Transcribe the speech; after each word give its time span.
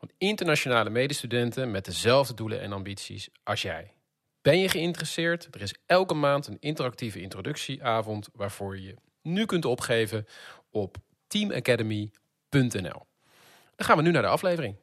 van 0.00 0.10
internationale 0.18 0.90
medestudenten 0.90 1.70
met 1.70 1.84
dezelfde 1.84 2.34
doelen 2.34 2.60
en 2.60 2.72
ambities 2.72 3.28
als 3.42 3.62
jij. 3.62 3.92
Ben 4.42 4.58
je 4.58 4.68
geïnteresseerd? 4.68 5.48
Er 5.50 5.62
is 5.62 5.74
elke 5.86 6.14
maand 6.14 6.46
een 6.46 6.56
interactieve 6.60 7.20
introductieavond 7.20 8.28
waarvoor 8.32 8.76
je 8.76 8.82
je 8.82 8.96
nu 9.22 9.46
kunt 9.46 9.64
opgeven 9.64 10.26
op 10.70 10.96
teamacademy.nl. 11.26 13.06
Dan 13.76 13.86
gaan 13.86 13.96
we 13.96 14.02
nu 14.02 14.10
naar 14.10 14.22
de 14.22 14.28
aflevering. 14.28 14.76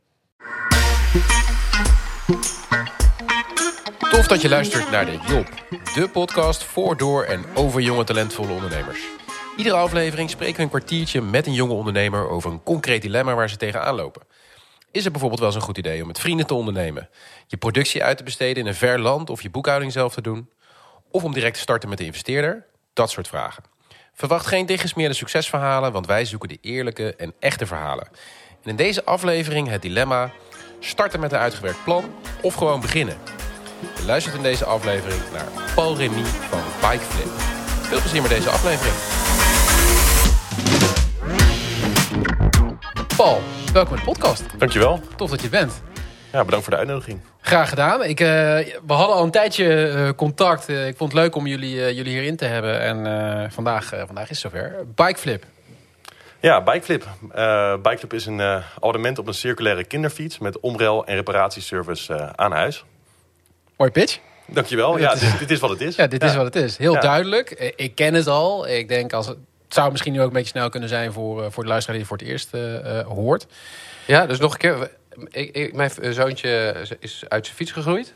Tof 4.10 4.28
dat 4.28 4.42
je 4.42 4.50
luistert 4.50 4.92
naar 4.92 5.06
de 5.06 5.20
Job, 5.28 5.48
de 5.94 6.10
podcast 6.12 6.64
voor, 6.64 6.98
door 6.98 7.24
en 7.24 7.46
over 7.56 7.82
jonge 7.82 8.04
talentvolle 8.04 8.52
ondernemers. 8.52 9.00
Iedere 9.58 9.76
aflevering 9.76 10.30
spreken 10.30 10.56
we 10.56 10.62
een 10.62 10.70
kwartiertje 10.70 11.22
met 11.22 11.48
een 11.48 11.54
jonge 11.54 11.74
ondernemer 11.74 12.30
over 12.30 12.52
een 12.52 12.64
concreet 12.64 13.02
dilemma 13.02 13.36
waar 13.36 13.50
ze 13.50 13.58
tegenaan 13.58 13.96
lopen. 13.96 14.27
Is 14.98 15.04
het 15.04 15.12
bijvoorbeeld 15.12 15.42
wel 15.42 15.50
eens 15.50 15.60
een 15.60 15.68
goed 15.68 15.78
idee 15.78 16.02
om 16.02 16.08
met 16.08 16.20
vrienden 16.20 16.48
te 16.48 16.54
ondernemen? 16.54 17.10
Je 17.48 17.58
productie 17.58 18.04
uit 18.04 18.18
te 18.18 18.24
besteden 18.24 18.64
in 18.64 18.70
een 18.70 18.76
ver 18.76 19.00
land 19.00 19.30
of 19.30 19.42
je 19.42 19.50
boekhouding 19.50 19.92
zelf 19.92 20.14
te 20.14 20.22
doen? 20.22 20.50
Of 21.12 21.24
om 21.24 21.34
direct 21.34 21.54
te 21.54 21.60
starten 21.60 21.90
met 21.90 21.98
de 21.98 22.06
investeerder? 22.06 22.66
Dat 22.94 23.10
soort 23.10 23.28
vragen. 23.28 23.64
Verwacht 24.14 24.46
geen 24.46 24.66
dichtgesmeerde 24.66 25.14
succesverhalen, 25.14 25.92
want 25.92 26.06
wij 26.06 26.26
zoeken 26.26 26.50
de 26.50 26.58
eerlijke 26.62 27.16
en 27.16 27.34
echte 27.40 27.66
verhalen. 27.66 28.08
En 28.64 28.70
in 28.70 28.76
deze 28.76 29.06
aflevering 29.06 29.68
het 29.68 29.82
dilemma: 29.82 30.32
starten 30.80 31.20
met 31.20 31.32
een 31.32 31.40
uitgewerkt 31.40 31.84
plan 31.84 32.14
of 32.42 32.54
gewoon 32.54 32.82
beginnen. 32.82 33.18
Je 33.98 34.06
luistert 34.06 34.36
in 34.36 34.44
deze 34.44 34.66
aflevering 34.66 35.22
naar 35.34 35.48
Paul 35.76 35.98
Remy 35.98 36.24
van 36.24 36.62
Bikeflip. 36.82 37.32
Veel 37.82 38.00
plezier 38.00 38.22
met 38.22 38.32
deze 38.32 38.50
aflevering. 38.50 38.96
Paul, 43.16 43.42
welkom 43.78 43.98
in 43.98 44.04
de 44.06 44.12
podcast. 44.12 44.44
Dankjewel. 44.58 45.00
Tof 45.16 45.30
dat 45.30 45.42
je 45.42 45.50
bent. 45.50 45.82
Ja, 46.32 46.44
bedankt 46.44 46.66
voor 46.66 46.74
de 46.74 46.80
uitnodiging. 46.80 47.20
Graag 47.42 47.70
gedaan. 47.70 48.04
Ik, 48.04 48.20
uh, 48.20 48.28
we 48.28 48.94
hadden 48.94 49.16
al 49.16 49.24
een 49.24 49.32
tijdje 49.32 49.92
uh, 49.92 50.10
contact. 50.16 50.70
Uh, 50.70 50.88
ik 50.88 50.98
vond 50.98 51.12
het 51.12 51.22
leuk 51.22 51.36
om 51.36 51.48
jullie, 51.48 51.96
jullie 51.96 52.12
hierin 52.12 52.36
te 52.36 52.46
hebben. 52.46 52.82
En 52.82 53.52
vandaag, 53.52 53.86
vandaag 54.06 54.30
is 54.30 54.44
het 54.44 54.52
zover. 54.52 54.76
Bikeflip. 54.96 55.44
Ja, 56.40 56.64
Bikeflip. 56.64 57.08
Bikeflip 57.84 58.14
is 58.14 58.26
een 58.26 58.42
abonnement 58.76 59.20
op 59.20 59.28
een 59.28 59.34
circulaire 59.34 59.84
kinderfiets... 59.84 60.38
met 60.38 60.60
omrel- 60.60 61.06
en 61.06 61.16
reparatieservice 61.16 62.36
aan 62.36 62.52
huis. 62.52 62.86
Mooi 63.78 63.92
pitch. 63.92 64.20
Dankjewel. 64.46 64.98
Ja, 64.98 65.14
dit, 65.14 65.40
dit, 65.40 65.52
is 65.52 65.60
wat 65.60 65.70
het 65.70 65.82
is. 65.82 65.96
Ja, 66.02 66.08
dit 66.08 66.24
is 66.24 66.36
wat 66.36 66.46
het 66.46 66.56
is. 66.56 66.78
Heel 66.78 66.94
ja. 66.94 67.00
duidelijk. 67.00 67.74
Ik 67.76 67.96
ken 67.96 68.14
het 68.14 68.28
al. 68.28 68.68
Ik 68.68 68.88
denk 68.88 69.14
als 69.14 69.34
het 69.68 69.76
zou 69.76 69.92
misschien 69.92 70.14
nu 70.14 70.22
ook 70.22 70.28
een 70.28 70.34
beetje 70.34 70.50
snel 70.50 70.70
kunnen 70.70 70.90
zijn 70.90 71.14
voor, 71.14 71.52
voor 71.52 71.64
de 71.64 71.70
luisteraar 71.70 72.00
die 72.00 72.08
het 72.08 72.18
voor 72.18 72.18
het 72.18 72.28
eerst 72.28 72.54
uh, 72.54 73.08
hoort. 73.08 73.48
Ja, 74.06 74.26
dus 74.26 74.40
nog 74.40 74.52
een 74.52 74.58
keer. 74.58 74.92
Ik, 75.30 75.56
ik, 75.56 75.74
mijn 75.74 75.92
zoontje 76.02 76.76
is 77.00 77.24
uit 77.28 77.46
zijn 77.46 77.58
fiets 77.58 77.72
gegroeid. 77.72 78.14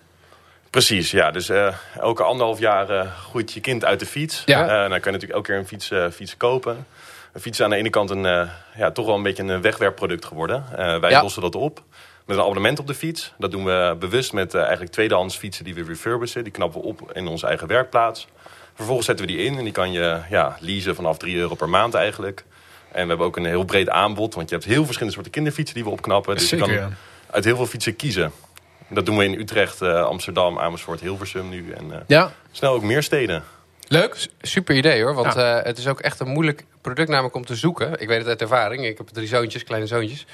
Precies, 0.70 1.12
ja. 1.12 1.32
Dus 1.32 1.50
uh, 1.50 1.76
elke 2.00 2.24
anderhalf 2.24 2.60
jaar 2.60 2.92
uh, 2.92 3.16
groeit 3.18 3.52
je 3.52 3.60
kind 3.60 3.86
uit 3.86 4.00
de 4.00 4.06
fiets. 4.06 4.44
Ja. 4.46 4.66
dan 4.66 4.90
kan 4.90 4.90
je 4.90 5.20
natuurlijk 5.20 5.32
elke 5.32 5.48
keer 5.48 5.58
een 5.58 5.68
fiets, 5.68 5.92
fiets 6.16 6.38
kopen. 6.38 6.86
Een 7.34 7.42
fiets 7.42 7.60
is 7.60 7.64
aan 7.64 7.70
de 7.70 7.76
ene 7.76 7.90
kant 7.90 8.10
een, 8.10 8.50
ja, 8.76 8.92
toch 8.94 9.06
wel 9.06 9.16
een 9.16 9.23
beetje 9.23 9.44
een 9.44 9.61
wegwerpproduct 9.61 10.26
geworden. 10.26 10.66
wij 11.02 11.10
ja. 11.10 11.22
lossen 11.22 11.42
dat 11.42 11.56
op 11.56 11.84
met 12.26 12.38
een 12.38 12.44
abonnement 12.44 12.80
op 12.80 12.88
de 12.88 12.94
fiets. 12.94 13.34
Dat 13.38 13.52
doen 13.52 13.66
we 13.66 13.95
bewust 14.00 14.34
met 14.34 14.54
eigenlijk 14.54 14.92
tweedehands 14.92 15.38
fietsen 15.38 15.66
die 15.66 15.76
we 15.76 15.84
refurbishen. 15.84 16.44
Die 16.44 16.52
knappen 16.52 16.82
we 16.82 16.88
op 16.88 17.11
in 17.14 17.28
onze 17.28 17.48
eigen 17.48 17.67
werkplaats. 17.67 18.28
Vervolgens 18.73 19.05
zetten 19.05 19.26
we 19.26 19.32
die 19.32 19.42
in 19.45 19.58
en 19.58 19.64
die 19.64 19.73
kan 19.73 19.92
je 19.92 20.20
ja, 20.30 20.58
leasen 20.59 20.95
vanaf 20.95 21.17
3 21.17 21.37
euro 21.37 21.55
per 21.55 21.70
maand 21.70 21.93
eigenlijk. 21.93 22.43
En 22.92 23.02
we 23.02 23.08
hebben 23.08 23.27
ook 23.27 23.37
een 23.37 23.45
heel 23.45 23.64
breed 23.64 23.89
aanbod, 23.89 24.33
want 24.36 24.49
je 24.49 24.55
hebt 24.55 24.67
heel 24.67 24.83
verschillende 24.83 25.14
soorten 25.14 25.32
kinderfietsen 25.32 25.76
die 25.76 25.83
we 25.83 25.89
opknappen. 25.89 26.36
Dus 26.36 26.48
Zeker, 26.48 26.71
je 26.71 26.80
kan 26.80 26.93
uit 27.31 27.43
heel 27.43 27.55
veel 27.55 27.65
fietsen 27.65 27.95
kiezen. 27.95 28.31
Dat 28.87 29.05
doen 29.05 29.17
we 29.17 29.26
in 29.26 29.39
Utrecht, 29.39 29.81
uh, 29.81 30.04
Amsterdam, 30.04 30.60
Amersfoort, 30.60 30.99
Hilversum 30.99 31.49
nu. 31.49 31.71
En 31.71 31.86
uh, 31.86 31.95
ja. 32.08 32.31
snel 32.52 32.73
ook 32.73 32.83
meer 32.83 33.04
steden. 33.04 33.43
Leuk. 33.87 34.27
Super 34.42 34.76
idee 34.76 35.04
hoor. 35.04 35.14
Want 35.14 35.33
ja. 35.33 35.60
uh, 35.60 35.65
het 35.65 35.77
is 35.77 35.87
ook 35.87 35.99
echt 35.99 36.20
een 36.20 36.27
moeilijk 36.27 36.65
product 36.81 37.10
namelijk 37.10 37.36
om 37.36 37.45
te 37.45 37.55
zoeken. 37.55 38.02
Ik 38.02 38.08
weet 38.08 38.17
het 38.17 38.27
uit 38.27 38.42
ervaring. 38.42 38.86
Ik 38.86 38.98
heb 38.98 39.08
drie 39.08 39.27
zoontjes, 39.27 39.64
kleine 39.64 39.87
zoontjes. 39.87 40.26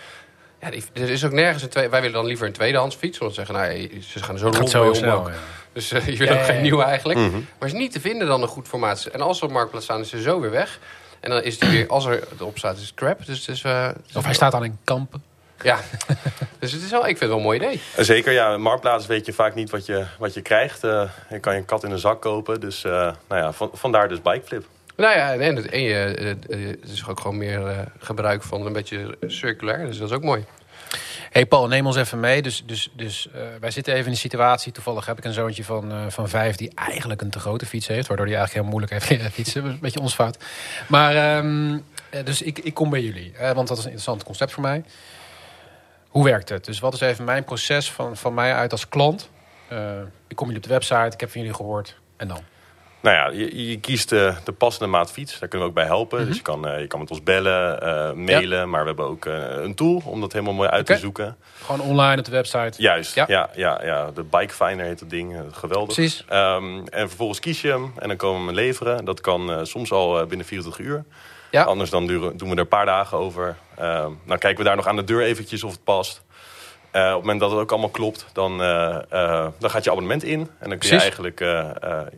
Ja, 0.61 0.69
die, 0.69 0.83
er 0.93 1.09
is 1.09 1.25
ook 1.25 1.31
nergens 1.31 1.63
een 1.63 1.69
tweede. 1.69 1.89
Wij 1.89 2.01
willen 2.01 2.15
dan 2.15 2.25
liever 2.25 2.47
een 2.47 2.53
tweedehands 2.53 2.95
fiets. 2.95 3.17
Want 3.17 3.33
ze 3.33 3.45
zeggen, 3.45 3.55
nou, 3.55 4.01
ze 4.01 4.23
gaan 4.23 4.33
er 4.33 4.39
zo 4.39 4.49
rond 4.49 4.69
zo 4.69 4.87
om 4.87 4.95
snel, 4.95 5.17
ook. 5.17 5.27
ja. 5.27 5.33
Dus 5.77 5.93
uh, 5.93 6.07
je 6.17 6.17
wil 6.17 6.29
ook 6.29 6.43
geen 6.43 6.61
nieuwe 6.61 6.83
eigenlijk. 6.83 7.19
Mm 7.19 7.29
-hmm. 7.29 7.47
Maar 7.59 7.67
is 7.67 7.73
niet 7.73 7.91
te 7.91 7.99
vinden 7.99 8.27
dan 8.27 8.41
een 8.41 8.47
goed 8.47 8.67
formaat. 8.67 9.05
En 9.05 9.21
als 9.21 9.37
ze 9.37 9.45
op 9.45 9.51
marktplaats 9.51 9.85
staan, 9.85 9.99
is 9.99 10.09
ze 10.09 10.21
zo 10.21 10.39
weer 10.39 10.51
weg. 10.51 10.79
En 11.19 11.29
dan 11.29 11.43
is 11.43 11.59
die 11.59 11.69
weer, 11.69 11.87
als 11.87 12.05
er 12.05 12.27
erop 12.39 12.57
staat, 12.57 12.77
is 12.77 12.81
het 12.81 12.93
crap. 12.93 13.25
Dus 13.25 13.39
het 13.39 13.47
is, 13.47 13.63
uh, 13.63 13.89
of 14.15 14.23
hij 14.23 14.33
staat 14.33 14.51
dan 14.51 14.63
in 14.63 14.77
kampen. 14.83 15.23
Ja, 15.61 15.79
dus 16.59 16.71
het 16.71 16.81
is 16.81 16.91
wel, 16.91 16.99
ik 16.99 17.17
vind 17.17 17.19
het 17.19 17.29
wel 17.29 17.37
een 17.37 17.43
mooi 17.43 17.59
idee. 17.59 17.81
Zeker, 17.97 18.31
ja. 18.33 18.57
Marktplaats 18.57 19.05
weet 19.05 19.25
je 19.25 19.33
vaak 19.33 19.55
niet 19.55 19.69
wat 19.69 19.85
je, 19.85 20.05
wat 20.19 20.33
je 20.33 20.41
krijgt. 20.41 20.83
Uh, 20.83 21.09
je 21.29 21.39
kan 21.39 21.53
je 21.53 21.59
een 21.59 21.65
kat 21.65 21.83
in 21.83 21.91
een 21.91 21.99
zak 21.99 22.21
kopen. 22.21 22.59
Dus 22.59 22.83
uh, 22.83 22.91
nou 22.91 23.41
ja, 23.41 23.53
van, 23.53 23.69
vandaar 23.73 24.09
dus 24.09 24.21
bikeflip. 24.21 24.65
Nou 24.95 25.15
ja, 25.17 25.33
en, 25.33 25.55
het, 25.55 25.69
en 25.69 25.81
je, 25.81 25.95
het 26.81 26.91
is 26.91 27.07
ook 27.07 27.19
gewoon 27.19 27.37
meer 27.37 27.59
uh, 27.59 27.77
gebruik 27.99 28.43
van 28.43 28.65
een 28.65 28.73
beetje 28.73 29.17
circulair. 29.27 29.85
Dus 29.85 29.97
dat 29.97 30.09
is 30.09 30.15
ook 30.15 30.23
mooi. 30.23 30.45
Hey 31.37 31.45
Paul, 31.45 31.67
neem 31.67 31.85
ons 31.85 31.95
even 31.95 32.19
mee. 32.19 32.41
Dus, 32.41 32.63
dus, 32.65 32.89
dus 32.93 33.27
uh, 33.35 33.41
wij 33.59 33.71
zitten 33.71 33.93
even 33.93 34.05
in 34.05 34.11
een 34.11 34.17
situatie. 34.17 34.71
Toevallig 34.71 35.05
heb 35.05 35.17
ik 35.17 35.23
een 35.23 35.33
zoontje 35.33 35.63
van, 35.63 35.91
uh, 35.91 36.05
van 36.07 36.29
vijf 36.29 36.55
die 36.55 36.71
eigenlijk 36.75 37.21
een 37.21 37.29
te 37.29 37.39
grote 37.39 37.65
fiets 37.65 37.87
heeft. 37.87 38.07
Waardoor 38.07 38.25
hij 38.25 38.35
eigenlijk 38.35 38.65
heel 38.65 38.77
moeilijk 38.77 39.09
heeft 39.09 39.33
fietsen. 39.35 39.65
Een 39.65 39.79
beetje 39.79 39.99
ons 39.99 40.13
fout. 40.13 40.43
Maar 40.87 41.37
um, 41.37 41.85
dus 42.23 42.41
ik, 42.41 42.59
ik 42.59 42.73
kom 42.73 42.89
bij 42.89 43.01
jullie. 43.01 43.33
Want 43.53 43.67
dat 43.67 43.77
is 43.77 43.83
een 43.83 43.91
interessant 43.91 44.23
concept 44.23 44.51
voor 44.51 44.63
mij. 44.63 44.83
Hoe 46.07 46.23
werkt 46.23 46.49
het? 46.49 46.65
Dus 46.65 46.79
wat 46.79 46.93
is 46.93 46.99
even 46.99 47.25
mijn 47.25 47.43
proces 47.43 47.91
van, 47.91 48.17
van 48.17 48.33
mij 48.33 48.53
uit 48.53 48.71
als 48.71 48.89
klant? 48.89 49.29
ik 50.27 50.35
kom 50.35 50.47
jullie 50.47 50.61
op 50.61 50.67
de 50.67 50.73
website, 50.73 51.13
ik 51.13 51.19
heb 51.19 51.31
van 51.31 51.41
jullie 51.41 51.55
gehoord. 51.55 51.95
En 52.17 52.27
dan? 52.27 52.41
Nou 52.99 53.15
ja, 53.15 53.39
je, 53.39 53.69
je 53.69 53.79
kiest 53.79 54.09
de, 54.09 54.33
de, 54.43 54.51
passende 54.51 54.87
maat 54.87 55.11
fiets. 55.11 55.39
Daar 55.39 55.49
kunnen 55.49 55.67
we 55.67 55.73
ook 55.73 55.79
bij 55.79 55.85
helpen. 55.85 56.17
Mm 56.17 56.23
-hmm. 56.23 56.27
Dus 56.27 56.37
je 56.37 56.43
kan, 56.43 56.67
uh, 56.67 56.79
je 56.79 56.87
kan 56.87 56.99
met 56.99 57.09
ons 57.09 57.23
bellen, 57.23 57.83
uh, 57.83 58.25
mailen. 58.25 58.57
Ja. 58.57 58.65
Maar 58.65 58.81
we 58.81 58.87
hebben 58.87 59.05
ook 59.05 59.25
uh, 59.25 59.33
een 59.63 59.75
tool 59.75 60.01
om 60.05 60.21
dat 60.21 60.33
helemaal 60.33 60.53
mooi 60.53 60.69
uit 60.69 60.81
okay. 60.81 60.95
te 60.95 61.01
zoeken. 61.01 61.37
Gewoon 61.61 61.81
online 61.81 62.17
op 62.17 62.25
de 62.25 62.31
website? 62.31 62.81
Juist, 62.81 63.15
ja. 63.15 63.25
Ja, 63.27 63.49
ja, 63.55 63.85
ja. 63.85 64.11
De 64.11 64.23
Bike 64.23 64.53
Finder 64.53 64.85
heet 64.85 64.99
het 64.99 65.09
ding. 65.09 65.35
Geweldig. 65.51 65.95
Precies. 65.95 66.25
Um, 66.33 66.87
en 66.87 67.07
vervolgens 67.07 67.39
kies 67.39 67.61
je 67.61 67.67
hem 67.67 67.93
en 67.95 68.07
dan 68.07 68.17
komen 68.17 68.39
we 68.39 68.45
hem 68.45 68.55
leveren. 68.55 69.05
Dat 69.05 69.21
kan 69.21 69.65
soms 69.65 69.91
al 69.91 70.25
binnen 70.25 70.45
24 70.45 70.85
uur. 70.85 71.03
Ja. 71.51 71.63
Anders 71.63 71.89
dan 71.89 72.07
duren, 72.07 72.37
doen 72.37 72.49
we 72.49 72.55
er 72.55 72.61
een 72.61 72.67
paar 72.67 72.85
dagen 72.85 73.17
over. 73.17 73.55
Dan 74.25 74.37
kijken 74.37 74.57
we 74.57 74.63
daar 74.63 74.75
nog 74.75 74.87
aan 74.87 74.95
de 74.95 75.03
deur 75.03 75.21
eventjes 75.21 75.63
of 75.63 75.71
het 75.71 75.83
past. 75.83 76.25
Uh, 76.97 77.03
op 77.03 77.11
het 77.11 77.21
moment 77.21 77.39
dat 77.39 77.51
het 77.51 77.59
ook 77.59 77.71
allemaal 77.71 77.89
klopt, 77.89 78.25
dan, 78.33 78.61
uh, 78.61 78.97
uh, 79.13 79.47
dan 79.59 79.69
gaat 79.69 79.83
je 79.83 79.89
abonnement 79.91 80.23
in. 80.23 80.39
En 80.39 80.69
dan 80.69 80.77
kun 80.77 80.89
Precies. 80.89 80.89
je 80.89 80.99
eigenlijk 80.99 81.45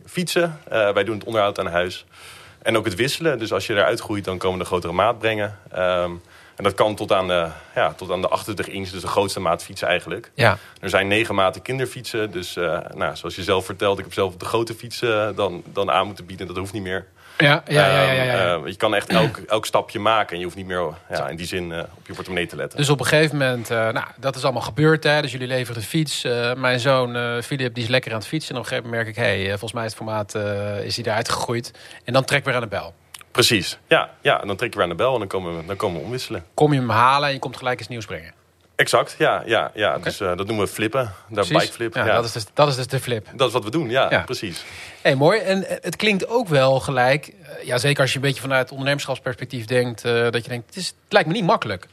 fietsen. 0.06 0.60
wij 0.68 1.04
doen 1.04 1.14
het 1.14 1.24
onderhoud 1.24 1.58
aan 1.58 1.66
huis. 1.66 2.06
En 2.62 2.76
ook 2.76 2.84
het 2.84 2.94
wisselen. 2.94 3.38
Dus 3.38 3.52
als 3.52 3.66
je 3.66 3.72
eruit 3.72 4.00
groeit, 4.00 4.24
dan 4.24 4.38
komen 4.38 4.58
we 4.58 4.62
de 4.62 4.68
grotere 4.68 4.92
maat 4.92 5.18
brengen. 5.18 5.58
Um, 5.76 6.22
en 6.56 6.64
dat 6.66 6.74
kan 6.74 6.94
tot 6.94 7.12
aan, 7.12 7.28
de, 7.28 7.48
ja, 7.74 7.92
tot 7.92 8.10
aan 8.10 8.20
de 8.20 8.28
28 8.28 8.68
inch, 8.68 8.88
dus 8.88 9.00
de 9.00 9.06
grootste 9.06 9.40
maat 9.40 9.62
fietsen 9.62 9.88
eigenlijk. 9.88 10.30
Ja. 10.34 10.58
Er 10.80 10.88
zijn 10.88 11.08
negen 11.08 11.34
maten 11.34 11.62
kinderfietsen. 11.62 12.30
Dus 12.30 12.54
nou, 12.94 13.16
zoals 13.16 13.36
je 13.36 13.42
zelf 13.42 13.64
vertelt, 13.64 13.98
ik 13.98 14.04
heb 14.04 14.14
zelf 14.14 14.36
de 14.36 14.44
grote 14.44 14.74
fietsen 14.74 15.36
dan, 15.36 15.62
dan 15.72 15.90
aan 15.90 16.06
moeten 16.06 16.26
bieden. 16.26 16.46
Dat 16.46 16.56
hoeft 16.56 16.72
niet 16.72 16.82
meer. 16.82 17.06
Ja, 17.40 17.62
ja, 17.66 17.86
ja. 17.86 18.02
ja, 18.02 18.12
ja, 18.12 18.22
ja. 18.22 18.56
Uh, 18.56 18.66
je 18.66 18.76
kan 18.76 18.94
echt 18.94 19.08
elk, 19.08 19.36
elk 19.36 19.66
stapje 19.66 19.98
maken 19.98 20.32
en 20.32 20.38
je 20.38 20.44
hoeft 20.44 20.56
niet 20.56 20.66
meer 20.66 20.94
ja, 21.10 21.28
in 21.28 21.36
die 21.36 21.46
zin 21.46 21.70
uh, 21.70 21.78
op 21.78 22.06
je 22.06 22.14
portemonnee 22.14 22.46
te 22.46 22.56
letten. 22.56 22.78
Dus 22.78 22.88
op 22.88 23.00
een 23.00 23.06
gegeven 23.06 23.36
moment, 23.36 23.70
uh, 23.70 23.76
nou, 23.78 24.06
dat 24.16 24.36
is 24.36 24.42
allemaal 24.44 24.62
gebeurd. 24.62 25.04
Hè? 25.04 25.22
Dus 25.22 25.32
jullie 25.32 25.46
leveren 25.46 25.80
de 25.80 25.86
fiets. 25.86 26.22
mijn 26.56 26.80
zoon 26.80 27.42
Filip 27.42 27.74
die 27.74 27.84
is 27.84 27.90
lekker 27.90 28.12
aan 28.12 28.18
het 28.18 28.26
fietsen. 28.26 28.54
En 28.54 28.60
op 28.60 28.62
een 28.62 28.68
gegeven 28.68 28.90
moment 28.90 29.06
merk 29.06 29.16
ik, 29.16 29.24
hé, 29.24 29.40
hey, 29.40 29.48
volgens 29.48 29.72
mij 29.72 29.84
is 29.84 29.90
het 29.90 29.98
formaat 29.98 30.34
is 30.84 30.96
hij 30.96 31.04
eruit 31.04 31.28
gegroeid. 31.28 31.72
En 32.04 32.12
dan 32.12 32.24
trek 32.24 32.44
weer 32.44 32.54
aan 32.54 32.60
de 32.60 32.66
bel. 32.66 32.94
Precies, 33.30 33.78
ja. 33.88 34.10
ja 34.20 34.40
en 34.40 34.46
dan 34.46 34.56
trek 34.56 34.70
je 34.70 34.74
weer 34.74 34.84
aan 34.84 34.96
de 34.96 35.02
bel 35.02 35.12
en 35.12 35.18
dan 35.18 35.28
komen 35.28 35.56
we, 35.56 35.66
dan 35.66 35.76
komen 35.76 35.98
we 35.98 36.04
omwisselen. 36.04 36.44
Kom 36.54 36.72
je 36.72 36.78
hem 36.78 36.90
halen 36.90 37.28
en 37.28 37.34
je 37.34 37.40
komt 37.40 37.56
gelijk 37.56 37.78
eens 37.78 37.88
nieuws 37.88 38.06
brengen. 38.06 38.32
Exact, 38.80 39.14
ja. 39.18 39.42
ja, 39.46 39.70
ja. 39.74 39.88
Okay. 39.88 40.02
Dus 40.02 40.20
uh, 40.20 40.28
dat 40.28 40.46
noemen 40.46 40.64
we 40.64 40.72
flippen. 40.72 41.12
Daar 41.28 41.46
bikeflip. 41.48 41.94
Ja, 41.94 42.06
ja. 42.06 42.14
Dat, 42.14 42.24
is 42.24 42.32
dus, 42.32 42.46
dat 42.54 42.68
is 42.68 42.76
dus 42.76 42.86
de 42.86 43.00
flip. 43.00 43.26
Dat 43.34 43.46
is 43.46 43.52
wat 43.52 43.64
we 43.64 43.70
doen, 43.70 43.90
ja, 43.90 44.06
ja. 44.10 44.22
precies. 44.22 44.64
Hey, 45.02 45.14
mooi. 45.14 45.40
En 45.40 45.64
het 45.66 45.96
klinkt 45.96 46.28
ook 46.28 46.48
wel 46.48 46.80
gelijk... 46.80 47.28
Uh, 47.28 47.64
ja, 47.64 47.78
zeker 47.78 48.00
als 48.00 48.10
je 48.10 48.16
een 48.16 48.22
beetje 48.22 48.40
vanuit 48.40 48.70
ondernemerschapsperspectief 48.70 49.64
denkt... 49.64 50.04
Uh, 50.04 50.30
dat 50.30 50.44
je 50.44 50.48
denkt, 50.48 50.66
het, 50.66 50.76
is, 50.76 50.86
het 50.86 51.12
lijkt 51.12 51.28
me 51.28 51.34
niet 51.34 51.44
makkelijk. 51.44 51.86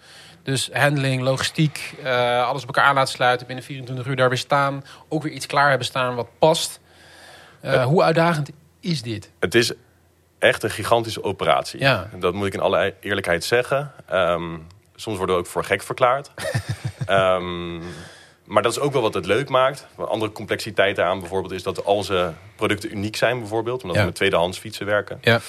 Dus 0.43 0.69
handling, 0.73 1.21
logistiek, 1.21 1.95
uh, 2.03 2.47
alles 2.47 2.61
op 2.61 2.67
elkaar 2.67 2.85
aan 2.85 2.95
laten 2.95 3.13
sluiten. 3.13 3.47
Binnen 3.47 3.65
24 3.65 4.05
uur 4.05 4.15
daar 4.15 4.29
weer 4.29 4.37
staan. 4.37 4.83
Ook 5.09 5.23
weer 5.23 5.31
iets 5.31 5.45
klaar 5.45 5.69
hebben 5.69 5.87
staan 5.87 6.15
wat 6.15 6.27
past. 6.39 6.79
Hoe 7.61 8.03
uitdagend 8.03 8.49
is 8.79 9.01
dit? 9.01 9.31
Het 9.39 9.55
is 9.55 9.71
echt 10.39 10.63
een 10.63 10.69
gigantische 10.69 11.23
operatie. 11.23 11.79
Ja. 11.79 12.09
Dat 12.19 12.33
moet 12.33 12.47
ik 12.47 12.53
in 12.53 12.59
alle 12.59 12.93
eerlijkheid 12.99 13.43
zeggen. 13.43 13.91
Um, 14.13 14.67
soms 14.97 15.17
worden 15.17 15.35
we 15.35 15.41
ook 15.41 15.47
voor 15.47 15.63
gek 15.63 15.83
verklaard. 15.83 16.31
um, 17.09 17.81
maar 18.53 18.63
dat 18.63 18.71
is 18.71 18.79
ook 18.79 18.93
wel 18.93 19.01
wat 19.01 19.13
het 19.13 19.25
leuk 19.25 19.49
maakt. 19.49 19.87
Een 19.97 20.05
andere 20.05 20.31
complexiteit 20.31 20.99
aan 20.99 21.19
bijvoorbeeld 21.19 21.53
is 21.53 21.63
dat 21.63 21.85
al 21.85 21.95
onze 21.95 22.33
producten 22.55 22.91
uniek 22.91 23.15
zijn 23.15 23.39
bijvoorbeeld. 23.39 23.81
Omdat 23.81 23.97
we 23.97 24.03
met 24.03 24.15
tweedehands 24.15 24.59
fietsen 24.59 24.85
werken. 24.85 25.19
Ja. 25.21 25.39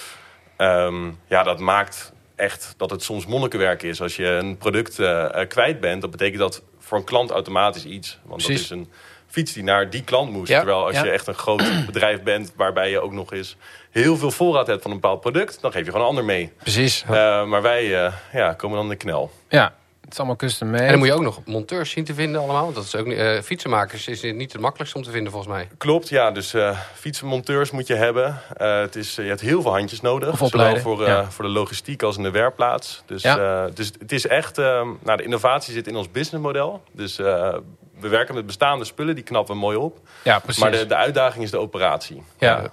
Um, 0.86 1.18
ja, 1.26 1.42
dat 1.42 1.58
maakt 1.58 2.12
echt 2.36 2.74
dat 2.76 2.90
het 2.90 3.02
soms 3.02 3.26
monnikenwerk 3.26 3.82
is. 3.82 4.00
Als 4.00 4.16
je 4.16 4.26
een 4.26 4.56
product 4.56 4.98
uh, 4.98 5.28
kwijt 5.48 5.80
bent, 5.80 6.00
dat 6.00 6.10
betekent 6.10 6.38
dat 6.38 6.62
voor 6.88 6.98
een 6.98 7.04
klant 7.04 7.30
automatisch 7.30 7.84
iets. 7.84 8.18
Want 8.22 8.42
Precies. 8.42 8.68
dat 8.68 8.78
is 8.78 8.84
een 8.84 8.92
fiets 9.26 9.52
die 9.52 9.62
naar 9.62 9.90
die 9.90 10.04
klant 10.04 10.30
moest. 10.30 10.48
Ja, 10.48 10.56
Terwijl 10.56 10.84
als 10.84 10.94
ja. 10.94 11.04
je 11.04 11.10
echt 11.10 11.26
een 11.26 11.34
groot 11.34 11.62
bedrijf 11.86 12.22
bent... 12.22 12.52
waarbij 12.56 12.90
je 12.90 13.00
ook 13.00 13.12
nog 13.12 13.32
eens 13.32 13.56
heel 13.90 14.16
veel 14.16 14.30
voorraad 14.30 14.66
hebt 14.66 14.82
van 14.82 14.90
een 14.90 15.00
bepaald 15.00 15.20
product... 15.20 15.60
dan 15.60 15.72
geef 15.72 15.84
je 15.84 15.90
gewoon 15.90 16.02
een 16.02 16.08
ander 16.08 16.24
mee. 16.24 16.52
Precies. 16.58 17.02
Uh, 17.02 17.44
maar 17.44 17.62
wij 17.62 17.84
uh, 17.84 18.12
ja, 18.32 18.52
komen 18.52 18.76
dan 18.76 18.84
in 18.84 18.90
de 18.90 18.96
knel. 18.96 19.30
Ja, 19.48 19.74
het 20.08 20.16
is 20.16 20.22
allemaal 20.22 20.48
custom 20.48 20.70
made. 20.70 20.82
En 20.82 20.88
dan 20.88 20.98
moet 20.98 21.06
je 21.06 21.14
ook 21.14 21.22
nog 21.22 21.40
monteurs 21.44 21.90
zien 21.90 22.04
te 22.04 22.14
vinden 22.14 22.40
allemaal. 22.40 22.62
Want 22.62 22.74
dat 22.74 22.84
is 22.84 22.96
ook 22.96 23.06
niet, 23.06 23.18
uh, 23.18 23.40
fietsenmakers 23.40 24.08
is 24.08 24.22
niet 24.22 24.52
het 24.52 24.60
makkelijkste 24.60 24.98
om 24.98 25.04
te 25.04 25.10
vinden 25.10 25.32
volgens 25.32 25.52
mij. 25.52 25.68
Klopt, 25.78 26.08
ja. 26.08 26.30
Dus 26.30 26.54
uh, 26.54 26.78
fietsenmonteurs 26.94 27.70
moet 27.70 27.86
je 27.86 27.94
hebben. 27.94 28.40
Uh, 28.60 28.80
het 28.80 28.96
is, 28.96 29.14
je 29.14 29.22
hebt 29.22 29.40
heel 29.40 29.62
veel 29.62 29.70
handjes 29.70 30.00
nodig. 30.00 30.38
Zowel 30.38 30.76
voor, 30.76 31.06
ja. 31.06 31.30
voor 31.30 31.44
de 31.44 31.50
logistiek 31.50 32.02
als 32.02 32.16
in 32.16 32.22
de 32.22 32.30
werkplaats. 32.30 33.02
Dus, 33.06 33.22
Ja. 33.22 33.68
dus 33.68 33.92
het 33.98 34.12
is 34.12 34.26
echt... 34.26 34.56
nou, 34.56 35.16
de 35.16 35.22
innovatie 35.22 35.72
zit 35.72 35.86
in 35.86 35.96
ons 35.96 36.10
businessmodel. 36.10 36.82
Dus 36.92 37.16
we 37.16 38.08
werken 38.08 38.34
met 38.34 38.46
bestaande 38.46 38.84
spullen. 38.84 39.14
Die 39.14 39.24
knappen 39.24 39.54
we 39.54 39.60
mooi 39.60 39.76
op. 39.76 39.98
Ja, 40.22 40.38
precies. 40.38 40.62
Maar 40.62 40.70
de, 40.70 40.86
de 40.86 40.96
uitdaging 40.96 41.44
is 41.44 41.50
de 41.50 41.58
operatie. 41.58 42.22
Ja. 42.38 42.70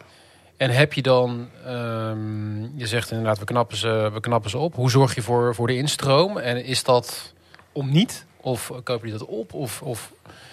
En 0.58 0.70
heb 0.70 0.94
je 0.94 1.02
dan, 1.02 1.50
um, 1.68 2.72
je 2.76 2.88
zegt 2.88 3.12
inderdaad, 3.12 3.40
we 3.40 3.46
knappen, 3.46 3.78
ze, 3.78 4.10
we 4.14 4.20
knappen 4.20 4.50
ze 4.50 4.58
op. 4.58 4.76
Hoe 4.76 4.90
zorg 4.90 5.16
je 5.16 5.22
voor, 5.22 5.56
voor 5.56 5.68
de 5.68 5.76
instroom? 5.76 6.38
En 6.38 6.64
is 6.64 6.84
dat 6.84 7.34
om 7.72 7.92
niet? 7.92 8.26
Of 8.38 8.72
koop 8.84 9.06
je 9.06 9.12
dat 9.12 9.26
op? 9.26 9.54
Of, 9.54 9.82
of 9.82 10.12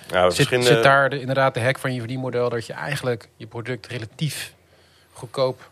ja, 0.08 0.30
zit, 0.30 0.48
zit, 0.48 0.82
daar 0.82 1.10
de, 1.10 1.20
inderdaad 1.20 1.54
de 1.54 1.60
hek 1.60 1.78
van 1.78 1.94
je 1.94 1.98
verdienmodel... 1.98 2.48
dat 2.48 2.66
je 2.66 2.72
eigenlijk 2.72 3.28
je 3.36 3.46
product 3.46 3.86
relatief 3.86 4.54
goedkoop... 5.12 5.70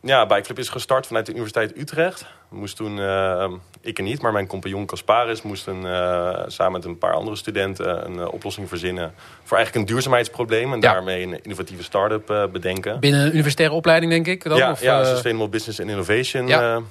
Ja, 0.00 0.26
Bikeclub 0.26 0.58
is 0.58 0.68
gestart 0.68 1.06
vanuit 1.06 1.26
de 1.26 1.32
Universiteit 1.32 1.78
Utrecht. 1.78 2.26
Moest 2.50 2.76
toen, 2.76 2.96
uh, 2.96 3.50
ik 3.80 3.98
er 3.98 4.04
niet, 4.04 4.22
maar 4.22 4.32
mijn 4.32 4.46
compagnon 4.46 4.86
Casparis 4.86 5.42
moest 5.42 5.66
een, 5.66 5.82
uh, 5.84 6.38
samen 6.46 6.72
met 6.72 6.84
een 6.84 6.98
paar 6.98 7.12
andere 7.12 7.36
studenten 7.36 8.04
een 8.06 8.14
uh, 8.14 8.32
oplossing 8.32 8.68
verzinnen 8.68 9.14
voor 9.44 9.56
eigenlijk 9.56 9.86
een 9.86 9.92
duurzaamheidsprobleem 9.94 10.72
en 10.72 10.80
Ja. 10.80 10.92
daarmee 10.92 11.22
een 11.22 11.42
innovatieve 11.42 11.82
start-up 11.82 12.48
bedenken. 12.52 13.00
Binnen 13.00 13.20
een 13.20 13.32
universitaire 13.32 13.74
opleiding, 13.74 14.12
denk 14.12 14.26
ik? 14.26 14.44
Dan, 14.44 14.56
ja, 14.56 14.70
of, 14.70 14.80
ja, 14.80 15.00
eh, 15.00 15.06
Sustainable 15.06 15.48
Business 15.48 15.80
and 15.80 15.90
Innovation 15.90 16.46
Ja. 16.46 16.74
eh, 16.76 16.82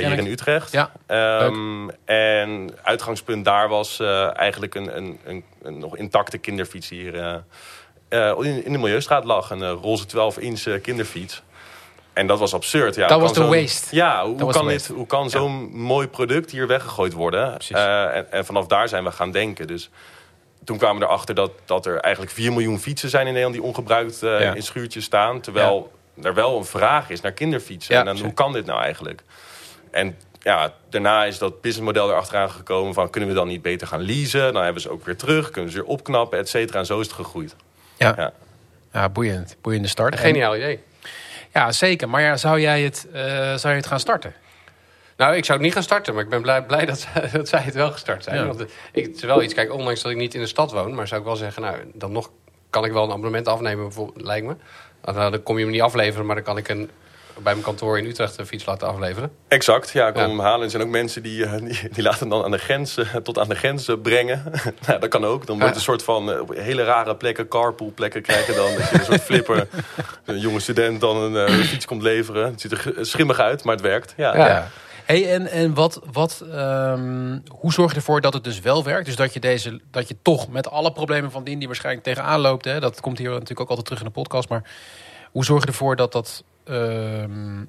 ja, 0.00 0.08
hier 0.08 0.18
in 0.18 0.26
Utrecht. 0.26 0.72
Ja, 0.72 0.90
Ehm, 1.06 1.88
en 2.04 2.70
uitgangspunt 2.82 3.44
daar 3.44 3.68
was 3.68 4.00
eh, 4.00 4.38
eigenlijk 4.38 4.74
een, 4.74 4.96
een, 4.96 5.18
een, 5.24 5.44
een 5.62 5.78
nog 5.78 5.96
intacte 5.96 6.38
kinderfiets 6.38 6.88
hier 6.88 7.14
eh, 7.18 7.34
eh, 8.08 8.36
in, 8.40 8.64
in 8.64 8.72
de 8.72 8.78
Milieustraat 8.78 9.24
lag. 9.24 9.50
Een 9.50 9.62
eh, 9.62 9.72
roze 9.82 10.04
12-inch 10.08 10.62
eh, 10.66 10.80
kinderfiets. 10.82 11.42
En 12.12 12.26
dat 12.26 12.38
was 12.38 12.54
absurd. 12.54 12.94
Ja, 12.94 13.00
Dat 13.06 13.10
hoe 13.10 13.20
was 13.20 13.32
kan 13.32 13.42
de 13.50 13.52
zo'n- 13.56 13.62
waste. 13.62 13.96
Ja, 13.96 14.24
hoe, 14.26 14.52
kan, 14.52 14.68
dit, 14.68 14.86
hoe 14.86 15.06
kan 15.06 15.30
zo'n 15.30 15.70
mooi 15.76 16.08
product 16.08 16.50
hier 16.50 16.66
weggegooid 16.66 17.12
worden? 17.12 17.52
Precies. 17.52 17.76
Eh, 17.76 18.16
en, 18.16 18.32
en 18.32 18.44
vanaf 18.44 18.66
daar 18.66 18.88
zijn 18.88 19.04
we 19.04 19.10
gaan 19.10 19.30
denken. 19.30 19.66
Dus 19.66 19.90
toen 20.64 20.78
kwamen 20.78 21.00
we 21.00 21.06
erachter 21.06 21.34
dat, 21.34 21.50
dat 21.64 21.86
er 21.86 21.96
eigenlijk 21.98 22.34
4 22.34 22.50
miljoen 22.52 22.78
fietsen 22.80 23.08
zijn 23.10 23.26
in 23.26 23.32
Nederland... 23.32 23.54
die 23.60 23.64
ongebruikt 23.64 24.22
eh, 24.22 24.40
Ja. 24.40 24.54
in 24.54 24.62
schuurtjes 24.62 25.04
staan. 25.04 25.40
Terwijl 25.40 25.92
er 26.22 26.34
wel 26.34 26.56
een 26.58 26.64
vraag 26.64 27.10
is 27.10 27.20
naar 27.20 27.32
kinderfietsen. 27.32 27.94
Ja, 27.94 28.00
en 28.00 28.06
dan, 28.06 28.18
hoe 28.18 28.32
kan 28.34 28.52
dit 28.52 28.66
nou 28.66 28.80
eigenlijk? 28.82 29.22
En 29.90 30.16
ja, 30.40 30.72
daarna 30.90 31.24
is 31.24 31.38
dat 31.38 31.60
businessmodel 31.60 32.10
erachteraan 32.10 32.50
gekomen 32.50 32.94
van... 32.94 33.10
kunnen 33.10 33.28
we 33.30 33.34
dan 33.36 33.48
niet 33.48 33.62
beter 33.62 33.86
gaan 33.86 34.00
leasen? 34.02 34.52
Dan 34.52 34.62
hebben 34.64 34.82
ze 34.82 34.90
ook 34.90 35.04
weer 35.04 35.16
terug, 35.16 35.50
kunnen 35.50 35.70
ze 35.72 35.76
weer 35.78 35.86
opknappen, 35.88 36.38
et 36.38 36.48
cetera. 36.48 36.78
En 36.78 36.86
zo 36.86 37.00
is 37.00 37.06
het 37.06 37.14
gegroeid. 37.16 37.56
Ja. 37.96 38.14
Ja. 38.16 38.32
Ja, 38.92 39.08
boeiend. 39.08 39.56
Boeiende 39.60 39.88
start. 39.88 40.18
Geniaal 40.18 40.56
idee. 40.56 40.80
Ja, 41.52 41.72
zeker. 41.72 42.08
Maar 42.08 42.22
ja, 42.22 42.36
zou 42.36 42.60
jij 42.60 42.82
het, 42.82 43.06
eh, 43.12 43.22
zou 43.54 43.68
je 43.68 43.80
het 43.80 43.86
gaan 43.86 44.00
starten? 44.00 44.34
Nou, 45.16 45.36
ik 45.36 45.44
zou 45.44 45.58
het 45.58 45.66
niet 45.66 45.74
gaan 45.74 45.82
starten, 45.82 46.14
maar 46.14 46.22
ik 46.22 46.28
ben 46.28 46.42
blij, 46.42 46.62
blij 46.64 46.86
dat, 46.86 47.00
zij, 47.00 47.30
dat 47.32 47.48
zij 47.48 47.60
het 47.60 47.74
wel 47.74 47.90
gestart 47.90 48.24
zijn. 48.24 48.36
Ja. 48.36 48.46
Want 48.46 48.60
eh, 48.60 48.66
ik, 48.92 49.04
het 49.04 49.16
is 49.16 49.22
wel 49.22 49.42
iets, 49.42 49.54
kijk, 49.54 49.72
ondanks 49.72 50.02
dat 50.02 50.12
ik 50.12 50.18
niet 50.18 50.34
in 50.34 50.40
de 50.40 50.46
stad 50.46 50.72
woon, 50.72 50.94
maar 50.94 51.08
zou 51.08 51.20
ik 51.20 51.26
wel 51.26 51.36
zeggen, 51.36 51.62
nou, 51.62 51.76
dan 51.94 52.12
nog 52.12 52.30
kan 52.70 52.84
ik 52.84 52.92
wel 52.92 53.04
een 53.04 53.10
abonnement 53.10 53.48
afnemen, 53.48 53.84
bijvoorbeeld, 53.84 54.26
lijkt 54.26 54.46
me. 54.46 54.56
Dan, 55.00 55.16
eh, 55.16 55.30
dan 55.30 55.42
kom 55.42 55.56
je 55.56 55.62
hem 55.62 55.72
niet 55.72 55.82
afleveren, 55.82 56.26
maar 56.26 56.34
dan 56.34 56.44
kan 56.44 56.56
ik 56.56 56.68
een, 56.68 56.90
bij 57.34 57.52
mijn 57.52 57.60
kantoor 57.64 57.98
in 57.98 58.04
Utrecht 58.06 58.38
een 58.38 58.46
fiets 58.46 58.64
laten 58.64 58.88
afleveren. 58.88 59.30
Exact, 59.48 59.90
ja, 59.90 60.08
ik 60.08 60.16
Ja. 60.16 60.28
hem 60.28 60.38
halen. 60.40 60.64
Er 60.64 60.70
zijn 60.70 60.82
ook 60.82 60.88
mensen 60.88 61.22
die, 61.22 61.44
eh, 61.44 61.52
die, 61.58 61.88
die 61.92 62.02
laten 62.02 62.18
hem 62.18 62.28
dan 62.28 62.44
aan 62.44 62.50
de 62.50 62.58
grens, 62.58 62.96
eh, 62.96 63.14
tot 63.16 63.38
aan 63.38 63.48
de 63.48 63.54
grens 63.54 63.88
eh, 63.88 63.96
brengen. 64.02 64.42
nou, 64.86 65.00
dat 65.00 65.08
kan 65.08 65.24
ook. 65.24 65.46
Dan 65.46 65.56
wordt 65.58 65.70
Ja. 65.72 65.76
een 65.78 65.84
soort 65.84 66.02
van 66.02 66.46
hele 66.54 66.84
rare 66.84 67.16
plekken, 67.16 67.48
carpool 67.48 67.92
plekken 67.94 68.22
krijgen 68.22 68.54
dan. 68.54 68.74
Dat 68.74 68.88
je 68.90 68.98
een 68.98 69.04
soort 69.04 69.22
flipper, 69.22 69.68
een 70.24 70.38
jonge 70.38 70.60
student 70.60 71.00
dan 71.00 71.16
een 71.34 71.64
fiets 71.64 71.84
komt 71.86 72.02
leveren. 72.02 72.50
Het 72.50 72.60
ziet 72.60 72.72
er 72.72 72.92
schimmig 73.00 73.38
uit, 73.38 73.64
maar 73.64 73.74
het 73.74 73.84
werkt. 73.84 74.14
Ja. 74.16 74.36
Ja. 74.36 74.68
Hey, 75.04 75.32
en 75.32 75.46
en 75.46 75.74
wat, 75.74 76.00
wat, 76.12 76.44
ehm, 76.52 77.38
hoe 77.48 77.72
zorg 77.72 77.90
je 77.90 77.96
ervoor 77.96 78.20
dat 78.20 78.32
het 78.32 78.44
dus 78.44 78.60
wel 78.60 78.84
werkt? 78.84 79.06
Dus 79.06 79.16
dat 79.16 79.32
je, 79.32 79.40
deze, 79.40 79.80
dat 79.90 80.08
je 80.08 80.16
toch 80.22 80.48
met 80.48 80.70
alle 80.70 80.92
problemen 80.92 81.30
van 81.30 81.44
dien 81.44 81.58
die 81.58 81.66
waarschijnlijk 81.66 82.04
tegenaan 82.04 82.40
loopt... 82.40 82.64
Hè, 82.64 82.80
dat 82.80 83.00
komt 83.00 83.18
hier 83.18 83.28
natuurlijk 83.30 83.60
ook 83.60 83.68
altijd 83.68 83.86
terug 83.86 84.00
in 84.00 84.06
de 84.06 84.12
podcast... 84.12 84.48
maar 84.48 84.62
hoe 85.32 85.44
zorg 85.44 85.62
je 85.62 85.68
ervoor 85.68 85.96
dat, 85.96 86.12
dat, 86.12 86.44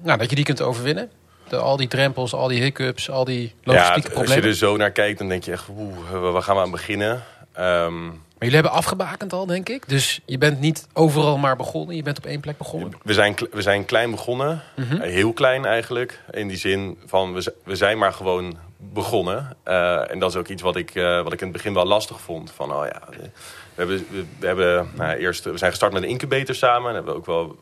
nou, 0.02 0.18
dat 0.18 0.30
je 0.30 0.36
die 0.36 0.44
kunt 0.44 0.62
overwinnen? 0.62 1.10
De, 1.48 1.56
al 1.56 1.76
die 1.76 1.88
drempels, 1.88 2.34
al 2.34 2.48
die 2.48 2.62
hiccups, 2.62 3.10
al 3.10 3.24
die 3.24 3.42
Ja, 3.42 3.72
logistieke 3.72 3.94
als 3.94 4.04
je 4.06 4.10
problemen. 4.12 4.44
er 4.48 4.54
zo 4.54 4.76
naar 4.76 4.90
kijkt, 4.90 5.18
dan 5.18 5.28
denk 5.28 5.44
je 5.44 5.52
echt, 5.52 5.68
oeh, 5.78 6.32
waar 6.32 6.42
gaan 6.42 6.56
we 6.56 6.62
aan 6.62 6.70
beginnen? 6.70 7.22
Ehm, 7.52 8.04
Maar 8.06 8.16
jullie 8.38 8.54
hebben 8.54 8.72
afgebakend 8.72 9.32
al, 9.32 9.46
denk 9.46 9.68
ik. 9.68 9.88
Dus 9.88 10.20
je 10.26 10.38
bent 10.38 10.60
niet 10.60 10.86
overal 10.92 11.36
maar 11.38 11.56
begonnen. 11.56 11.96
Je 11.96 12.02
bent 12.02 12.18
op 12.18 12.26
één 12.26 12.40
plek 12.40 12.58
begonnen. 12.58 12.92
We 13.02 13.12
zijn, 13.12 13.34
we 13.50 13.62
zijn 13.62 13.84
klein 13.84 14.10
begonnen. 14.10 14.62
Mhm. 14.76 14.96
Eh, 14.96 15.10
Heel 15.10 15.32
klein 15.32 15.64
eigenlijk. 15.64 16.20
In 16.30 16.48
die 16.48 16.56
zin 16.56 16.98
van, 17.06 17.32
we, 17.34 17.54
we 17.64 17.76
zijn 17.76 17.98
maar 17.98 18.12
gewoon 18.12 18.56
begonnen. 18.78 19.56
Eh, 19.62 20.10
en 20.10 20.18
dat 20.18 20.30
is 20.30 20.36
ook 20.36 20.48
iets 20.48 20.62
wat 20.62 20.76
ik, 20.76 20.94
eh, 20.94 21.22
wat 21.22 21.32
ik 21.32 21.40
in 21.40 21.46
het 21.46 21.56
begin 21.56 21.74
wel 21.74 21.84
lastig 21.86 22.20
vond. 22.20 22.50
Van, 22.50 22.72
oh 22.72 22.86
ja, 22.92 23.00
we, 23.10 23.16
we 23.16 23.30
hebben, 23.74 23.96
we, 24.10 24.24
we 24.38 24.46
hebben 24.46 24.90
nou, 24.94 25.16
eerst, 25.16 25.44
we 25.44 25.58
zijn 25.58 25.70
gestart 25.70 25.92
met 25.92 26.02
een 26.02 26.08
incubator 26.08 26.54
samen. 26.54 26.88
En 26.88 26.94
hebben 26.94 27.12
we 27.12 27.18
ook 27.18 27.26
wel 27.26 27.56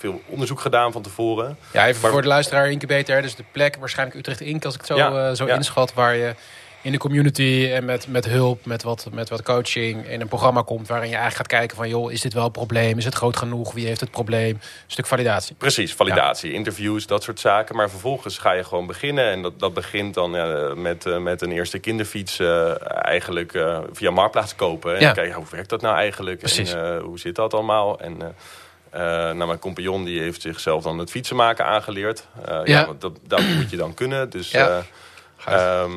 veel 0.00 0.22
onderzoek 0.26 0.60
gedaan 0.60 0.92
van 0.92 1.02
tevoren. 1.02 1.56
Ja, 1.72 1.86
even 1.86 2.00
Maar- 2.02 2.10
voor 2.10 2.22
de 2.22 2.28
luisteraar 2.28 2.70
incubator. 2.70 3.22
Dus 3.22 3.34
de 3.34 3.44
plek, 3.52 3.76
waarschijnlijk 3.76 4.18
Utrecht 4.18 4.40
Inc. 4.40 4.64
Als 4.64 4.74
ik 4.74 4.80
het 4.80 4.88
zo, 4.88 4.96
Ja, 4.96 5.28
eh, 5.28 5.34
zo 5.34 5.46
ja. 5.46 5.54
inschat. 5.54 5.94
Waar 5.94 6.16
je 6.16 6.34
in 6.82 6.92
de 6.92 6.98
community 6.98 7.70
en 7.72 7.84
met, 7.84 8.06
met 8.08 8.24
hulp, 8.24 8.64
met 8.66 8.82
wat, 8.82 9.06
met 9.12 9.28
wat 9.28 9.42
coaching... 9.42 10.06
in 10.08 10.20
een 10.20 10.28
programma 10.28 10.62
komt 10.62 10.88
waarin 10.88 11.08
je 11.08 11.14
eigenlijk 11.16 11.48
gaat 11.50 11.58
kijken 11.58 11.76
van... 11.76 11.88
joh, 11.88 12.12
is 12.12 12.20
dit 12.20 12.32
wel 12.32 12.44
een 12.44 12.50
probleem? 12.50 12.98
Is 12.98 13.04
het 13.04 13.14
groot 13.14 13.36
genoeg? 13.36 13.72
Wie 13.72 13.86
heeft 13.86 14.00
het 14.00 14.10
probleem? 14.10 14.50
Een 14.54 14.60
stuk 14.86 15.06
validatie. 15.06 15.54
Precies, 15.56 15.94
validatie, 15.94 16.52
interviews, 16.52 17.06
dat 17.06 17.22
soort 17.22 17.40
zaken. 17.40 17.76
Maar 17.76 17.90
vervolgens 17.90 18.38
ga 18.38 18.52
je 18.52 18.64
gewoon 18.64 18.86
beginnen. 18.86 19.30
En 19.30 19.42
dat, 19.42 19.58
dat 19.58 19.74
begint 19.74 20.14
dan 20.14 20.36
eh, 20.36 20.72
met, 20.74 21.06
eh, 21.06 21.18
met 21.18 21.42
een 21.42 21.52
eerste 21.52 21.78
kinderfiets 21.78 22.38
eigenlijk 22.88 23.64
via 23.92 24.10
Marktplaats 24.10 24.54
kopen. 24.54 24.94
En 24.94 25.00
Ja. 25.00 25.12
kijken, 25.12 25.34
hoe 25.34 25.46
werkt 25.50 25.68
dat 25.70 25.80
nou 25.80 25.96
eigenlijk? 25.96 26.38
Precies. 26.38 26.72
En 26.72 26.98
hoe 26.98 27.18
zit 27.18 27.34
dat 27.34 27.54
allemaal? 27.54 28.00
En... 28.00 28.34
eh, 28.90 29.28
eh, 29.28 29.36
nou, 29.36 29.46
mijn 29.46 29.58
compagnon 29.58 30.04
die 30.04 30.20
heeft 30.20 30.40
zichzelf 30.40 30.82
dan 30.82 30.98
het 30.98 31.10
fietsen 31.10 31.36
maken 31.36 31.64
aangeleerd. 31.64 32.26
Eh, 32.44 32.54
ja. 32.54 32.62
Ja. 32.64 32.86
want 32.86 33.00
dat, 33.00 33.18
dat 33.26 33.40
moet 33.56 33.70
je 33.70 33.76
dan 33.76 33.94
kunnen. 33.94 34.30
Dus 34.30 34.50
Ja. 34.50 34.82
Eh, 35.46 35.80
ehm, 35.80 35.90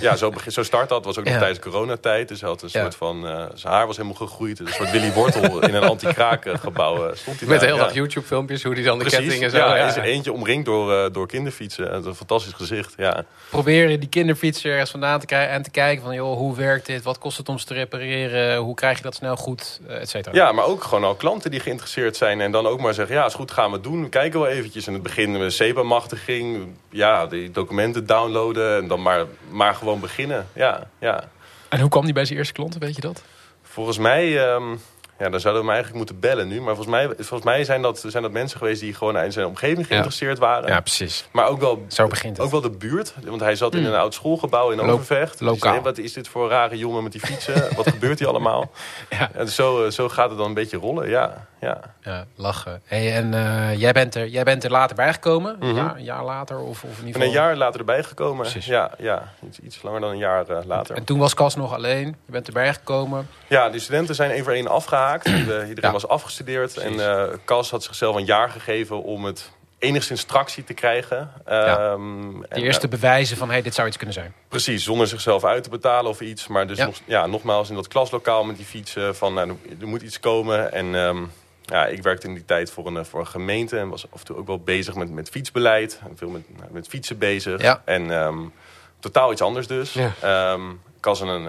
ja, 0.00 0.16
zo, 0.16 0.30
begin, 0.30 0.52
zo 0.52 0.62
start 0.62 0.88
dat. 0.88 1.04
was 1.04 1.18
ook 1.18 1.24
nog 1.24 1.32
Ja. 1.32 1.38
tijdens 1.38 1.60
coronatijd. 1.60 2.28
Dus 2.28 2.40
hij 2.40 2.48
had 2.48 2.62
een 2.62 2.68
Ja. 2.72 2.80
soort 2.80 2.94
van... 2.94 3.26
eh, 3.26 3.44
zijn 3.54 3.72
haar 3.72 3.86
was 3.86 3.96
helemaal 3.96 4.16
gegroeid. 4.18 4.58
Een 4.58 4.66
soort 4.68 4.90
Willy 4.90 5.12
Wortel 5.12 5.62
in 5.62 5.74
een 5.74 5.82
anti-kraak 5.82 6.44
eh, 6.44 6.58
gebouw 6.58 7.08
eh, 7.08 7.16
stond 7.16 7.38
hij 7.40 7.48
Met 7.48 7.60
daar. 7.60 7.68
hele 7.70 7.84
Ja. 7.84 7.92
YouTube-filmpjes, 7.92 8.62
hoe 8.62 8.74
die 8.74 8.84
dan 8.84 8.98
de 8.98 9.04
Precies, 9.04 9.20
ketting 9.20 9.42
en 9.44 9.50
zo. 9.50 9.56
ja, 9.56 9.76
is 9.86 9.94
eentje 9.96 10.32
omringd 10.32 10.64
door, 10.64 11.12
door 11.12 11.26
kinderfietsen. 11.26 11.92
Is 11.92 12.04
een 12.04 12.14
fantastisch 12.14 12.52
gezicht, 12.52 12.94
ja. 12.96 13.24
Proberen 13.50 14.00
die 14.00 14.08
kinderfiets 14.08 14.64
ergens 14.64 14.90
vandaan 14.90 15.20
te 15.20 15.26
krijgen... 15.26 15.52
en 15.54 15.62
te 15.62 15.70
kijken 15.70 16.04
van, 16.04 16.14
joh, 16.14 16.36
hoe 16.36 16.56
werkt 16.56 16.86
dit? 16.86 17.02
Wat 17.02 17.18
kost 17.18 17.36
het 17.38 17.48
om 17.48 17.58
ze 17.58 17.66
te 17.66 17.74
repareren? 17.74 18.56
Hoe 18.56 18.74
krijg 18.74 18.96
je 18.96 19.02
dat 19.02 19.14
snel 19.14 19.36
goed? 19.36 19.80
Et 19.88 20.08
cetera. 20.08 20.34
Ja, 20.34 20.52
maar 20.52 20.64
ook 20.64 20.84
gewoon 20.84 21.04
al 21.04 21.14
klanten 21.14 21.50
die 21.50 21.60
geïnteresseerd 21.60 22.16
zijn. 22.16 22.40
En 22.40 22.50
dan 22.52 22.66
ook 22.66 22.80
maar 22.80 22.94
zeggen, 22.94 23.14
ja, 23.16 23.24
is 23.26 23.34
goed, 23.34 23.50
gaan 23.50 23.70
we 23.72 23.80
doen. 23.80 24.02
We 24.02 24.08
kijken 24.08 24.40
wel 24.40 24.48
eventjes. 24.48 24.86
In 24.86 24.92
het 24.92 25.02
begin 25.02 25.38
met 25.38 25.52
SEPA-machtiging. 25.52 26.74
Ja, 26.90 27.26
die 27.26 27.50
documenten 27.50 28.06
downloaden. 28.06 28.85
En 28.86 28.92
dan 28.92 29.02
maar, 29.02 29.24
maar 29.50 29.74
gewoon 29.74 30.00
beginnen. 30.00 30.46
Ja, 30.52 30.86
ja. 30.98 31.24
En 31.68 31.80
hoe 31.80 31.88
kwam 31.88 32.04
die 32.04 32.14
bij 32.14 32.24
zijn 32.24 32.38
eerste 32.38 32.52
klanten, 32.52 32.80
weet 32.80 32.94
je 32.94 33.00
dat? 33.00 33.22
Volgens 33.62 33.98
mij, 33.98 34.46
ehm, 34.48 34.76
ja, 35.18 35.28
dan 35.28 35.40
zouden 35.40 35.62
we 35.62 35.68
hem 35.68 35.76
eigenlijk 35.76 35.94
moeten 35.96 36.20
bellen 36.20 36.48
nu. 36.48 36.56
Maar 36.60 36.74
volgens 36.74 36.96
mij, 36.96 37.06
volgens 37.06 37.42
mij 37.42 37.64
zijn, 37.64 37.82
dat, 37.82 38.04
zijn 38.06 38.22
dat 38.22 38.32
mensen 38.32 38.58
geweest 38.58 38.80
die 38.80 38.94
gewoon 38.94 39.18
in 39.18 39.32
zijn 39.32 39.46
omgeving 39.46 39.86
geïnteresseerd 39.86 40.38
waren. 40.38 40.68
Ja, 40.68 40.80
precies. 40.80 41.28
Maar 41.32 41.46
ook 41.48 41.60
wel, 41.60 41.84
Zo 41.88 42.06
begint 42.06 42.36
het. 42.36 42.46
ook 42.46 42.52
wel 42.52 42.60
de 42.60 42.70
buurt. 42.70 43.14
Want 43.24 43.40
hij 43.40 43.56
zat 43.56 43.74
in 43.74 43.80
Mm. 43.80 43.86
een 43.86 43.94
oud 43.94 44.14
schoolgebouw 44.14 44.70
in 44.70 44.76
Lo- 44.76 44.92
Overvecht. 44.92 45.38
Dus 45.38 45.48
lokaal. 45.48 45.80
wat 45.80 45.98
is 45.98 46.12
dit 46.12 46.28
voor 46.28 46.42
een 46.44 46.50
rare 46.50 46.76
jongen 46.78 47.02
met 47.02 47.12
die 47.12 47.20
fietsen? 47.20 47.68
wat 47.76 47.88
gebeurt 47.90 48.18
hier 48.18 48.28
allemaal? 48.28 48.70
Ja. 49.18 49.30
En 49.34 49.48
zo, 49.48 49.84
eh, 49.84 49.90
zo 49.90 50.08
gaat 50.08 50.28
het 50.28 50.38
dan 50.38 50.46
een 50.46 50.54
beetje 50.54 50.76
rollen, 50.76 51.08
ja. 51.08 51.46
ja. 51.60 51.80
Ja, 52.00 52.24
lachen. 52.34 52.82
Hey, 52.84 53.14
en 53.14 53.34
eh, 53.34 53.78
jij, 53.80 53.92
bent 53.92 54.14
er, 54.14 54.26
jij 54.28 54.42
bent 54.44 54.64
er 54.64 54.70
later 54.70 54.96
bijgekomen? 54.96 55.56
Ja, 55.60 55.94
een 55.96 56.04
jaar 56.04 56.24
later? 56.24 56.58
Of, 56.58 56.84
of 56.84 56.98
in 56.98 57.06
ieder 57.06 57.12
ben 57.12 57.22
een 57.22 57.28
geval... 57.28 57.46
jaar 57.46 57.56
later 57.56 57.80
erbij 57.80 58.02
gekomen. 58.02 58.42
Precies. 58.42 58.66
Ja, 58.66 58.90
ja 58.98 59.32
iets, 59.46 59.58
iets 59.60 59.82
langer 59.82 60.00
dan 60.00 60.10
een 60.10 60.16
jaar 60.18 60.48
eh, 60.48 60.64
later. 60.64 60.96
En 60.96 61.04
toen 61.04 61.18
was 61.18 61.34
Cas 61.34 61.54
nog 61.56 61.74
alleen. 61.74 62.06
Je 62.26 62.32
bent 62.32 62.46
erbij 62.46 62.74
gekomen. 62.74 63.28
Ja, 63.46 63.68
de 63.70 63.78
studenten 63.78 64.14
zijn 64.14 64.30
één 64.30 64.44
voor 64.44 64.52
één 64.52 64.66
afgehaakt. 64.68 65.04
De- 65.14 65.30
Iedereen 65.68 65.76
Ja. 65.80 65.92
was 65.92 66.08
afgestudeerd. 66.08 66.72
Precies. 66.74 66.90
En 67.00 67.28
eh 67.30 67.36
Cas 67.44 67.70
had 67.70 67.82
zichzelf 67.84 68.16
een 68.16 68.24
jaar 68.24 68.50
gegeven 68.50 69.02
om 69.02 69.24
het 69.24 69.50
enigszins 69.78 70.24
tractie 70.24 70.64
te 70.64 70.74
krijgen. 70.74 71.30
Ja. 71.46 71.78
Ehm, 71.92 72.40
De 72.40 72.60
eerste 72.62 72.84
eh, 72.84 72.90
bewijzen 72.90 73.36
van 73.36 73.50
hey, 73.50 73.62
dit 73.62 73.74
zou 73.74 73.86
iets 73.88 73.96
kunnen 73.96 74.14
zijn. 74.14 74.34
precies, 74.48 74.84
zonder 74.84 75.06
zichzelf 75.06 75.44
uit 75.44 75.62
te 75.62 75.70
betalen 75.70 76.10
of 76.10 76.20
iets. 76.20 76.46
Maar 76.46 76.66
dus 76.66 76.78
Ja. 76.78 76.84
Nog, 76.86 76.94
ja, 77.04 77.26
nogmaals 77.26 77.68
in 77.68 77.74
dat 77.74 77.88
klaslokaal 77.88 78.44
met 78.44 78.56
die 78.56 78.64
fietsen 78.66 79.16
van 79.16 79.34
nou, 79.34 79.58
er 79.80 79.86
moet 79.86 80.02
iets 80.02 80.20
komen. 80.20 80.72
En 80.72 80.94
ehm, 80.94 81.22
ja, 81.64 81.86
ik 81.86 82.02
werkte 82.02 82.26
in 82.26 82.34
die 82.34 82.44
tijd 82.44 82.70
voor 82.70 82.86
een, 82.86 82.96
eh, 82.96 83.04
voor 83.04 83.20
een 83.20 83.26
gemeente 83.26 83.78
en 83.78 83.88
was 83.88 84.06
af 84.10 84.18
en 84.20 84.26
toe 84.26 84.36
ook 84.36 84.46
wel 84.46 84.58
bezig 84.60 84.94
met, 84.94 85.10
met 85.10 85.28
fietsbeleid. 85.28 86.00
En 86.08 86.16
veel 86.16 86.28
met, 86.28 86.42
nou, 86.58 86.72
met 86.72 86.88
fietsen 86.88 87.18
bezig. 87.18 87.62
Ja. 87.62 87.82
En 87.84 88.10
ehm, 88.10 88.38
totaal 89.00 89.32
iets 89.32 89.42
anders 89.42 89.66
dus. 89.66 89.92
Ja. 89.92 90.12
Een, 91.20 91.46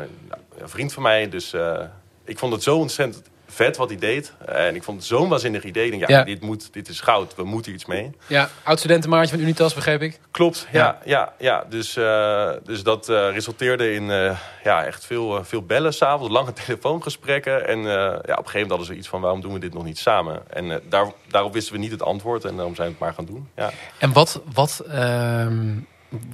een 0.57 0.69
vriend 0.69 0.93
van 0.93 1.03
mij, 1.03 1.29
dus 1.29 1.53
eh, 1.53 1.79
ik 2.25 2.37
vond 2.39 2.53
het 2.53 2.63
zo 2.63 2.77
ontzettend 2.77 3.29
vet 3.47 3.77
wat 3.77 3.89
hij 3.89 3.97
deed. 3.97 4.33
En 4.45 4.75
ik 4.75 4.83
vond 4.83 4.97
het 4.97 5.07
zo'n 5.07 5.29
waanzinnig 5.29 5.63
idee. 5.63 5.85
Ik 5.85 5.91
denk, 5.91 6.07
ja, 6.07 6.17
Ja. 6.17 6.23
Dit, 6.23 6.41
moet, 6.41 6.73
dit 6.73 6.87
is 6.87 6.99
goud, 6.99 7.35
we 7.35 7.43
moeten 7.43 7.73
iets 7.73 7.85
mee. 7.85 8.11
Ja, 8.27 8.49
oud-studentenmaatje 8.63 9.29
van 9.29 9.39
Unitas, 9.39 9.73
begreep 9.73 10.01
ik. 10.01 10.19
Klopt, 10.31 10.67
Ja. 10.71 10.79
ja, 10.79 10.99
ja, 11.05 11.33
ja. 11.39 11.65
Dus, 11.69 11.95
eh, 11.95 12.49
dus 12.63 12.83
dat 12.83 13.09
eh, 13.09 13.29
resulteerde 13.31 13.93
in 13.93 14.11
eh, 14.11 14.37
ja, 14.63 14.85
echt 14.85 15.05
veel, 15.05 15.43
veel 15.43 15.61
bellen 15.61 15.93
s'avonds, 15.93 16.33
lange 16.33 16.53
telefoongesprekken. 16.65 17.67
En 17.67 17.79
ja, 17.79 18.13
op 18.15 18.25
een 18.25 18.33
gegeven 18.35 18.51
moment 18.53 18.69
hadden 18.69 18.85
ze 18.87 18.95
iets 18.95 19.07
van, 19.07 19.21
waarom 19.21 19.41
doen 19.41 19.53
we 19.53 19.59
dit 19.59 19.73
nog 19.73 19.83
niet 19.83 19.97
samen? 19.99 20.41
En 20.49 20.81
daar, 20.89 21.11
daarop 21.27 21.53
wisten 21.53 21.73
we 21.73 21.79
niet 21.79 21.91
het 21.91 22.03
antwoord 22.03 22.45
en 22.45 22.55
daarom 22.55 22.75
zijn 22.75 22.87
we 22.87 22.93
het 22.93 23.03
maar 23.03 23.13
gaan 23.13 23.25
doen. 23.25 23.47
Ja. 23.55 23.71
En 23.97 24.13
wat, 24.13 24.41
wat, 24.53 24.83
ehm, 24.89 25.73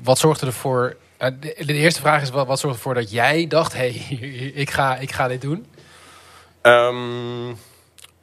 wat 0.04 0.18
zorgde 0.18 0.46
ervoor... 0.46 0.98
de, 1.18 1.56
de 1.66 1.74
eerste 1.74 2.02
vraag 2.02 2.22
is, 2.22 2.30
wat, 2.30 2.48
wat 2.48 2.60
zorgde 2.60 2.78
ervoor 2.78 2.94
dat 2.94 3.12
jij 3.12 3.48
dacht... 3.48 3.74
hey, 3.74 3.90
ik 4.64 4.70
ga, 4.70 4.98
ik 4.98 5.12
ga 5.12 5.28
dit 5.28 5.42
doen? 5.42 5.66
Ehm, 6.64 7.46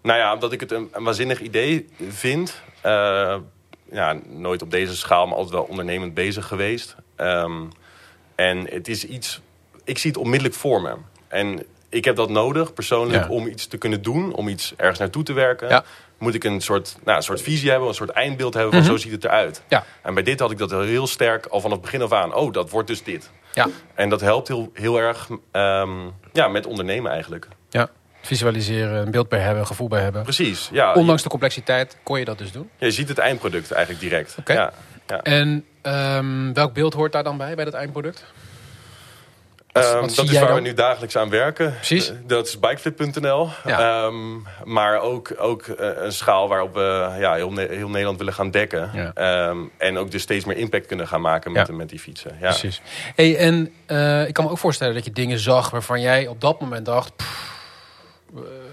nou 0.02 0.18
ja, 0.18 0.35
omdat 0.35 0.52
ik 0.52 0.61
het 0.61 0.73
een, 0.73 0.88
een 0.92 1.04
waanzinnig 1.04 1.40
idee 1.40 1.88
vind. 2.09 2.62
Eh, 2.80 3.37
ja, 3.92 4.18
nooit 4.26 4.62
op 4.62 4.70
deze 4.70 4.97
schaal, 4.97 5.26
maar 5.26 5.37
altijd 5.37 5.54
wel 5.54 5.64
ondernemend 5.64 6.14
bezig 6.14 6.47
geweest. 6.47 6.97
Ehm, 7.16 7.62
en 8.35 8.66
het 8.70 8.88
is 8.88 9.04
iets... 9.04 9.40
Ik 9.85 9.99
zie 9.99 10.11
het 10.11 10.20
onmiddellijk 10.20 10.54
voor 10.59 10.82
me. 10.82 10.94
En 11.28 11.62
ik 11.88 12.04
heb 12.04 12.16
dat 12.16 12.30
nodig, 12.30 12.75
persoonlijk, 12.75 13.23
Ja. 13.25 13.28
om 13.30 13.47
iets 13.47 13.66
te 13.66 13.76
kunnen 13.78 14.02
doen. 14.02 14.32
Om 14.35 14.49
iets 14.49 14.73
ergens 14.76 14.99
naartoe 14.99 15.23
te 15.23 15.32
werken. 15.32 15.68
Ja. 15.68 15.85
Moet 16.18 16.35
ik 16.35 16.44
een 16.44 16.61
soort, 16.61 16.97
nou, 17.04 17.16
een 17.16 17.23
soort 17.23 17.42
visie 17.42 17.70
hebben, 17.70 17.88
een 17.88 17.94
soort 17.94 18.11
eindbeeld 18.11 18.54
hebben 18.54 18.73
van 18.73 18.80
Mhm. 18.82 18.90
zo 18.90 18.97
ziet 18.97 19.12
het 19.12 19.25
eruit. 19.25 19.62
Ja. 19.68 19.85
En 20.02 20.14
bij 20.14 20.23
dit 20.23 20.40
had 20.40 20.50
ik 20.50 20.59
dat 20.59 20.70
heel 20.70 21.06
sterk 21.06 21.47
al 21.47 21.61
vanaf 21.61 21.76
het 21.76 21.85
begin 21.87 22.02
af 22.02 22.12
aan. 22.12 22.35
Oh, 22.35 22.52
dat 22.52 22.70
wordt 22.70 22.88
dus 22.88 23.02
dit. 23.02 23.30
Ja. 23.52 23.68
En 23.94 24.09
dat 24.09 24.20
helpt 24.20 24.49
heel, 24.49 24.70
heel 24.73 24.99
erg 24.99 25.28
ehm, 25.50 25.90
ja, 26.32 26.49
met 26.49 26.66
ondernemen 26.66 27.11
eigenlijk. 27.12 27.49
ja. 27.70 27.90
Visualiseren, 28.23 29.03
een 29.03 29.11
beeld 29.11 29.29
bij 29.29 29.39
hebben, 29.41 29.61
een 29.61 29.67
gevoel 29.67 29.89
bij 29.89 30.03
hebben. 30.03 30.23
Precies, 30.23 30.69
ja. 30.73 30.93
Ondanks 30.93 31.23
de 31.23 31.29
complexiteit 31.29 31.97
kon 32.03 32.19
je 32.19 32.25
dat 32.25 32.39
dus 32.39 32.53
doen. 32.53 32.71
Je, 32.79 32.87
je 32.87 32.93
ziet 32.93 33.09
het 33.09 33.19
eindproduct 33.19 33.71
eigenlijk 33.71 34.03
direct. 34.05 34.35
Oké. 34.39 34.53
Ja, 34.53 34.73
ja. 35.07 35.23
En 35.23 35.65
ehm, 35.83 36.53
welk 36.53 36.73
beeld 36.75 36.95
hoort 36.95 37.12
daar 37.12 37.25
dan 37.25 37.37
bij, 37.37 37.55
bij 37.55 37.65
dat 37.65 37.75
eindproduct? 37.75 38.25
Ehm, 39.73 40.00
dat 40.00 40.11
is 40.19 40.33
waar 40.33 40.47
dan? 40.47 40.55
we 40.55 40.61
nu 40.61 40.75
dagelijks 40.75 41.17
aan 41.17 41.31
werken. 41.31 41.75
Precies. 41.75 42.09
Eh, 42.11 42.17
Dat 42.27 42.47
is 42.47 42.59
bikeflip.nl. 42.59 43.49
Ja. 43.65 44.05
Ehm, 44.05 44.15
maar 44.65 45.00
ook, 45.00 45.33
ook 45.39 45.62
eh, 45.67 45.89
een 45.95 46.12
schaal 46.12 46.49
waarop 46.49 46.75
we 46.75 47.15
ja, 47.19 47.35
heel, 47.35 47.53
Ne- 47.53 47.67
heel 47.71 47.89
Nederland 47.89 48.19
willen 48.19 48.33
gaan 48.33 48.50
dekken. 48.50 48.91
Ja. 48.95 49.12
En 49.79 49.99
ook 49.99 50.11
dus 50.11 50.23
steeds 50.23 50.45
meer 50.45 50.57
impact 50.57 50.87
kunnen 50.87 51.09
gaan 51.09 51.21
maken 51.21 51.53
met, 51.53 51.67
Ja. 51.67 51.75
met 51.75 51.89
die 51.89 51.99
fietsen. 51.99 52.31
Ja. 52.41 52.49
Precies. 52.49 52.81
Hey, 53.15 53.37
en 53.37 53.73
eh, 53.87 54.27
ik 54.29 54.35
kan 54.35 54.45
me 54.45 54.50
ook 54.50 54.59
voorstellen 54.59 54.95
dat 54.95 55.05
je 55.05 55.12
dingen 55.12 55.39
zag 55.39 55.71
waarvan 55.71 56.00
jij 56.00 56.27
op 56.27 56.41
dat 56.41 56.61
moment 56.61 56.87
dacht... 56.87 57.17
"Pff, 57.17 57.59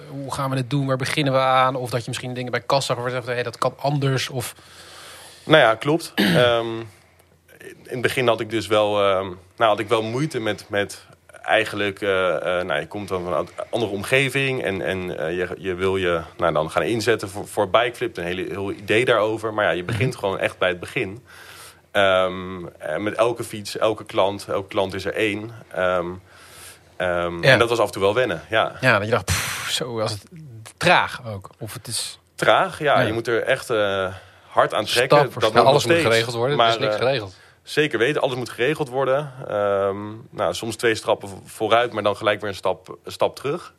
hoe 0.10 0.34
gaan 0.34 0.50
we 0.50 0.56
dit 0.56 0.70
doen? 0.70 0.86
Waar 0.86 0.98
beginnen 0.98 1.34
we 1.34 1.40
aan? 1.40 1.76
Of 1.76 1.90
dat 1.90 2.02
je 2.02 2.08
misschien 2.08 2.34
dingen 2.34 2.52
bij 2.52 2.62
kassa 2.62 2.96
je 3.06 3.12
dacht, 3.12 3.26
hey, 3.26 3.44
dat 3.44 3.58
kan 3.58 3.74
anders. 3.78 4.30
Of, 4.30 4.56
Nou 5.44 5.62
ja, 5.62 5.76
klopt. 5.76 6.12
Ehm, 6.16 6.80
in 7.68 7.94
het 7.94 8.02
begin 8.02 8.28
had 8.28 8.40
ik 8.40 8.50
dus 8.50 8.68
wel, 8.68 9.04
ehm, 9.04 9.26
nou, 9.58 9.70
had 9.70 9.80
ik 9.80 9.88
wel 9.88 10.04
moeite 10.04 10.40
met, 10.40 10.66
met 10.70 11.06
eigenlijk... 11.48 12.02
eh, 12.02 12.60
eh, 12.60 12.66
nou, 12.66 12.80
je 12.80 12.88
komt 12.88 13.08
dan 13.08 13.24
van 13.24 13.34
een 13.34 13.48
andere 13.70 13.92
omgeving 13.92 14.64
en, 14.64 14.82
en 14.82 15.18
eh, 15.18 15.38
je, 15.38 15.56
je 15.58 15.76
wil 15.76 15.98
je 15.98 16.22
nou, 16.38 16.54
dan 16.54 16.72
gaan 16.72 16.84
inzetten 16.84 17.30
voor, 17.30 17.48
voor 17.48 17.70
bikeflip. 17.70 18.18
Een 18.18 18.24
hele, 18.24 18.46
heel 18.50 18.72
idee 18.72 19.06
daarover. 19.06 19.54
Maar 19.54 19.66
ja, 19.66 19.72
je 19.72 19.84
begint 19.84 20.16
gewoon 20.16 20.40
echt 20.40 20.58
bij 20.58 20.70
het 20.70 20.80
begin. 20.80 21.24
En 21.92 23.04
met 23.04 23.14
elke 23.14 23.44
fiets, 23.44 23.78
elke 23.78 24.06
klant, 24.06 24.48
elke 24.48 24.68
klant 24.68 24.94
is 24.94 25.06
er 25.06 25.14
één. 25.14 25.52
Ehm, 26.98 27.44
Ja. 27.44 27.52
En 27.52 27.60
dat 27.60 27.70
was 27.70 27.80
af 27.80 27.86
en 27.86 27.92
toe 27.92 28.02
wel 28.02 28.14
wennen, 28.14 28.42
ja. 28.50 28.72
ja, 28.82 28.98
dat 28.98 29.06
je 29.06 29.12
dacht, 29.12 29.26
pff, 29.26 29.70
zo 29.72 29.94
was 29.94 30.12
het 30.12 30.24
traag 30.78 31.22
ook. 31.28 31.50
Of 31.60 31.74
het 31.74 31.88
is... 31.88 32.20
Traag, 32.36 32.80
ja. 32.80 33.00
Ja. 33.00 33.08
Je 33.08 33.14
moet 33.14 33.28
er 33.28 33.44
echt 33.44 33.70
eh, 33.70 34.14
hard 34.48 34.74
aan 34.74 34.86
trekken. 34.86 35.18
Stap 35.18 35.42
dat 35.42 35.52
stap. 35.52 35.66
alles 35.66 35.86
moet 35.86 35.94
steeds. 35.94 36.08
geregeld 36.08 36.36
worden, 36.36 36.58
Maar, 36.58 36.68
er 36.68 36.74
is 36.74 36.80
niks 36.80 36.94
eh, 36.94 37.00
geregeld. 37.00 37.36
Zeker 37.68 38.00
weten, 38.00 38.22
alles 38.22 38.36
moet 38.36 38.50
geregeld 38.50 38.90
worden. 38.90 39.34
Ehm, 39.48 39.98
nou, 40.30 40.54
soms 40.54 40.76
twee 40.76 40.96
stappen 40.96 41.30
vooruit, 41.46 41.94
maar 41.94 42.04
dan 42.04 42.16
gelijk 42.16 42.40
weer 42.42 42.50
een 42.50 42.56
stap, 42.56 42.98
een 43.04 43.12
stap 43.12 43.36
terug. 43.36 43.74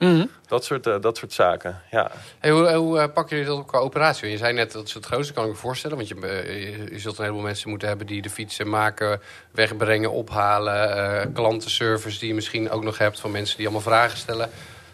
Dat 0.47 0.65
soort, 0.65 0.87
eh, 0.87 1.01
dat 1.01 1.17
soort 1.17 1.33
zaken, 1.33 1.83
ja. 1.91 2.11
Hey, 2.39 2.51
hoe 2.51 2.73
hoe 2.73 2.99
eh, 2.99 3.13
pakken 3.13 3.37
jullie 3.37 3.51
dat 3.53 3.61
op 3.61 3.67
qua 3.67 3.79
operatie? 3.79 4.31
Je 4.31 4.37
zei 4.37 4.53
net 4.53 4.73
dat 4.73 4.87
is 4.87 4.95
het 4.95 5.07
grootste, 5.07 5.33
kan 5.33 5.45
ik 5.45 5.51
me 5.51 5.57
voorstellen. 5.57 5.97
Want 5.97 6.09
je, 6.09 6.15
eh, 6.15 6.79
je, 6.79 6.93
je 6.93 6.99
zult 6.99 7.19
een 7.19 7.25
heleboel 7.25 7.45
mensen 7.45 7.71
moeten 7.71 7.89
hebben 7.89 8.07
die 8.07 8.23
de 8.23 8.31
fietsen 8.31 8.69
maken, 8.69 9.21
wegbrengen, 9.51 10.11
ophalen. 10.13 10.97
eh, 10.97 11.27
klantenservice 11.35 12.19
die 12.19 12.29
je 12.29 12.35
misschien 12.35 12.71
ook 12.71 12.83
nog 12.85 12.99
hebt 12.99 13.21
van 13.21 13.31
mensen 13.31 13.57
die 13.57 13.67
allemaal 13.67 13.85
vragen 13.85 14.19
stellen. 14.19 14.51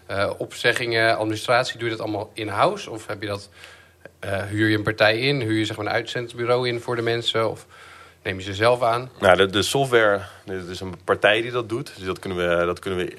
Eh, 0.06 0.30
opzeggingen, 0.38 1.16
administratie, 1.16 1.78
doe 1.78 1.88
je 1.88 1.96
dat 1.96 2.04
allemaal 2.04 2.30
in-house? 2.34 2.90
Of 2.90 3.06
heb 3.06 3.20
je 3.20 3.28
dat, 3.28 3.48
eh, 4.18 4.42
huur 4.42 4.68
je 4.68 4.76
een 4.76 4.82
partij 4.82 5.18
in? 5.18 5.40
Huur 5.40 5.58
je 5.58 5.64
zeg 5.64 5.76
maar, 5.76 5.86
een 5.86 5.92
uitzendbureau 5.92 6.68
in 6.68 6.80
voor 6.80 6.96
de 6.96 7.02
mensen? 7.02 7.50
Of 7.50 7.66
neem 8.24 8.36
je 8.36 8.42
ze 8.42 8.54
zelf 8.54 8.82
aan? 8.82 9.10
Nou, 9.20 9.36
de, 9.36 9.46
de 9.46 9.62
software, 9.62 10.20
er 10.46 10.70
is 10.70 10.80
een 10.80 10.94
partij 11.04 11.40
die 11.42 11.50
dat 11.50 11.68
doet. 11.68 11.92
Dus 11.96 12.06
dat 12.06 12.18
kunnen 12.18 12.38
we, 12.38 12.64
dat 12.64 12.78
kunnen 12.78 13.06
we, 13.06 13.16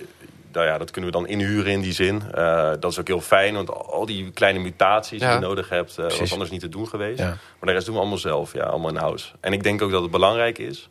nou 0.52 0.66
ja, 0.66 0.78
dat 0.78 0.92
kunnen 0.92 1.12
we 1.12 1.18
dan 1.18 1.28
inhuren 1.28 1.72
in 1.72 1.82
die 1.82 1.94
zin. 1.94 2.24
Eh, 2.34 2.72
dat 2.80 2.92
is 2.92 3.00
ook 3.00 3.08
heel 3.08 3.22
fijn, 3.22 3.54
want 3.56 3.70
al 3.74 4.06
die 4.06 4.32
kleine 4.32 4.60
mutaties 4.60 5.20
die 5.20 5.30
je 5.30 5.40
nodig 5.40 5.70
hebt... 5.70 5.98
eh, 5.98 6.18
was 6.20 6.32
anders 6.32 6.52
niet 6.52 6.62
te 6.62 6.70
doen 6.70 6.88
geweest. 6.88 7.20
Ja. 7.20 7.26
Maar 7.26 7.38
de 7.60 7.72
rest 7.72 7.86
doen 7.86 7.94
we 7.96 8.00
allemaal 8.02 8.18
zelf, 8.20 8.54
ja, 8.54 8.64
allemaal 8.64 8.90
in 8.90 8.96
house. 8.96 9.32
En 9.40 9.54
ik 9.54 9.64
denk 9.64 9.82
ook 9.82 9.92
dat 9.92 10.02
het 10.02 10.12
belangrijk 10.12 10.58
is, 10.58 10.90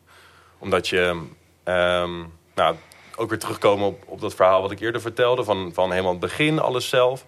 omdat 0.59 0.89
je... 0.89 1.23
ehm, 1.65 2.13
nou, 2.55 2.75
ook 3.17 3.29
weer 3.29 3.39
terugkomen 3.39 3.87
op, 3.87 4.03
op 4.07 4.21
dat 4.21 4.35
verhaal 4.35 4.63
wat 4.63 4.71
ik 4.71 4.81
eerder 4.81 5.01
vertelde... 5.01 5.45
van, 5.45 5.71
van 5.75 5.91
helemaal 5.91 6.11
het 6.13 6.21
begin, 6.21 6.59
alles 6.59 6.89
zelf. 6.89 7.25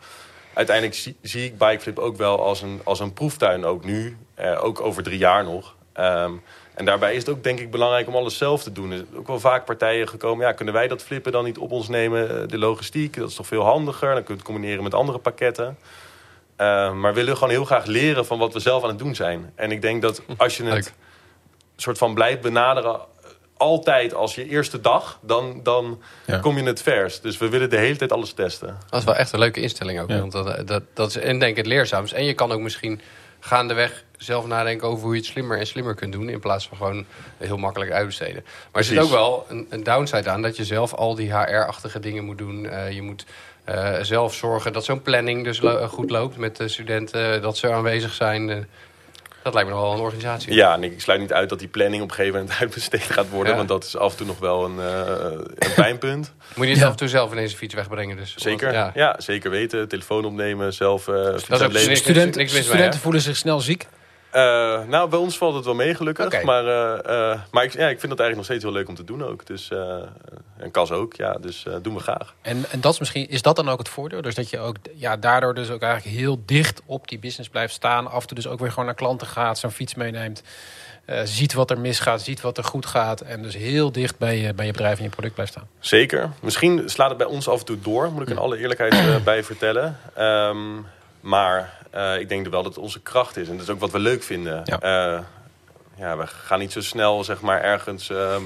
Uiteindelijk 0.55 0.97
zie, 0.97 1.17
zie 1.23 1.45
ik 1.45 1.59
Bikeflip 1.59 1.99
ook 1.99 2.17
wel 2.17 2.43
als 2.43 2.63
een, 2.63 2.81
als 2.85 3.01
een 3.01 3.13
proeftuin, 3.13 3.65
ook 3.65 3.85
nu. 3.85 4.17
eh, 4.35 4.65
ook 4.65 4.81
over 4.81 5.03
drie 5.03 5.19
jaar 5.19 5.45
nog. 5.45 5.75
Ehm, 5.97 6.33
en 6.75 6.85
daarbij 6.85 7.13
is 7.15 7.19
het 7.19 7.29
ook 7.29 7.43
denk 7.45 7.61
ik 7.61 7.71
belangrijk 7.71 8.07
om 8.07 8.17
alles 8.17 8.37
zelf 8.39 8.63
te 8.63 8.73
doen. 8.73 8.91
Er 8.91 8.97
zijn 8.97 9.09
ook 9.17 9.27
wel 9.27 9.41
vaak 9.41 9.65
partijen 9.65 10.09
gekomen... 10.09 10.47
ja, 10.47 10.53
kunnen 10.53 10.75
wij 10.75 10.89
dat 10.89 11.03
flippen 11.03 11.33
dan 11.33 11.45
niet 11.45 11.59
op 11.59 11.71
ons 11.71 11.89
nemen? 11.89 12.43
Eh, 12.43 12.49
De 12.49 12.59
logistiek, 12.59 13.17
dat 13.17 13.29
is 13.29 13.35
toch 13.35 13.47
veel 13.47 13.63
handiger. 13.65 14.15
Dan 14.15 14.23
kun 14.23 14.35
je 14.35 14.41
het 14.41 14.51
combineren 14.51 14.83
met 14.83 14.95
andere 14.95 15.19
pakketten. 15.19 15.79
Eh, 16.57 16.93
maar 16.93 17.13
we 17.15 17.21
willen 17.21 17.35
gewoon 17.35 17.51
heel 17.51 17.65
graag 17.65 17.85
leren 17.87 18.27
van 18.27 18.39
wat 18.39 18.53
we 18.53 18.61
zelf 18.61 18.83
aan 18.83 18.89
het 18.89 18.99
doen 18.99 19.15
zijn. 19.15 19.53
En 19.55 19.71
ik 19.71 19.83
denk 19.83 20.03
dat 20.03 20.23
als 20.37 20.57
je 20.57 20.63
het 20.65 20.73
Leuk. 20.75 20.93
soort 21.77 21.99
van 21.99 22.15
blijft 22.15 22.41
benaderen... 22.41 22.95
eh, 22.95 23.01
altijd 23.57 24.15
als 24.15 24.35
je 24.35 24.49
eerste 24.49 24.81
dag, 24.81 25.19
dan, 25.23 25.61
dan 25.63 26.03
Ja. 26.27 26.39
kom 26.39 26.57
je 26.59 26.63
het 26.65 26.83
vers. 26.83 27.21
Dus 27.21 27.39
we 27.39 27.49
willen 27.49 27.71
de 27.71 27.77
hele 27.79 27.97
tijd 27.97 28.13
alles 28.13 28.33
testen. 28.33 28.79
Dat 28.91 28.99
is 28.99 29.05
wel 29.07 29.15
echt 29.17 29.33
een 29.33 29.39
leuke 29.39 29.61
instelling 29.61 30.01
ook. 30.01 30.09
Ja. 30.09 30.19
Want 30.19 30.33
dat, 30.33 30.67
dat, 30.67 30.83
dat 30.95 31.09
is 31.09 31.17
en 31.17 31.39
denk 31.39 31.51
ik 31.51 31.57
het 31.57 31.67
leerzaams. 31.67 32.13
En 32.13 32.25
je 32.25 32.35
kan 32.35 32.53
ook 32.53 32.61
misschien 32.61 33.01
gaandeweg 33.47 34.05
zelf 34.17 34.47
nadenken 34.47 34.89
over 34.89 35.05
hoe 35.05 35.13
je 35.15 35.21
het 35.21 35.29
slimmer 35.29 35.59
en 35.59 35.67
slimmer 35.67 35.95
kunt 35.95 36.13
doen. 36.13 36.29
In 36.29 36.41
plaats 36.41 36.69
van 36.69 36.77
gewoon 36.77 37.05
heel 37.37 37.57
makkelijk 37.57 37.91
uitbesteden. 37.91 38.45
Maar 38.45 38.83
er 38.83 38.85
zit 38.85 38.99
ook 38.99 39.11
wel 39.11 39.47
een, 39.49 39.67
een 39.71 39.83
downside 39.83 40.31
aan 40.31 40.43
dat 40.43 40.57
je 40.57 40.65
zelf 40.65 40.95
al 40.95 41.15
die 41.15 41.37
HR-achtige 41.37 42.01
dingen 42.01 42.25
moet 42.25 42.39
doen. 42.39 42.67
Eh, 42.69 42.91
je 42.93 43.03
moet 43.03 43.25
eh, 43.65 43.95
zelf 44.01 44.35
zorgen 44.35 44.73
dat 44.73 44.85
zo'n 44.85 45.03
planning 45.03 45.45
dus 45.45 45.61
lo- 45.61 45.87
goed 45.87 46.11
loopt 46.11 46.37
met 46.37 46.57
de 46.57 46.69
studenten. 46.69 47.43
Dat 47.43 47.57
ze 47.57 47.73
aanwezig 47.73 48.13
zijn. 48.13 48.69
Dat 49.47 49.55
lijkt 49.55 49.71
me 49.71 49.75
nog 49.75 49.85
wel 49.85 49.95
een 49.95 50.01
organisatie. 50.01 50.55
Ja, 50.55 50.75
en 50.75 50.85
ik 50.85 51.01
sluit 51.01 51.21
niet 51.21 51.33
uit 51.33 51.49
dat 51.49 51.59
die 51.59 51.69
planning 51.69 52.03
op 52.03 52.09
een 52.09 52.15
gegeven 52.15 52.39
moment 52.39 52.59
uitbesteed 52.61 53.03
gaat 53.03 53.29
worden. 53.29 53.51
Ja. 53.51 53.57
Want 53.57 53.69
dat 53.69 53.85
is 53.85 53.97
af 53.97 54.11
en 54.11 54.17
toe 54.17 54.27
nog 54.27 54.39
wel 54.39 54.65
een, 54.65 54.81
eh, 54.81 55.31
een 55.59 55.75
pijnpunt. 55.75 56.33
Moet 56.55 56.67
je 56.67 56.75
niet 56.75 56.83
af 56.83 56.91
en 56.91 56.97
toe 56.97 57.09
zelf 57.09 57.33
ineens 57.33 57.53
een 57.53 57.59
fiets 57.59 57.75
wegbrengen. 57.75 58.17
Dus, 58.17 58.35
Zeker, 58.37 58.73
Want, 58.73 58.95
ja. 58.95 59.15
zeker 59.19 59.51
weten. 59.51 59.89
Telefoon 59.89 60.25
opnemen, 60.25 60.73
zelf 60.73 61.09
uh, 61.09 61.15
Dat 61.15 61.51
is 61.51 61.63
ook 61.63 61.73
niks, 61.73 61.99
Studenten, 61.99 62.41
niks 62.41 62.99
voelen 62.99 63.21
zich 63.21 63.37
snel 63.37 63.61
ziek. 63.61 63.87
Uh, 64.37 64.85
nou, 64.89 65.09
bij 65.09 65.19
ons 65.19 65.39
valt 65.39 65.55
het 65.55 65.65
wel 65.65 65.75
mee, 65.75 65.95
gelukkig. 65.95 66.43
Maar, 66.43 66.65
uh, 66.65 66.99
uh, 67.07 67.41
maar 67.51 67.65
ik, 67.65 67.73
ja, 67.73 67.89
ik 67.89 68.01
vind 68.01 68.13
het 68.13 68.21
eigenlijk 68.21 68.37
nog 68.37 68.45
steeds 68.45 68.63
heel 68.63 68.73
leuk 68.73 68.89
om 68.89 68.95
te 68.95 69.05
doen 69.05 69.25
ook. 69.25 69.47
Dus, 69.47 69.71
en 70.59 70.71
Cas 70.71 70.91
ook, 70.91 71.15
ja. 71.15 71.33
Dus 71.33 71.67
doen 71.83 71.95
we 71.95 72.01
graag. 72.01 72.35
En, 72.43 72.65
en 72.71 72.81
dat 72.81 72.93
is, 72.93 72.99
misschien, 72.99 73.29
is 73.29 73.43
dat 73.43 73.57
dan 73.57 73.69
ook 73.69 73.79
het 73.79 73.89
voordeel? 73.89 74.23
Dus 74.23 74.35
dat 74.35 74.51
je 74.51 74.59
ook 74.59 74.77
ja, 74.95 75.17
daardoor 75.17 75.55
dus 75.55 75.71
ook 75.71 75.83
eigenlijk 75.83 76.17
heel 76.17 76.43
dicht 76.47 76.83
op 76.87 77.09
die 77.09 77.19
business 77.19 77.49
blijft 77.49 77.75
staan. 77.75 78.07
Af 78.07 78.21
en 78.21 78.27
toe 78.27 78.37
dus 78.37 78.47
ook 78.47 78.59
weer 78.59 78.71
gewoon 78.71 78.85
naar 78.85 78.95
klanten 78.95 79.27
gaat, 79.27 79.59
zo'n 79.59 79.71
fiets 79.71 79.95
meeneemt. 79.95 80.43
Uh, 81.07 81.21
ziet 81.25 81.53
wat 81.53 81.71
er 81.71 81.81
misgaat, 81.81 82.23
ziet 82.23 82.41
wat 82.41 82.59
er 82.59 82.65
goed 82.65 82.87
gaat. 82.87 83.21
En 83.21 83.43
dus 83.43 83.55
heel 83.55 83.93
dicht 83.93 84.19
bij 84.19 84.39
je, 84.39 84.55
bij 84.55 84.67
je 84.67 84.73
bedrijf 84.73 84.99
en 84.99 85.05
je 85.05 85.11
product 85.11 85.35
blijft 85.35 85.53
staan. 85.53 85.69
Zeker. 85.79 86.31
Misschien 86.41 86.83
slaat 86.87 87.09
het 87.09 87.19
bij 87.19 87.27
ons 87.27 87.49
af 87.49 87.59
en 87.59 87.65
toe 87.65 87.81
door, 87.81 88.13
moet 88.13 88.23
ik 88.23 88.29
in 88.29 88.39
alle 88.39 88.59
eerlijkheid 88.59 88.95
uh, 88.95 89.17
bij 89.25 89.45
vertellen. 89.45 89.99
Um, 90.19 90.87
maar 91.27 91.79
uh, 91.95 92.19
ik 92.19 92.29
denk 92.29 92.47
wel 92.47 92.63
dat 92.63 92.75
het 92.75 92.85
onze 92.85 93.01
kracht 93.01 93.37
is. 93.37 93.49
En 93.49 93.53
dat 93.55 93.63
is 93.63 93.73
ook 93.73 93.81
wat 93.81 93.91
we 93.91 93.99
leuk 93.99 94.23
vinden. 94.23 94.63
Ja. 94.65 95.15
Uh, 95.15 95.21
ja, 95.97 96.17
we 96.17 96.27
gaan 96.27 96.59
niet 96.59 96.73
zo 96.73 96.81
snel 96.81 97.25
zeg 97.25 97.41
maar, 97.41 97.63
ergens 97.63 98.09
uh, 98.09 98.37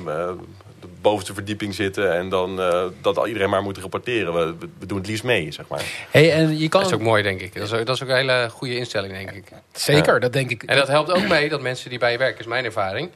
de 0.81 0.89
bovenste 1.01 1.35
verdieping 1.35 1.75
zitten... 1.75 2.13
en 2.13 2.29
dan 2.29 2.57
dat 3.03 3.27
iedereen 3.27 3.51
maar 3.51 3.63
moet 3.63 3.79
rapporteren. 3.79 4.35
We, 4.35 4.69
we, 4.79 4.87
doen 4.87 4.99
het 4.99 5.07
liefst 5.07 5.25
mee, 5.25 5.53
zeg 5.53 5.69
maar. 5.69 5.83
Hey, 6.11 6.33
en 6.33 6.59
je 6.59 6.69
kan... 6.69 6.81
Dat 6.81 6.91
is 6.91 6.97
ook 6.97 7.03
mooi, 7.03 7.23
denk 7.23 7.41
ik. 7.41 7.55
Dat 7.55 7.63
is 7.63 7.73
ook, 7.73 7.87
dat 7.87 7.97
is 7.97 8.03
ook 8.03 8.09
een 8.09 8.17
hele 8.17 8.49
goede 8.51 8.77
instelling, 8.77 9.13
denk 9.13 9.31
ik. 9.31 9.53
Zeker, 9.73 10.15
ja. 10.15 10.19
dat 10.19 10.33
denk 10.33 10.51
ik. 10.51 10.63
En 10.63 10.77
dat 10.77 10.89
helpt 10.89 11.13
ook 11.13 11.29
mee 11.29 11.49
dat 11.49 11.61
mensen 11.61 11.91
die 11.91 11.99
bij 11.99 12.13
je 12.13 12.19
werken, 12.19 12.41
is 12.41 12.47
mijn 12.47 12.65
ervaring... 12.65 13.11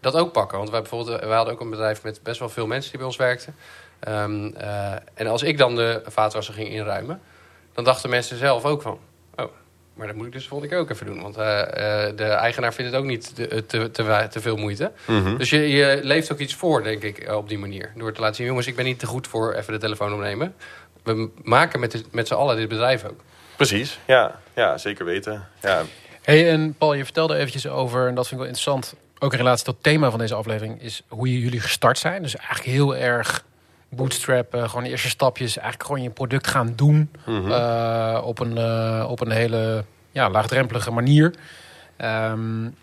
dat 0.00 0.14
ook 0.14 0.32
pakken. 0.32 0.58
Want 0.58 0.70
wij, 0.70 0.80
bijvoorbeeld, 0.80 1.20
wij 1.20 1.36
hadden 1.36 1.54
ook 1.54 1.60
een 1.60 1.70
bedrijf 1.70 2.02
met 2.02 2.22
best 2.22 2.38
wel 2.38 2.48
veel 2.48 2.66
mensen 2.66 2.90
die 2.90 2.98
bij 2.98 3.08
ons 3.08 3.16
werkten. 3.16 3.54
Um, 4.08 4.54
en 5.14 5.26
als 5.26 5.42
ik 5.42 5.58
dan 5.58 5.76
de 5.76 6.02
vaatwasser 6.06 6.54
ging 6.54 6.68
inruimen... 6.68 7.20
dan 7.74 7.84
dachten 7.84 8.10
mensen 8.10 8.38
zelf 8.38 8.64
ook 8.64 8.82
van... 8.82 8.98
oh, 9.36 9.50
maar 9.94 10.06
dat 10.06 10.16
moet 10.16 10.26
ik 10.26 10.32
dus 10.32 10.46
volgende 10.46 10.74
keer 10.74 10.82
ook 10.82 10.90
even 10.90 11.06
doen. 11.06 11.22
Want 11.22 11.38
uh, 11.38 11.44
uh, 11.44 11.66
de 12.16 12.24
eigenaar 12.24 12.74
vindt 12.74 12.92
het 12.92 13.00
ook 13.00 13.06
niet 13.06 13.34
te, 13.34 13.66
te, 13.66 13.90
te, 13.90 14.26
te 14.30 14.40
veel 14.40 14.56
moeite. 14.56 14.92
Mhm. 15.06 15.18
Mm 15.18 15.24
-hmm. 15.24 15.38
Dus 15.38 15.50
je, 15.50 15.68
je, 15.68 16.00
leeft 16.02 16.32
ook 16.32 16.38
iets 16.38 16.54
voor, 16.54 16.82
denk 16.82 17.02
ik, 17.02 17.30
op 17.32 17.48
die 17.48 17.58
manier. 17.58 17.92
Door 17.96 18.12
te 18.12 18.20
laten 18.20 18.36
zien, 18.36 18.46
jongens, 18.46 18.66
ik 18.66 18.76
ben 18.76 18.84
niet 18.84 18.98
te 18.98 19.06
goed 19.06 19.28
voor 19.28 19.54
even 19.54 19.72
de 19.72 19.78
telefoon 19.78 20.12
opnemen. 20.12 20.54
We 21.02 21.30
maken 21.42 21.80
met, 21.80 21.90
de, 21.90 22.02
met 22.10 22.26
z'n 22.26 22.34
allen 22.34 22.56
dit 22.56 22.68
bedrijf 22.68 23.04
ook. 23.04 23.20
Precies, 23.56 23.98
ja, 24.04 24.40
ja 24.54 24.78
zeker 24.78 25.04
weten. 25.04 25.48
Ja. 25.62 25.82
Hey, 26.22 26.50
en 26.50 26.74
Paul, 26.74 26.94
je 26.94 27.04
vertelde 27.04 27.36
eventjes 27.36 27.66
over, 27.66 28.08
en 28.08 28.14
dat 28.14 28.28
vind 28.28 28.40
ik 28.40 28.46
wel 28.46 28.56
interessant... 28.56 28.94
ook 29.18 29.32
in 29.32 29.38
relatie 29.38 29.64
tot 29.64 29.74
het 29.74 29.82
thema 29.82 30.10
van 30.10 30.18
deze 30.18 30.34
aflevering... 30.34 30.82
is 30.82 31.02
hoe 31.08 31.40
jullie 31.40 31.60
gestart 31.60 31.98
zijn. 31.98 32.22
Dus 32.22 32.36
eigenlijk 32.36 32.68
heel 32.68 32.96
erg 32.96 33.44
bootstrap, 33.94 34.54
uh, 34.54 34.68
gewoon 34.68 34.84
de 34.84 34.90
eerste 34.90 35.08
stapjes, 35.08 35.56
eigenlijk 35.56 35.86
gewoon 35.86 36.02
je 36.02 36.10
product 36.10 36.46
gaan 36.46 36.72
doen 36.76 37.10
Mhm. 37.26 37.36
mm 37.36 37.42
-hmm. 37.42 37.50
uh, 37.50 38.20
op, 38.24 38.38
een, 38.38 38.56
uh, 38.56 39.06
op 39.08 39.20
een 39.20 39.30
hele 39.30 39.84
ja, 40.10 40.30
laagdrempelige 40.30 40.90
manier. 40.90 41.34
Um, 41.98 42.74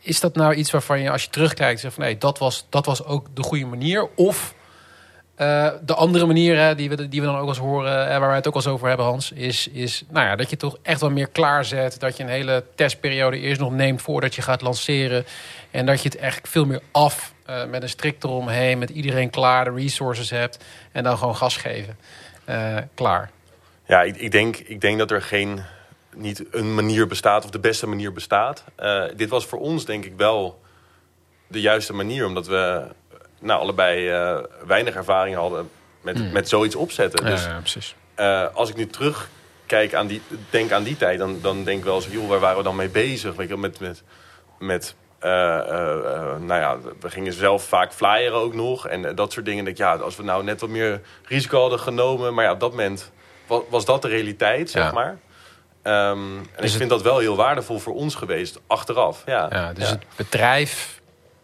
is 0.00 0.20
dat 0.20 0.34
nou 0.34 0.54
iets 0.54 0.70
waarvan 0.70 1.00
je 1.00 1.10
als 1.10 1.22
je 1.22 1.30
terugkijkt 1.30 1.80
zegt 1.80 1.94
van 1.94 2.04
nee, 2.04 2.18
dat 2.18 2.38
was, 2.38 2.66
dat 2.68 2.86
was 2.86 3.04
ook 3.04 3.26
de 3.34 3.42
goede 3.42 3.66
manier? 3.66 4.08
Of 4.14 4.54
uh, 5.38 5.68
de 5.82 5.94
andere 5.94 6.26
manier 6.26 6.58
hè, 6.58 6.74
die, 6.74 6.88
we, 6.88 7.08
die 7.08 7.20
we 7.20 7.26
dan 7.26 7.36
ook 7.36 7.48
eens 7.48 7.58
horen, 7.58 8.06
hè, 8.06 8.18
waar 8.18 8.28
wij 8.28 8.36
het 8.36 8.46
ook 8.46 8.54
wel 8.54 8.62
eens 8.62 8.72
over 8.72 8.88
hebben, 8.88 9.06
Hans, 9.06 9.32
is, 9.32 9.68
is 9.68 10.04
nou 10.08 10.26
ja, 10.26 10.36
dat 10.36 10.50
je 10.50 10.56
toch 10.56 10.76
echt 10.82 11.00
wel 11.00 11.10
meer 11.10 11.28
klaarzet. 11.28 12.00
Dat 12.00 12.16
je 12.16 12.22
een 12.22 12.28
hele 12.28 12.64
testperiode 12.74 13.38
eerst 13.38 13.60
nog 13.60 13.72
neemt 13.72 14.02
voordat 14.02 14.34
je 14.34 14.42
gaat 14.42 14.62
lanceren. 14.62 15.24
En 15.70 15.86
dat 15.86 16.02
je 16.02 16.08
het 16.08 16.18
eigenlijk 16.18 16.52
veel 16.52 16.64
meer 16.64 16.80
af 16.92 17.34
uh, 17.50 17.64
met 17.64 17.82
een 17.82 17.88
strik 17.88 18.24
eromheen, 18.24 18.78
met 18.78 18.90
iedereen 18.90 19.30
klaar, 19.30 19.64
de 19.64 19.70
resources 19.70 20.30
hebt. 20.30 20.64
En 20.92 21.02
dan 21.02 21.18
gewoon 21.18 21.36
gas 21.36 21.56
geven. 21.56 21.98
Klaar. 22.94 23.30
Ja, 23.86 24.02
ik, 24.02 24.16
ik, 24.16 24.30
denk, 24.30 24.56
ik 24.56 24.80
denk 24.80 24.98
dat 24.98 25.10
er 25.10 25.22
geen, 25.22 25.60
niet 26.14 26.44
een 26.50 26.74
manier 26.74 27.06
bestaat 27.06 27.44
of 27.44 27.50
de 27.50 27.58
beste 27.58 27.86
manier 27.86 28.12
bestaat. 28.12 28.64
Dit 29.16 29.28
was 29.28 29.46
voor 29.46 29.58
ons 29.58 29.84
denk 29.84 30.04
ik 30.04 30.12
wel 30.16 30.60
de 31.46 31.60
juiste 31.60 31.92
manier, 31.92 32.26
omdat 32.26 32.46
we 32.46 32.86
nou, 33.38 33.60
allebei 33.60 34.10
uh, 34.12 34.38
weinig 34.66 34.94
ervaring 34.94 35.36
hadden 35.36 35.70
met, 36.00 36.18
mm. 36.18 36.32
met 36.32 36.48
zoiets 36.48 36.74
opzetten. 36.74 37.24
Ja, 37.24 37.30
dus 37.30 37.44
ja, 37.44 37.58
precies. 37.58 37.94
Uh, 38.16 38.46
als 38.54 38.68
ik 38.70 38.76
nu 38.76 38.86
terugkijk 38.86 39.94
aan 39.94 40.06
die, 40.06 40.22
denk 40.50 40.72
aan 40.72 40.82
die 40.82 40.96
tijd, 40.96 41.18
dan, 41.18 41.38
dan 41.42 41.64
denk 41.64 41.78
ik 41.78 41.84
wel 41.84 41.94
eens, 41.94 42.08
joh, 42.10 42.28
waar 42.28 42.40
waren 42.40 42.56
we 42.56 42.62
dan 42.62 42.76
mee 42.76 42.88
bezig? 42.88 43.34
Weet 43.34 43.48
je, 43.48 43.56
met, 43.56 43.80
met, 43.80 44.02
met 44.58 44.94
uh, 45.22 45.30
nou 46.38 46.60
ja, 46.60 46.78
we 47.00 47.10
gingen 47.10 47.32
zelf 47.32 47.64
vaak 47.64 47.92
flyeren 47.92 48.38
ook 48.38 48.54
nog 48.54 48.88
en 48.88 49.14
dat 49.14 49.32
soort 49.32 49.44
dingen. 49.44 49.64
Denk 49.64 49.76
ik, 49.76 49.82
ja, 49.82 49.96
als 49.96 50.16
we 50.16 50.22
nou 50.22 50.44
net 50.44 50.60
wat 50.60 50.70
meer 50.70 51.00
risico 51.24 51.60
hadden 51.60 51.80
genomen, 51.80 52.34
maar 52.34 52.44
ja, 52.44 52.52
op 52.52 52.60
dat 52.60 52.70
moment 52.70 53.10
was, 53.46 53.62
was 53.68 53.84
dat 53.84 54.02
de 54.02 54.08
realiteit, 54.08 54.70
zeg 54.70 54.82
Ja. 54.82 54.92
maar. 54.92 55.18
Um, 56.10 56.38
en 56.38 56.62
Dus 56.62 56.70
ik 56.72 56.78
vind 56.78 56.90
dat 56.90 57.02
wel 57.02 57.18
heel 57.18 57.36
waardevol 57.36 57.78
voor 57.78 57.94
ons 57.94 58.14
geweest, 58.14 58.60
achteraf. 58.66 59.22
Ja, 59.26 59.46
Ja, 59.50 59.72
dus 59.72 59.90
het 59.90 60.04
bedrijf 60.16 60.95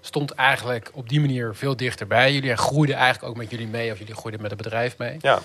stond 0.04 0.30
eigenlijk 0.30 0.90
op 0.92 1.08
die 1.08 1.20
manier 1.20 1.54
veel 1.54 1.76
dichter 1.76 2.06
bij 2.06 2.32
jullie. 2.32 2.50
En 2.50 2.58
groeide 2.58 2.94
eigenlijk 2.94 3.24
ook 3.24 3.36
met 3.36 3.50
jullie 3.50 3.66
mee. 3.66 3.92
Of 3.92 3.98
jullie 3.98 4.14
groeiden 4.14 4.42
met 4.42 4.50
het 4.50 4.62
bedrijf 4.62 4.98
mee. 4.98 5.16
ja. 5.20 5.42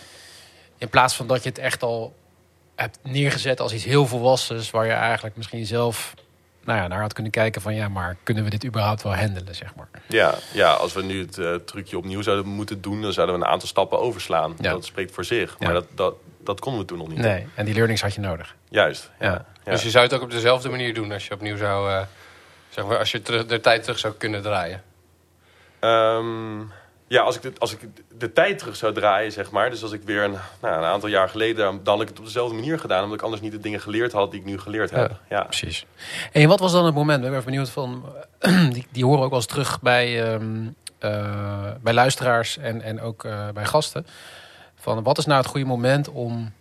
In 0.78 0.90
plaats 0.90 1.16
van 1.16 1.28
dat 1.28 1.44
je 1.44 1.50
het 1.50 1.58
echt 1.58 1.84
al 1.84 2.16
hebt 2.76 2.98
neergezet 3.04 3.60
als 3.60 3.74
iets 3.74 3.84
heel 3.84 4.08
volwassens. 4.08 4.72
Waar 4.72 4.86
je 4.86 4.92
eigenlijk 4.92 5.36
misschien 5.36 5.66
zelf 5.66 6.14
nou 6.64 6.80
ja, 6.80 6.88
naar 6.88 7.02
had 7.02 7.14
kunnen 7.14 7.32
kijken 7.32 7.62
van... 7.62 7.76
ja, 7.76 7.90
maar 7.90 8.18
kunnen 8.24 8.44
we 8.44 8.50
dit 8.50 8.66
überhaupt 8.66 9.04
wel 9.04 9.16
handelen, 9.16 9.56
zeg 9.56 9.76
maar. 9.76 9.88
Ja, 10.08 10.36
ja, 10.54 10.72
als 10.74 10.94
we 10.94 11.04
nu 11.04 11.22
het 11.22 11.38
eh, 11.38 11.56
trucje 11.56 11.98
opnieuw 11.98 12.22
zouden 12.22 12.48
moeten 12.48 12.82
doen, 12.82 13.02
dan 13.02 13.14
zouden 13.14 13.36
we 13.36 13.42
een 13.42 13.48
aantal 13.48 13.68
stappen 13.68 14.00
overslaan. 14.00 14.56
Ja. 14.60 14.72
Dat 14.72 14.86
spreekt 14.86 15.12
voor 15.12 15.26
zich. 15.26 15.56
Ja. 15.60 15.66
Maar 15.66 15.74
dat, 15.74 15.86
dat, 15.96 16.16
dat 16.44 16.60
konden 16.60 16.82
we 16.82 16.88
toen 16.88 16.98
nog 16.98 17.08
niet. 17.08 17.18
Nee, 17.18 17.48
en 17.56 17.66
die 17.66 17.74
learnings 17.74 18.02
had 18.02 18.14
je 18.14 18.22
nodig. 18.22 18.56
Juist. 18.70 19.12
Ja. 19.20 19.26
Ja. 19.26 19.46
Ja. 19.66 19.72
Dus 19.72 19.84
je 19.84 19.90
zou 19.90 20.04
het 20.06 20.14
ook 20.14 20.22
op 20.22 20.32
dezelfde 20.32 20.70
manier 20.70 20.94
doen 20.94 21.12
als 21.12 21.28
je 21.28 21.34
opnieuw 21.34 21.58
zou... 21.58 21.92
uh, 21.92 22.02
zeg 22.78 22.86
maar, 22.86 22.98
als 22.98 23.12
je 23.12 23.22
terug, 23.22 23.46
de 23.46 23.60
tijd 23.60 23.84
terug 23.84 24.00
zou 24.00 24.14
kunnen 24.14 24.42
draaien. 24.42 24.84
Ehm, 25.80 26.60
ja, 27.08 27.22
als 27.22 27.36
ik, 27.36 27.42
de, 27.42 27.52
als 27.58 27.74
ik 27.74 27.80
de 28.18 28.34
tijd 28.34 28.58
terug 28.58 28.76
zou 28.76 28.94
draaien, 28.94 29.32
zeg 29.32 29.52
maar. 29.52 29.70
Dus 29.70 29.84
als 29.84 29.92
ik 29.92 30.02
weer 30.04 30.24
een, 30.24 30.36
nou, 30.62 30.78
een 30.78 30.84
aantal 30.84 31.10
jaar 31.10 31.30
geleden, 31.30 31.84
dan 31.84 31.94
had 31.94 32.02
ik 32.02 32.08
het 32.08 32.20
op 32.20 32.26
dezelfde 32.26 32.56
manier 32.56 32.80
gedaan. 32.80 33.04
Omdat 33.04 33.18
ik 33.18 33.24
anders 33.24 33.42
niet 33.42 33.52
de 33.52 33.60
dingen 33.60 33.80
geleerd 33.80 34.12
had 34.12 34.32
die 34.32 34.40
ik 34.40 34.46
nu 34.46 34.60
geleerd 34.60 34.92
heb. 34.92 35.20
Ja. 35.30 35.42
Precies. 35.42 35.86
En 36.32 36.48
wat 36.48 36.60
was 36.60 36.72
dan 36.72 36.86
het 36.86 36.96
moment? 36.96 37.18
Ik 37.18 37.24
ben 37.24 37.32
even 37.32 37.46
benieuwd 37.46 37.70
van... 37.70 38.06
die, 38.74 38.88
die 38.92 39.06
horen 39.06 39.24
ook 39.24 39.30
wel 39.30 39.40
eens 39.40 39.48
terug 39.48 39.82
bij, 39.82 40.34
um, 40.34 40.76
uh, 41.00 41.72
bij 41.82 41.94
luisteraars 41.94 42.58
en, 42.58 42.82
en 42.82 43.02
ook 43.02 43.24
uh, 43.24 43.50
bij 43.50 43.66
gasten. 43.66 44.08
Van 44.76 45.04
wat 45.04 45.18
is 45.18 45.26
nou 45.26 45.42
het 45.42 45.50
goede 45.50 45.66
moment 45.66 46.10
om 46.10 46.54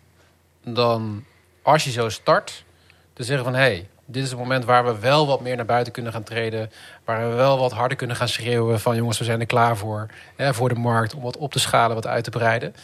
dan, 0.64 1.24
als 1.62 1.84
je 1.84 1.90
zo 1.90 2.08
start, 2.08 2.64
te 3.12 3.24
zeggen 3.24 3.44
van... 3.44 3.54
hé, 3.54 3.60
hey, 3.60 3.88
dit 4.06 4.22
is 4.22 4.30
het 4.30 4.38
moment 4.38 4.64
waar 4.64 4.84
we 4.84 4.98
wel 4.98 5.26
wat 5.26 5.40
meer 5.40 5.56
naar 5.56 5.64
buiten 5.64 5.92
kunnen 5.92 6.12
gaan 6.12 6.22
treden. 6.22 6.70
Waar 7.04 7.28
we 7.28 7.34
wel 7.34 7.58
wat 7.58 7.72
harder 7.72 7.96
kunnen 7.96 8.16
gaan 8.16 8.28
schreeuwen 8.28 8.80
van... 8.80 8.96
jongens, 8.96 9.18
we 9.18 9.24
zijn 9.24 9.40
er 9.40 9.46
klaar 9.46 9.76
voor, 9.76 10.06
hè, 10.36 10.54
voor 10.54 10.68
de 10.68 10.74
markt... 10.74 11.14
om 11.14 11.22
wat 11.22 11.36
op 11.36 11.52
te 11.52 11.58
schalen, 11.58 11.94
wat 11.94 12.06
uit 12.06 12.24
te 12.24 12.30
breiden. 12.30 12.74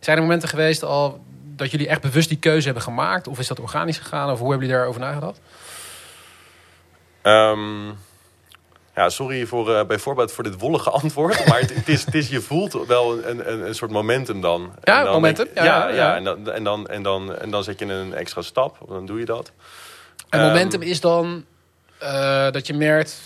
Zijn 0.00 0.16
er 0.16 0.22
momenten 0.22 0.48
geweest 0.48 0.82
al 0.84 1.20
dat 1.56 1.70
jullie 1.70 1.88
echt 1.88 2.00
bewust 2.00 2.28
die 2.28 2.38
keuze 2.38 2.64
hebben 2.64 2.82
gemaakt? 2.82 3.28
Of 3.28 3.38
is 3.38 3.46
dat 3.48 3.60
organisch 3.60 3.98
gegaan? 3.98 4.30
Of 4.30 4.38
hoe 4.38 4.50
hebben 4.50 4.66
jullie 4.66 4.82
daarover 4.82 5.00
nagedacht? 5.00 5.40
Um, 7.22 7.96
ja, 8.94 9.08
sorry 9.08 9.46
voor, 9.46 9.70
uh, 9.70 9.84
bijvoorbeeld 9.84 10.32
voor 10.32 10.44
dit 10.44 10.58
wollige 10.60 10.90
antwoord. 11.02 11.46
Maar 11.46 11.60
het, 11.60 11.74
het, 11.74 11.88
is, 11.88 12.04
het 12.04 12.14
is, 12.14 12.28
je 12.28 12.40
voelt 12.40 12.86
wel 12.86 13.24
een, 13.26 13.52
een, 13.52 13.66
een 13.66 13.74
soort 13.74 13.90
momentum 13.90 14.40
dan. 14.40 14.72
Ja, 14.82 15.02
dan 15.02 15.12
momentum. 15.12 15.44
denk- 15.44 15.56
Ja, 15.56 15.64
ja, 15.64 15.88
ja, 15.88 15.94
ja, 15.94 15.94
ja. 16.10 16.16
En, 16.16 16.24
dan, 16.24 16.50
en, 16.50 16.64
dan, 16.64 16.86
en, 16.86 17.02
dan, 17.02 17.36
en 17.36 17.50
dan 17.50 17.64
zet 17.64 17.78
je 17.78 17.84
een 17.92 18.14
extra 18.14 18.42
stap. 18.42 18.78
Dan 18.88 19.06
doe 19.06 19.18
je 19.18 19.24
dat. 19.24 19.52
En 20.28 20.38
Ehm, 20.38 20.46
momentum 20.46 20.82
is 20.82 21.00
dan 21.00 21.44
uh, 22.02 22.50
dat 22.50 22.66
je 22.66 22.74
merkt... 22.74 23.20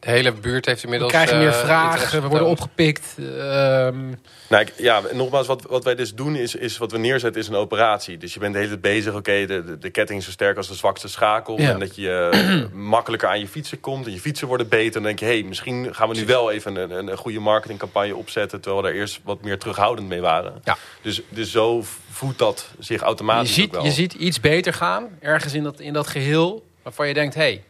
De 0.00 0.10
hele 0.10 0.32
buurt 0.32 0.66
heeft 0.66 0.78
We 0.78 0.84
inmiddels... 0.84 1.12
krijgen 1.12 1.38
meer 1.38 1.46
uh, 1.48 1.54
vragen, 1.54 2.22
we 2.22 2.28
worden 2.28 2.48
opgepikt. 2.48 3.14
ehm, 3.18 4.08
Nou, 4.48 4.62
ik- 4.62 4.72
ja, 4.76 5.00
nogmaals, 5.12 5.46
wat, 5.46 5.62
wat 5.68 5.84
wij 5.84 5.94
dus 5.94 6.14
doen 6.14 6.36
is, 6.36 6.54
is 6.54 6.78
wat 6.78 6.92
we 6.92 6.98
neerzetten 6.98 7.40
is 7.40 7.48
een 7.48 7.54
operatie. 7.54 8.16
Dus 8.18 8.34
je 8.34 8.40
bent 8.40 8.52
de 8.52 8.58
hele 8.58 8.70
tijd 8.70 8.80
bezig, 8.82 9.14
oké, 9.14 9.46
de, 9.46 9.64
de, 9.64 9.78
de 9.78 9.90
ketting 9.90 10.18
is 10.18 10.24
zo 10.24 10.30
sterk 10.30 10.56
als 10.56 10.68
de 10.68 10.74
zwakste 10.74 11.08
schakel. 11.08 11.60
Ja. 11.60 11.70
En 11.70 11.78
dat 11.78 11.96
je 11.96 12.28
eh, 12.32 12.72
makkelijker 12.94 13.28
aan 13.28 13.40
je 13.40 13.48
fietsen 13.48 13.80
komt 13.80 14.06
en 14.06 14.12
je 14.12 14.20
fietsen 14.20 14.46
worden 14.48 14.68
beter. 14.68 14.92
Dan 14.92 15.02
denk 15.02 15.18
je, 15.18 15.24
hé, 15.24 15.38
hey, 15.38 15.42
misschien 15.42 15.94
gaan 15.94 16.08
we 16.08 16.14
nu 16.14 16.26
wel 16.26 16.50
even 16.50 16.76
een, 16.76 16.90
een, 16.90 17.08
een 17.08 17.16
goede 17.16 17.40
marketingcampagne 17.40 18.16
opzetten. 18.16 18.60
Terwijl 18.60 18.82
we 18.82 18.88
daar 18.88 18.98
eerst 18.98 19.20
wat 19.24 19.42
meer 19.42 19.58
terughoudend 19.58 20.08
mee 20.08 20.20
waren. 20.20 20.60
Ja. 20.64 20.76
Dus, 21.02 21.20
dus 21.28 21.50
zo 21.50 21.84
voedt 22.10 22.38
dat 22.38 22.68
zich 22.78 22.98
je, 23.00 23.04
automatisch 23.06 23.48
ook 23.50 23.54
ziet, 23.54 23.70
wel. 23.70 23.84
je 23.84 23.90
ziet 23.90 24.12
iets 24.12 24.40
beter 24.40 24.72
gaan, 24.72 25.08
ergens 25.20 25.54
in 25.54 25.62
dat, 25.62 25.80
in 25.80 25.92
dat 25.92 26.06
geheel... 26.06 26.66
waarvan 26.82 27.08
je 27.08 27.14
denkt, 27.14 27.34
hey, 27.34 27.62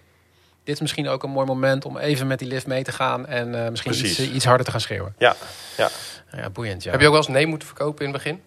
dit 0.65 0.75
is 0.75 0.81
misschien 0.81 1.09
ook 1.09 1.23
een 1.23 1.31
mooi 1.31 1.47
moment... 1.47 1.85
om 1.85 1.97
even 1.99 2.27
met 2.27 2.39
die 2.39 2.49
lift 2.49 2.67
mee 2.67 2.83
te 2.83 2.93
gaan... 2.93 3.27
en 3.27 3.65
eh, 3.65 3.71
misschien 3.71 3.93
iets, 3.95 4.21
iets 4.21 4.45
harder 4.45 4.65
te 4.65 4.71
gaan 4.71 4.81
schreeuwen. 4.81 5.15
Ja, 5.19 5.37
ja. 5.77 5.89
Ja, 6.37 6.51
boeiend, 6.51 6.83
ja. 6.83 6.91
Heb 6.91 7.01
je 7.01 7.07
ook 7.07 7.13
wel 7.13 7.23
eens 7.23 7.31
nee 7.31 7.47
moeten 7.47 7.69
verkopen 7.69 8.05
in 8.07 8.13
het 8.13 8.23
begin? 8.23 8.43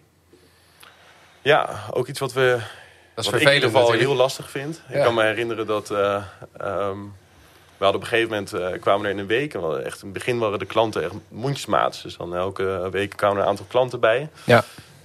ja, 1.42 1.84
ook 1.90 2.06
iets 2.08 2.18
wat 2.20 2.32
we 2.32 2.40
Dat 3.14 3.24
is 3.24 3.30
Wat 3.30 3.40
ik 3.40 3.40
in 3.40 3.46
vervelend 3.46 3.54
ieder 3.54 3.68
geval 3.68 3.80
natuurlijk. 3.82 4.08
heel 4.08 4.16
lastig 4.16 4.50
vind. 4.50 4.82
Ik 4.88 4.94
Ja. 4.94 5.02
kan 5.04 5.14
me 5.14 5.22
herinneren 5.22 5.66
dat... 5.66 5.90
eh, 5.90 6.14
ehm, 6.58 6.98
we 7.76 7.84
hadden 7.84 8.02
op 8.02 8.06
een 8.12 8.18
gegeven 8.18 8.30
moment 8.30 8.52
eh, 8.52 8.80
kwamen 8.80 9.00
we 9.02 9.06
er 9.06 9.12
in 9.14 9.18
een 9.18 9.26
week. 9.26 9.54
En 9.54 9.68
we 9.68 9.76
echt, 9.82 9.98
in 10.00 10.04
het 10.08 10.12
begin 10.12 10.38
waren 10.38 10.58
de 10.58 10.64
klanten 10.66 11.02
echt 11.02 11.12
mondjesmaats. 11.28 12.02
Dus 12.02 12.16
dan 12.16 12.34
elke 12.36 12.88
week 12.90 13.16
kwamen 13.16 13.36
er 13.36 13.42
een 13.42 13.48
aantal 13.48 13.66
klanten 13.68 14.00
bij. 14.00 14.28
Ja. 14.44 14.64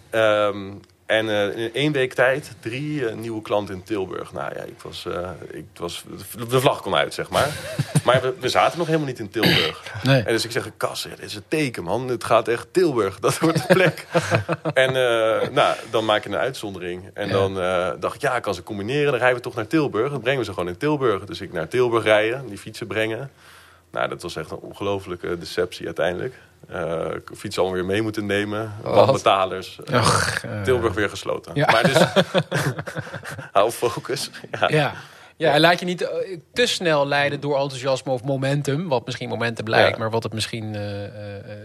Ehm, 0.09 0.71
en 1.09 1.29
eh, 1.29 1.57
in 1.63 1.73
één 1.73 1.91
week 1.91 2.13
tijd 2.13 2.51
drie 2.59 3.07
eh, 3.07 3.15
nieuwe 3.15 3.41
klanten 3.41 3.75
in 3.75 3.83
Tilburg. 3.83 4.33
Nou 4.33 4.51
ja, 4.55 4.61
ik 4.61 4.81
was, 4.81 5.05
eh, 5.05 5.29
ik 5.51 5.65
was, 5.75 6.03
de 6.49 6.59
vlag 6.59 6.81
kon 6.81 6.95
uit, 6.95 7.13
zeg 7.13 7.29
maar. 7.29 7.49
maar 8.05 8.21
we, 8.21 8.33
we 8.39 8.49
zaten 8.49 8.77
nog 8.77 8.87
helemaal 8.87 9.07
niet 9.07 9.19
in 9.19 9.29
Tilburg. 9.29 9.93
Nee. 10.03 10.23
En 10.23 10.33
dus 10.33 10.45
ik 10.45 10.51
zeg, 10.51 10.69
Kas, 10.77 11.03
dit 11.03 11.19
is 11.21 11.35
een 11.35 11.43
teken, 11.47 11.83
man. 11.83 12.07
Het 12.07 12.23
gaat 12.23 12.47
echt 12.47 12.67
Tilburg. 12.71 13.19
Dat 13.19 13.39
wordt 13.39 13.67
de 13.67 13.73
plek. 13.73 14.05
en 14.73 14.87
eh, 14.89 15.49
nou, 15.49 15.75
dan 15.89 16.05
maak 16.05 16.23
je 16.23 16.29
een 16.29 16.35
uitzondering. 16.35 17.09
En 17.13 17.27
Ja. 17.27 17.33
dan 17.33 17.59
eh, 17.61 17.91
dacht 17.99 18.15
ik, 18.15 18.21
ja, 18.21 18.35
ik 18.35 18.41
kan 18.41 18.53
ze 18.53 18.63
combineren. 18.63 19.11
Dan 19.11 19.19
rijden 19.19 19.37
we 19.37 19.43
toch 19.43 19.55
naar 19.55 19.67
Tilburg. 19.67 20.11
Dan 20.11 20.21
brengen 20.21 20.39
we 20.39 20.45
ze 20.45 20.53
gewoon 20.53 20.69
in 20.69 20.77
Tilburg. 20.77 21.23
Dus 21.25 21.41
ik 21.41 21.53
naar 21.53 21.67
Tilburg 21.67 22.03
rijden, 22.03 22.47
die 22.47 22.57
fietsen 22.57 22.87
brengen. 22.87 23.31
Nou, 23.91 24.10
dat 24.10 24.21
was 24.21 24.36
echt 24.36 24.52
een 24.52 24.58
ongelofelijke 24.58 25.38
deceptie 25.38 25.86
uiteindelijk. 25.86 26.34
Eh 26.67 27.08
fietsen 27.36 27.62
allemaal 27.62 27.80
weer 27.80 27.89
mee 27.89 28.02
moeten 28.02 28.25
nemen. 28.25 28.73
Wat? 28.82 29.06
Wanbetalers. 29.06 29.80
Eh, 29.86 29.95
eh, 30.43 30.63
Tilburg 30.63 30.93
weer 30.93 31.10
gesloten. 31.10 31.52
Ja. 31.56 31.71
Maar 31.71 31.84
dus, 31.84 32.23
hou 33.52 33.71
focus. 33.71 34.30
Ja. 34.52 34.69
Ja. 34.69 34.93
Ja, 35.38 35.54
en 35.54 35.60
laat 35.60 35.80
je 35.80 35.86
niet 35.86 36.10
te 36.54 36.65
snel 36.65 37.08
leiden 37.08 37.39
door 37.39 37.58
enthousiasme 37.60 38.12
of 38.12 38.23
momentum. 38.23 38.88
Wat 38.88 39.06
misschien 39.06 39.30
momentum 39.30 39.65
blijkt, 39.65 39.91
Ja. 39.91 39.97
maar 39.97 40.10
wat 40.10 40.23
het 40.23 40.34
misschien 40.34 40.78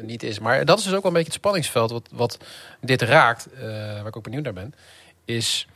niet 0.03 0.23
is. 0.23 0.39
Maar 0.39 0.65
dat 0.65 0.79
is 0.79 0.85
dus 0.85 0.93
ook 0.95 1.03
wel 1.03 1.11
een 1.11 1.17
beetje 1.17 1.33
het 1.33 1.39
spanningsveld 1.41 1.91
wat, 1.91 2.09
wat 2.13 2.39
dit 2.81 3.03
raakt. 3.03 3.49
waar 3.97 4.07
ik 4.07 4.17
ook 4.17 4.23
benieuwd 4.23 4.45
naar 4.45 4.53
ben. 4.53 4.75
Is, 5.25 5.69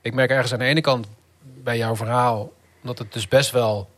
ik 0.00 0.14
merk 0.14 0.30
ergens 0.30 0.52
aan 0.52 0.58
de 0.58 0.64
ene 0.64 0.80
kant 0.80 1.06
bij 1.42 1.76
jouw 1.76 1.96
verhaal... 1.96 2.52
dat 2.82 2.98
het 2.98 3.12
dus 3.12 3.28
best 3.28 3.50
wel 3.50 3.88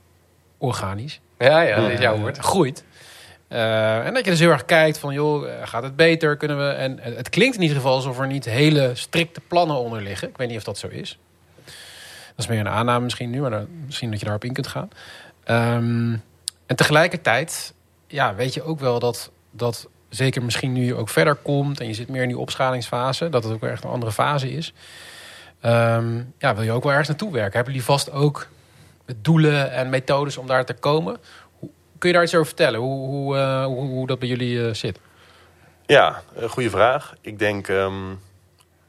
organisch 0.65 1.21
Ja, 1.39 1.61
ja, 1.61 1.81
dit 1.81 1.91
eh, 1.91 2.01
jouw 2.01 2.19
woord. 2.19 2.39
groeit. 2.39 2.85
Eh, 3.49 4.07
en 4.07 4.15
dat 4.15 4.25
je 4.25 4.31
dus 4.31 4.41
heel 4.41 4.51
erg 4.51 4.65
kijkt 4.65 4.99
van, 4.99 5.15
joh, 5.15 5.47
gaat 5.63 5.83
het 5.83 5.97
beter? 5.97 6.37
Kunnen 6.37 6.59
we? 6.59 6.73
En 6.73 6.99
het 7.01 7.29
klinkt 7.29 7.57
in 7.57 7.63
ieder 7.63 7.77
geval 7.77 7.95
alsof 7.95 8.19
er 8.19 8.27
niet 8.27 8.45
hele 8.45 8.91
strikte 8.95 9.41
plannen 9.49 9.77
onder 9.77 10.03
liggen. 10.03 10.29
Ik 10.29 10.37
weet 10.37 10.49
niet 10.49 10.57
of 10.57 10.65
dat 10.65 10.79
zo 10.79 10.87
is. 10.89 11.19
Dat 12.37 12.45
is 12.45 12.47
meer 12.47 12.61
een 12.61 12.69
aanname 12.69 13.05
misschien 13.05 13.31
nu, 13.31 13.41
maar 13.41 13.51
dan, 13.51 13.67
misschien 13.87 14.11
dat 14.11 14.19
je 14.19 14.25
daarop 14.25 14.45
in 14.45 14.53
kunt 14.53 14.67
gaan. 14.67 14.89
Ehm, 15.45 16.13
en 16.67 16.77
tegelijkertijd, 16.77 17.75
ja, 18.07 18.35
weet 18.35 18.55
je 18.55 18.63
ook 18.63 18.81
wel 18.81 18.99
dat, 18.99 19.31
dat 19.51 19.89
zeker 20.09 20.43
misschien 20.43 20.73
nu 20.73 20.85
je 20.85 20.95
ook 20.95 21.09
verder 21.09 21.35
komt 21.35 21.81
en 21.81 21.87
je 21.87 21.95
zit 21.95 22.09
meer 22.09 22.23
in 22.23 22.29
die 22.29 22.39
opschalingsfase, 22.39 23.29
dat 23.29 23.45
het 23.45 23.53
ook 23.53 23.61
weer 23.61 23.71
echt 23.71 23.85
een 23.85 23.91
andere 23.91 24.13
fase 24.13 24.53
is. 24.53 24.73
Ehm, 25.61 26.23
ja, 26.39 26.55
wil 26.55 26.65
je 26.65 26.73
ook 26.73 26.83
wel 26.83 26.91
ergens 26.91 27.09
naartoe 27.09 27.33
werken? 27.33 27.55
Hebben 27.55 27.73
jullie 27.73 27.89
vast 27.89 28.11
ook 28.11 28.49
doelen 29.17 29.71
en 29.73 29.89
methodes 29.91 30.37
om 30.37 30.47
daar 30.47 30.65
te 30.65 30.75
komen? 30.75 31.17
Hoe- 31.59 31.71
Kun 31.99 32.09
je 32.09 32.15
daar 32.15 32.25
iets 32.25 32.35
over 32.35 32.47
vertellen? 32.47 32.81
Hoe, 32.81 33.07
hoe, 33.09 33.37
eh, 33.37 33.65
hoe, 33.65 33.81
hoe 33.87 34.07
dat 34.07 34.19
bij 34.19 34.29
jullie 34.29 34.67
eh, 34.69 34.75
zit? 34.75 34.99
Ja, 35.87 36.23
een 36.35 36.49
goede 36.49 36.71
vraag. 36.71 37.15
Ik 37.21 37.39
denk 37.39 37.69
ehm, 37.69 37.95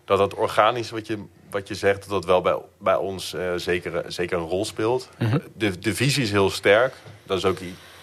dat 0.05 0.17
dat 0.17 0.33
organisch 0.33 0.89
wat 0.89 1.07
je, 1.07 1.23
wat 1.49 1.67
je 1.67 1.75
zegt, 1.75 2.01
dat 2.01 2.09
dat 2.09 2.25
wel 2.25 2.41
bij, 2.41 2.57
bij 2.77 2.95
ons 2.95 3.33
eh, 3.33 3.51
zeker, 3.55 4.03
zeker 4.07 4.37
een 4.37 4.47
rol 4.47 4.65
speelt. 4.65 5.09
Mhm. 5.17 5.37
de, 5.53 5.79
de 5.79 5.95
visie 5.95 6.23
is 6.23 6.31
heel 6.31 6.49
sterk. 6.49 6.93
Dat 7.25 7.37
is 7.37 7.45
ook 7.45 7.57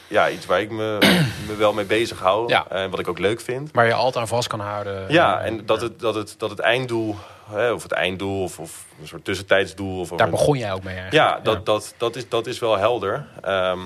ja, 0.09 0.31
iets 0.31 0.47
waar 0.47 0.61
ik 0.61 0.71
me, 0.71 0.99
me 1.49 1.57
wel 1.57 1.73
mee 1.73 1.85
bezig 1.85 2.19
hou. 2.19 2.49
Ja. 2.49 2.69
En 2.69 2.91
wat 2.91 2.99
ik 2.99 3.09
ook 3.09 3.19
leuk 3.19 3.41
vind. 3.41 3.71
Waar 3.73 3.87
je 3.87 3.93
altijd 3.95 4.17
aan 4.17 4.29
vast 4.29 4.49
kan 4.49 4.61
houden. 4.61 5.13
Ja, 5.13 5.41
en 5.41 5.67
dat 5.67 5.81
het, 5.81 6.01
dat 6.01 6.15
het, 6.15 6.35
dat 6.39 6.51
het 6.51 6.59
einddoel, 6.59 7.17
hè, 7.53 7.73
of 7.73 7.83
het 7.83 7.93
einddoel, 7.93 8.43
of, 8.43 8.59
of 8.59 8.85
een 9.01 9.07
soort 9.09 9.25
tussentijdsdoel. 9.25 10.01
Of 10.01 10.09
Daar 10.09 10.27
een- 10.27 10.31
begon 10.33 10.59
jij 10.59 10.73
ook 10.73 10.83
mee 10.83 10.95
eigenlijk. 10.97 11.25
ja, 11.29 11.41
dat, 11.43 11.67
Dat, 11.67 11.95
dat, 11.97 12.17
is, 12.17 12.29
dat 12.29 12.47
is 12.47 12.59
wel 12.59 12.77
helder. 12.79 13.27
Ehm, 13.43 13.79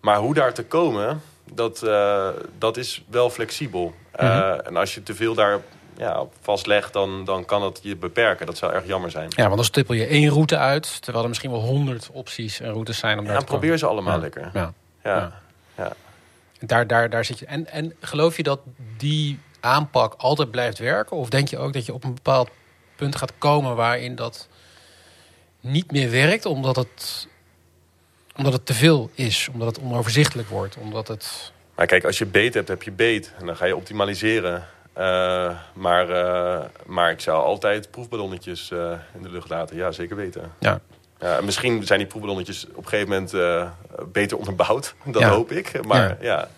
maar 0.00 0.16
hoe 0.16 0.34
daar 0.34 0.52
te 0.54 0.64
komen, 0.64 1.22
dat, 1.52 1.82
eh, 1.82 2.28
dat 2.58 2.76
is 2.76 3.02
wel 3.10 3.30
flexibel. 3.30 3.94
Eh, 4.12 4.28
Mhm. 4.28 4.60
En 4.60 4.76
als 4.76 4.94
je 4.94 5.02
te 5.02 5.14
veel 5.14 5.34
daar 5.34 5.58
ja, 5.96 6.22
vastlegt, 6.40 6.92
dan, 6.92 7.24
dan 7.24 7.44
kan 7.44 7.60
dat 7.60 7.80
je 7.82 7.96
beperken. 7.96 8.46
Dat 8.46 8.56
zou 8.58 8.72
erg 8.72 8.86
jammer 8.86 9.10
zijn. 9.10 9.26
Ja, 9.28 9.42
want 9.42 9.56
dan 9.56 9.64
stippel 9.64 9.94
je 9.94 10.06
één 10.06 10.28
route 10.30 10.56
uit, 10.58 11.02
terwijl 11.02 11.22
er 11.22 11.28
misschien 11.28 11.50
wel 11.50 11.60
honderd 11.60 12.08
opties 12.12 12.60
en 12.60 12.72
routes 12.72 12.98
zijn 12.98 13.18
om 13.18 13.24
daar 13.24 13.32
Ja, 13.32 13.38
te 13.38 13.44
komen. 13.44 13.60
probeer 13.60 13.78
ze 13.78 13.86
allemaal 13.86 14.14
Ja. 14.14 14.20
lekker. 14.20 14.50
Ja. 14.52 14.72
Ja. 15.04 15.32
Ja. 15.76 15.92
Daar, 16.60 16.86
daar, 16.86 17.10
daar 17.10 17.24
zit 17.24 17.38
je. 17.38 17.46
En, 17.46 17.66
en 17.66 17.94
geloof 18.00 18.36
je 18.36 18.42
dat 18.42 18.60
die 18.96 19.38
aanpak 19.60 20.14
altijd 20.16 20.50
blijft 20.50 20.78
werken? 20.78 21.16
Of 21.16 21.28
denk 21.28 21.48
je 21.48 21.58
ook 21.58 21.72
dat 21.72 21.86
je 21.86 21.94
op 21.94 22.04
een 22.04 22.14
bepaald 22.14 22.50
punt 23.02 23.16
gaat 23.16 23.32
komen 23.38 23.76
waarin 23.76 24.14
dat 24.14 24.48
niet 25.60 25.90
meer 25.92 26.10
werkt, 26.10 26.46
omdat 26.46 26.76
het, 26.76 27.28
omdat 28.36 28.52
het 28.52 28.66
te 28.66 28.74
veel 28.74 29.10
is, 29.14 29.48
omdat 29.52 29.76
het 29.76 29.84
onoverzichtelijk 29.84 30.48
wordt, 30.48 30.76
omdat 30.76 31.08
het. 31.08 31.52
Maar 31.74 31.86
kijk, 31.86 32.04
als 32.04 32.18
je 32.18 32.26
beet 32.26 32.54
hebt, 32.54 32.68
heb 32.68 32.82
je 32.82 32.90
beet. 32.90 33.32
En 33.38 33.46
dan 33.46 33.56
ga 33.56 33.64
je 33.64 33.76
optimaliseren. 33.76 34.66
Eh, 34.92 35.50
maar, 35.72 36.10
eh, 36.10 36.64
maar 36.86 37.10
ik 37.10 37.20
zou 37.20 37.42
altijd 37.44 37.90
proefballonnetjes 37.90 38.70
eh, 38.70 38.92
in 39.16 39.22
de 39.22 39.30
lucht 39.30 39.48
laten. 39.48 39.76
Ja, 39.76 39.92
zeker 39.92 40.16
weten. 40.16 40.52
Ja. 40.58 40.80
Ja, 41.20 41.36
en 41.36 41.44
misschien 41.44 41.86
zijn 41.86 41.98
die 41.98 42.08
proefballonnetjes 42.08 42.66
op 42.66 42.76
een 42.84 42.88
gegeven 42.88 43.08
moment 43.08 43.32
beter 44.12 44.36
onderbouwd. 44.36 44.94
Dat 45.04 45.22
Ja. 45.22 45.28
hoop 45.28 45.52
ik. 45.52 45.84
Maar 45.86 46.16
ja, 46.20 46.48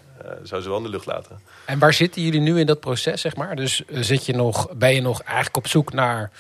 zou 0.43 0.63
ze 0.63 0.69
wel 0.69 0.77
in 0.79 0.85
de 0.85 0.89
lucht 0.91 1.07
laten. 1.07 1.41
En 1.67 1.79
waar 1.79 1.93
zitten 1.93 2.23
jullie 2.23 2.41
nu 2.41 2.59
in 2.61 2.67
dat 2.67 2.81
proces, 2.81 3.21
zeg 3.21 3.37
maar? 3.37 3.57
Dus 3.57 3.85
eh, 3.85 4.01
zit 4.03 4.27
je 4.27 4.35
nog, 4.35 4.69
ben 4.75 4.95
je 4.95 5.01
nog 5.01 5.23
eigenlijk 5.23 5.57
op 5.57 5.67
zoek 5.67 5.93
naar 5.93 6.31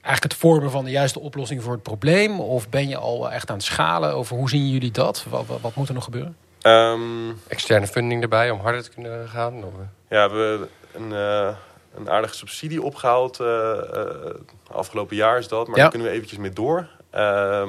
eigenlijk 0.00 0.32
het 0.32 0.42
vormen 0.42 0.70
van 0.70 0.84
de 0.84 0.90
juiste 0.90 1.20
oplossing 1.20 1.62
voor 1.62 1.72
het 1.72 1.82
probleem? 1.82 2.40
Of 2.40 2.68
ben 2.68 2.88
je 2.88 2.96
al 2.96 3.30
echt 3.30 3.50
aan 3.50 3.56
het 3.56 3.64
schalen 3.64 4.14
over 4.14 4.36
hoe 4.36 4.48
zien 4.48 4.68
jullie 4.70 4.90
dat? 4.90 5.24
Wat, 5.28 5.46
wat, 5.46 5.60
wat 5.60 5.74
moet 5.74 5.88
er 5.88 5.94
nog 5.94 6.04
gebeuren? 6.04 6.36
Ehm, 6.60 7.30
Externe 7.48 7.86
funding 7.86 8.22
erbij 8.22 8.50
om 8.50 8.60
harder 8.60 8.82
te 8.82 8.90
kunnen 8.90 9.28
gaan. 9.28 9.54
Of, 9.64 9.72
eh, 9.72 10.16
ja, 10.18 10.30
we 10.30 10.38
hebben 10.38 10.68
een, 10.92 11.12
eh, 11.12 11.56
een 11.94 12.10
aardige 12.10 12.34
subsidie 12.34 12.82
opgehaald. 12.82 13.40
eh, 13.40 13.72
eh, 13.72 14.34
afgelopen 14.72 15.16
jaar 15.16 15.38
is 15.38 15.48
dat. 15.48 15.66
Maar 15.66 15.76
Ja. 15.76 15.82
daar 15.82 15.90
kunnen 15.90 16.08
we 16.08 16.14
eventjes 16.14 16.38
mee 16.38 16.52
door. 16.52 16.88
Ehm, 17.10 17.68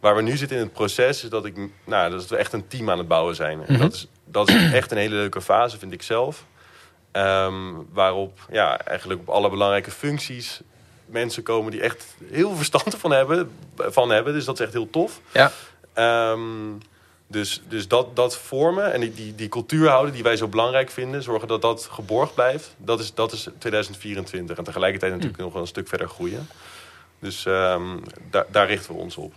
waar 0.00 0.16
we 0.16 0.22
nu 0.22 0.36
zitten 0.36 0.56
in 0.56 0.62
het 0.62 0.72
proces 0.72 1.24
is 1.24 1.30
dat, 1.30 1.44
ik, 1.44 1.56
nou, 1.84 2.10
dat 2.10 2.28
we 2.28 2.36
echt 2.36 2.52
een 2.52 2.66
team 2.68 2.90
aan 2.90 2.98
het 2.98 3.08
bouwen 3.08 3.34
zijn. 3.34 3.58
En 3.66 3.72
Mhm. 3.72 3.82
dat, 3.82 3.92
is, 3.92 4.06
dat 4.24 4.48
is 4.48 4.72
echt 4.72 4.90
een 4.90 4.98
hele 4.98 5.14
leuke 5.14 5.40
fase, 5.40 5.78
vind 5.78 5.92
ik 5.92 6.02
zelf. 6.02 6.44
Ehm, 7.10 7.72
waarop 7.92 8.38
ja, 8.50 8.78
eigenlijk 8.78 9.20
op 9.20 9.28
alle 9.28 9.50
belangrijke 9.50 9.90
functies 9.90 10.60
mensen 11.06 11.42
komen 11.42 11.70
die 11.70 11.80
echt 11.80 12.16
heel 12.30 12.48
veel 12.48 12.56
verstand 12.56 12.94
van 12.94 13.10
hebben, 13.10 13.50
van 13.76 14.10
hebben. 14.10 14.32
Dus 14.32 14.44
dat 14.44 14.58
is 14.58 14.64
echt 14.64 14.72
heel 14.72 14.90
tof. 14.90 15.20
Ja. 15.32 15.52
Ehm, 15.92 16.40
dus 17.26 17.62
dus 17.68 17.88
dat, 17.88 18.16
dat 18.16 18.36
vormen 18.36 18.92
en 18.92 19.00
die, 19.00 19.14
die, 19.14 19.34
die 19.34 19.48
cultuur 19.48 19.88
houden 19.88 20.14
die 20.14 20.22
wij 20.22 20.36
zo 20.36 20.48
belangrijk 20.48 20.90
vinden, 20.90 21.22
zorgen 21.22 21.48
dat 21.48 21.62
dat 21.62 21.88
geborgd 21.90 22.34
blijft, 22.34 22.74
dat 22.76 23.00
is, 23.00 23.14
dat 23.14 23.32
is 23.32 23.48
2024. 23.58 24.56
En 24.56 24.64
tegelijkertijd 24.64 25.12
natuurlijk 25.12 25.38
nog 25.38 25.52
wel 25.52 25.62
een 25.62 25.68
stuk 25.68 25.88
verder 25.88 26.08
groeien. 26.08 26.48
Dus 27.18 27.46
ehm, 27.46 27.98
daar, 28.30 28.46
daar 28.50 28.66
richten 28.66 28.94
we 28.94 29.00
ons 29.00 29.16
op. 29.16 29.34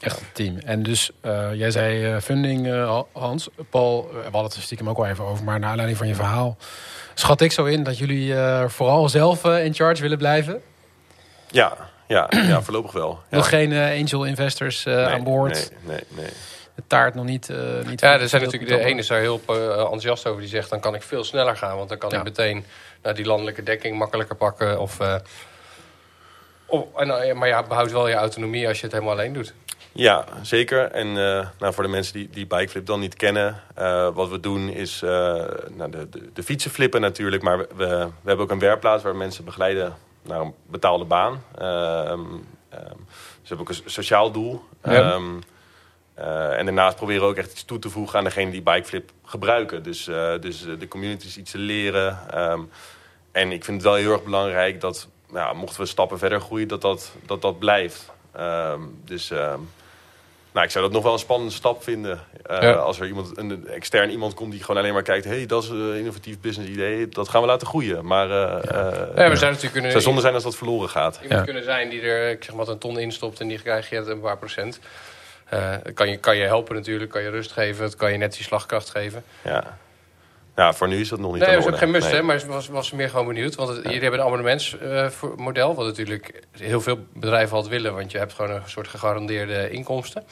Echt 0.00 0.20
een 0.20 0.26
team. 0.32 0.58
En 0.58 0.82
dus, 0.82 1.10
eh, 1.20 1.54
jij 1.54 1.70
zei 1.70 2.04
eh, 2.04 2.20
funding, 2.20 2.66
eh, 2.68 3.00
Hans. 3.12 3.48
Paul, 3.70 4.08
we 4.12 4.20
hadden 4.22 4.42
het 4.42 4.54
er 4.54 4.62
stiekem 4.62 4.88
ook 4.88 4.96
al 4.96 5.06
even 5.06 5.24
over. 5.24 5.44
Maar 5.44 5.58
naar 5.58 5.68
aanleiding 5.68 5.98
van 5.98 6.08
je 6.08 6.14
verhaal 6.14 6.56
schat 7.14 7.40
ik 7.40 7.52
zo 7.52 7.64
in 7.64 7.82
dat 7.82 7.98
jullie 7.98 8.34
eh, 8.34 8.68
vooral 8.68 9.08
zelf 9.08 9.44
in 9.44 9.74
charge 9.74 10.02
willen 10.02 10.18
blijven. 10.18 10.62
Ja, 11.50 11.76
ja, 12.08 12.26
ja 12.30 12.62
voorlopig 12.66 12.92
wel. 12.92 13.20
Ja. 13.30 13.36
Nog 13.36 13.48
geen 13.48 13.72
eh, 13.72 14.00
angel 14.00 14.24
investors 14.24 14.86
eh, 14.86 14.94
Nee, 14.94 15.04
aan 15.06 15.24
boord. 15.24 15.70
Nee, 15.84 15.96
nee, 15.96 16.04
nee. 16.24 16.30
De 16.74 16.82
taart 16.86 17.14
nog 17.14 17.24
niet. 17.24 17.48
eh 17.50 17.56
niet 17.86 18.00
Ja, 18.00 18.18
er 18.20 18.28
zijn 18.28 18.42
natuurlijk 18.42 18.70
de 18.70 18.84
ene 18.84 18.98
is 18.98 19.06
daar 19.06 19.20
heel 19.20 19.40
enthousiast 19.46 20.26
over. 20.26 20.40
Die 20.40 20.50
zegt, 20.50 20.70
dan 20.70 20.80
kan 20.80 20.94
ik 20.94 21.02
veel 21.02 21.24
sneller 21.24 21.56
gaan. 21.56 21.76
Want 21.76 21.88
dan 21.88 21.98
kan 21.98 22.10
Ja. 22.10 22.18
ik 22.18 22.24
meteen 22.24 22.64
naar 23.02 23.14
die 23.14 23.24
landelijke 23.24 23.62
dekking 23.62 23.98
makkelijker 23.98 24.36
pakken. 24.36 24.80
Of, 24.80 25.00
eh, 25.00 25.14
of, 26.66 26.84
en, 26.96 27.36
maar 27.38 27.48
ja, 27.48 27.62
behoud 27.62 27.92
wel 27.92 28.08
je 28.08 28.14
autonomie 28.14 28.68
als 28.68 28.76
je 28.76 28.82
het 28.82 28.92
helemaal 28.92 29.14
alleen 29.14 29.32
doet. 29.32 29.54
Ja, 29.92 30.24
zeker. 30.42 30.90
En 30.90 31.06
eh, 31.06 31.46
nou, 31.58 31.74
voor 31.74 31.82
de 31.82 31.88
mensen 31.88 32.12
die, 32.14 32.28
die 32.30 32.46
Bikeflip 32.46 32.86
dan 32.86 33.00
niet 33.00 33.14
kennen... 33.14 33.62
eh, 33.74 34.08
wat 34.14 34.28
we 34.28 34.40
doen 34.40 34.68
is 34.68 35.02
eh, 35.02 35.10
nou, 35.70 35.90
de, 35.90 36.08
de, 36.08 36.30
de 36.32 36.42
fietsen 36.42 36.70
flippen 36.70 37.00
natuurlijk. 37.00 37.42
Maar 37.42 37.58
we, 37.58 37.66
we, 37.76 37.86
we 38.22 38.28
hebben 38.28 38.44
ook 38.44 38.50
een 38.50 38.58
werkplaats 38.58 39.02
waar 39.02 39.12
we 39.12 39.18
mensen 39.18 39.44
begeleiden 39.44 39.96
naar 40.22 40.40
een 40.40 40.54
betaalde 40.66 41.04
baan. 41.04 41.42
Ehm, 41.58 42.20
ehm, 42.68 42.96
ze 43.42 43.48
hebben 43.48 43.60
ook 43.60 43.68
een 43.68 43.74
so- 43.74 43.82
sociaal 43.88 44.30
doel. 44.30 44.64
Ja. 44.84 45.12
Ehm, 45.12 45.24
eh, 46.14 46.58
en 46.58 46.64
daarnaast 46.64 46.96
proberen 46.96 47.22
we 47.22 47.28
ook 47.28 47.36
echt 47.36 47.52
iets 47.52 47.64
toe 47.64 47.78
te 47.78 47.90
voegen 47.90 48.18
aan 48.18 48.24
degene 48.24 48.50
die 48.50 48.62
Bikeflip 48.62 49.10
gebruiken. 49.24 49.82
Dus, 49.82 50.04
dus 50.40 50.64
de 50.78 50.88
communities 50.88 51.36
iets 51.36 51.50
te 51.50 51.58
leren. 51.58 52.18
Ehm, 52.30 52.60
en 53.32 53.52
ik 53.52 53.64
vind 53.64 53.76
het 53.76 53.86
wel 53.86 53.94
heel 54.00 54.12
erg 54.12 54.24
belangrijk 54.24 54.80
dat, 54.80 55.08
nou, 55.32 55.56
mochten 55.56 55.80
we 55.80 55.86
stappen 55.86 56.18
verder 56.18 56.40
groeien, 56.40 56.68
dat 56.68 56.80
dat, 56.80 57.12
dat, 57.26 57.42
dat 57.42 57.58
blijft. 57.58 58.10
Ehm, 58.32 58.80
dus 59.04 59.32
Nou, 60.52 60.66
ik 60.66 60.72
zou 60.72 60.84
dat 60.84 60.92
nog 60.92 61.02
wel 61.02 61.12
een 61.12 61.18
spannende 61.18 61.52
stap 61.52 61.82
vinden. 61.82 62.20
Uh, 62.50 62.62
Ja. 62.62 62.72
Als 62.72 63.00
er 63.00 63.06
iemand, 63.06 63.38
een 63.38 63.68
extern 63.68 64.10
iemand 64.10 64.34
komt 64.34 64.50
die 64.52 64.60
gewoon 64.60 64.80
alleen 64.80 64.92
maar 64.92 65.02
kijkt... 65.02 65.24
hey, 65.24 65.46
dat 65.46 65.62
is 65.62 65.68
een 65.68 65.96
innovatief 65.96 66.40
business 66.40 66.70
idee, 66.70 67.08
dat 67.08 67.28
gaan 67.28 67.40
we 67.40 67.46
laten 67.46 67.66
groeien. 67.66 68.06
Maar 68.06 68.30
eh, 68.30 68.44
eh, 68.44 68.62
Ja, 68.64 69.12
we 69.14 69.14
zouden 69.14 69.38
natuurlijk 69.40 69.72
kunnen... 69.72 69.90
zou 69.90 70.02
zonde 70.02 70.20
zijn 70.20 70.34
als 70.34 70.42
dat 70.42 70.56
verloren 70.56 70.88
gaat. 70.88 71.14
Iemand 71.22 71.38
Ja. 71.38 71.44
kunnen 71.44 71.64
zijn 71.64 71.88
die 71.88 72.00
er 72.00 72.30
ik 72.30 72.44
zeg 72.44 72.54
maar, 72.54 72.68
een 72.68 72.78
ton 72.78 72.98
instopt 72.98 73.40
en 73.40 73.48
die 73.48 73.62
krijg 73.62 73.90
je 73.90 73.96
een 73.96 74.20
paar 74.20 74.38
procent. 74.38 74.80
Eh, 75.48 75.74
kan, 75.94 76.08
je, 76.08 76.16
kan 76.16 76.36
je 76.36 76.44
helpen 76.44 76.74
natuurlijk, 76.74 77.10
kan 77.10 77.22
je 77.22 77.30
rust 77.30 77.52
geven, 77.52 77.84
het 77.84 77.96
kan 77.96 78.12
je 78.12 78.18
net 78.18 78.32
die 78.32 78.44
slagkracht 78.44 78.90
geven. 78.90 79.24
Ja. 79.44 79.78
Ja, 80.60 80.72
voor 80.72 80.88
nu 80.88 81.00
is 81.00 81.08
dat 81.08 81.18
nog 81.18 81.32
niet 81.32 81.40
Nee, 81.42 81.50
dat 81.50 81.62
de 81.62 81.66
is 81.68 81.72
ook 81.74 81.78
geen 81.80 81.90
must, 81.90 82.06
Nee. 82.06 82.16
hè, 82.16 82.22
maar 82.22 82.36
ik 82.36 82.42
was, 82.44 82.68
was 82.68 82.90
meer 82.92 83.08
gewoon 83.10 83.26
benieuwd. 83.26 83.54
Want 83.54 83.68
het, 83.68 83.82
jullie 83.82 84.00
hebben 84.00 84.20
een 84.20 84.26
abonnementsmodel, 84.26 85.74
wat 85.74 85.86
natuurlijk 85.86 86.42
heel 86.58 86.80
veel 86.80 86.98
bedrijven 87.14 87.56
altijd 87.56 87.72
willen, 87.74 87.94
want 87.94 88.10
je 88.12 88.18
hebt 88.18 88.32
gewoon 88.32 88.50
een 88.50 88.60
soort 88.66 88.88
gegarandeerde 88.88 89.70
inkomsten. 89.70 90.22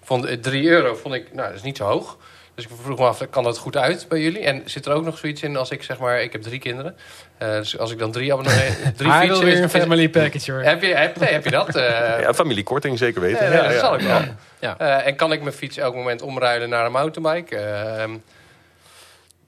Ik 0.00 0.06
vond 0.08 0.24
eh, 0.24 0.36
3 0.36 0.68
euro, 0.68 0.94
vond 0.94 1.14
ik, 1.14 1.34
nou, 1.34 1.46
dat 1.48 1.56
is 1.56 1.62
niet 1.62 1.76
zo 1.76 1.84
hoog. 1.84 2.16
Dus 2.54 2.64
ik 2.64 2.70
vroeg 2.82 2.98
me 2.98 3.04
af, 3.04 3.20
kan 3.30 3.44
dat 3.44 3.58
goed 3.58 3.76
uit 3.76 4.06
bij 4.08 4.20
jullie? 4.20 4.40
En 4.40 4.62
zit 4.64 4.86
er 4.86 4.92
ook 4.92 5.04
nog 5.04 5.18
zoiets 5.18 5.42
in 5.42 5.56
als 5.56 5.70
ik 5.70 5.82
zeg 5.82 5.98
maar, 5.98 6.22
ik 6.22 6.32
heb 6.32 6.42
drie 6.42 6.58
kinderen. 6.58 6.96
Eh, 7.38 7.48
dus 7.48 7.78
als 7.78 7.90
ik 7.92 7.98
dan 7.98 8.12
drie 8.12 8.32
abonnementen, 8.32 8.94
drie 8.96 9.10
Hij 9.10 9.26
wil 9.26 9.42
weer 9.42 9.62
een 9.62 9.70
family 9.70 10.08
package 10.08 10.52
hoor. 10.52 10.62
heb 10.62 10.82
je, 10.82 10.94
heb, 10.94 11.18
nee, 11.20 11.32
heb 11.32 11.44
je 11.44 11.50
dat? 11.50 11.76
Eh, 11.76 12.20
Ja, 12.20 12.34
familiekorting 12.34 12.98
zeker 12.98 13.20
weten. 13.20 13.46
ja, 13.46 13.52
Ja, 13.52 13.62
dat 13.62 13.72
ja. 13.72 13.78
zal 13.78 13.94
ik 13.94 14.00
wel. 14.00 14.20
Ja. 14.60 14.78
Eh, 14.78 15.06
en 15.06 15.16
kan 15.16 15.32
ik 15.32 15.42
mijn 15.42 15.54
fiets 15.54 15.76
elk 15.76 15.94
moment 15.94 16.22
omruilen 16.22 16.68
naar 16.68 16.84
een 16.86 16.92
mountainbike? 16.92 17.56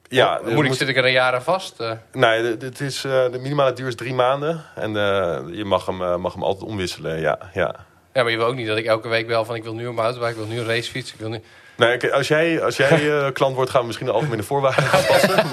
Ja, 0.07 0.39
moet 0.43 0.51
er 0.51 0.57
ik, 0.57 0.63
moet- 0.63 0.77
zit 0.77 0.87
ik 0.87 0.97
er 0.97 1.05
een 1.05 1.11
jaar 1.11 1.33
aan 1.33 1.43
vast? 1.43 1.79
Eh, 1.79 1.91
Nee, 2.13 2.43
het 2.43 2.79
is, 2.81 3.03
eh, 3.03 3.11
de 3.31 3.37
minimale 3.41 3.73
duur 3.73 3.87
is 3.87 3.95
drie 3.95 4.13
maanden. 4.13 4.63
En 4.75 4.97
eh, 4.97 5.41
je 5.51 5.65
mag 5.65 5.85
hem, 5.85 6.21
mag 6.21 6.33
hem 6.33 6.43
altijd 6.43 6.69
omwisselen, 6.69 7.19
ja. 7.19 7.37
ja. 7.53 7.75
ja, 8.13 8.21
maar 8.23 8.31
je 8.31 8.37
wil 8.37 8.45
ook 8.45 8.55
niet 8.55 8.67
dat 8.67 8.77
ik 8.77 8.85
elke 8.85 9.07
week 9.07 9.27
bel 9.27 9.45
van 9.45 9.55
ik 9.55 9.63
wil 9.63 9.73
nu 9.73 9.87
een 9.87 9.93
mountainbike, 9.95 10.39
ik 10.41 10.47
wil 10.47 10.55
nu 10.55 10.59
een 10.61 10.67
racefiets. 10.75 11.13
Ik 11.13 11.19
wil 11.19 11.29
nu... 11.29 11.41
Nee, 11.77 12.13
als 12.13 12.27
jij, 12.27 12.63
als 12.63 12.77
jij 12.77 12.89
eh, 13.19 13.31
klant 13.33 13.55
wordt, 13.55 13.69
gaan 13.71 13.79
we 13.81 13.85
misschien 13.85 14.07
de 14.07 14.13
algemene 14.13 14.43
voorwaarden 14.43 14.83
aanpassen. 14.91 15.29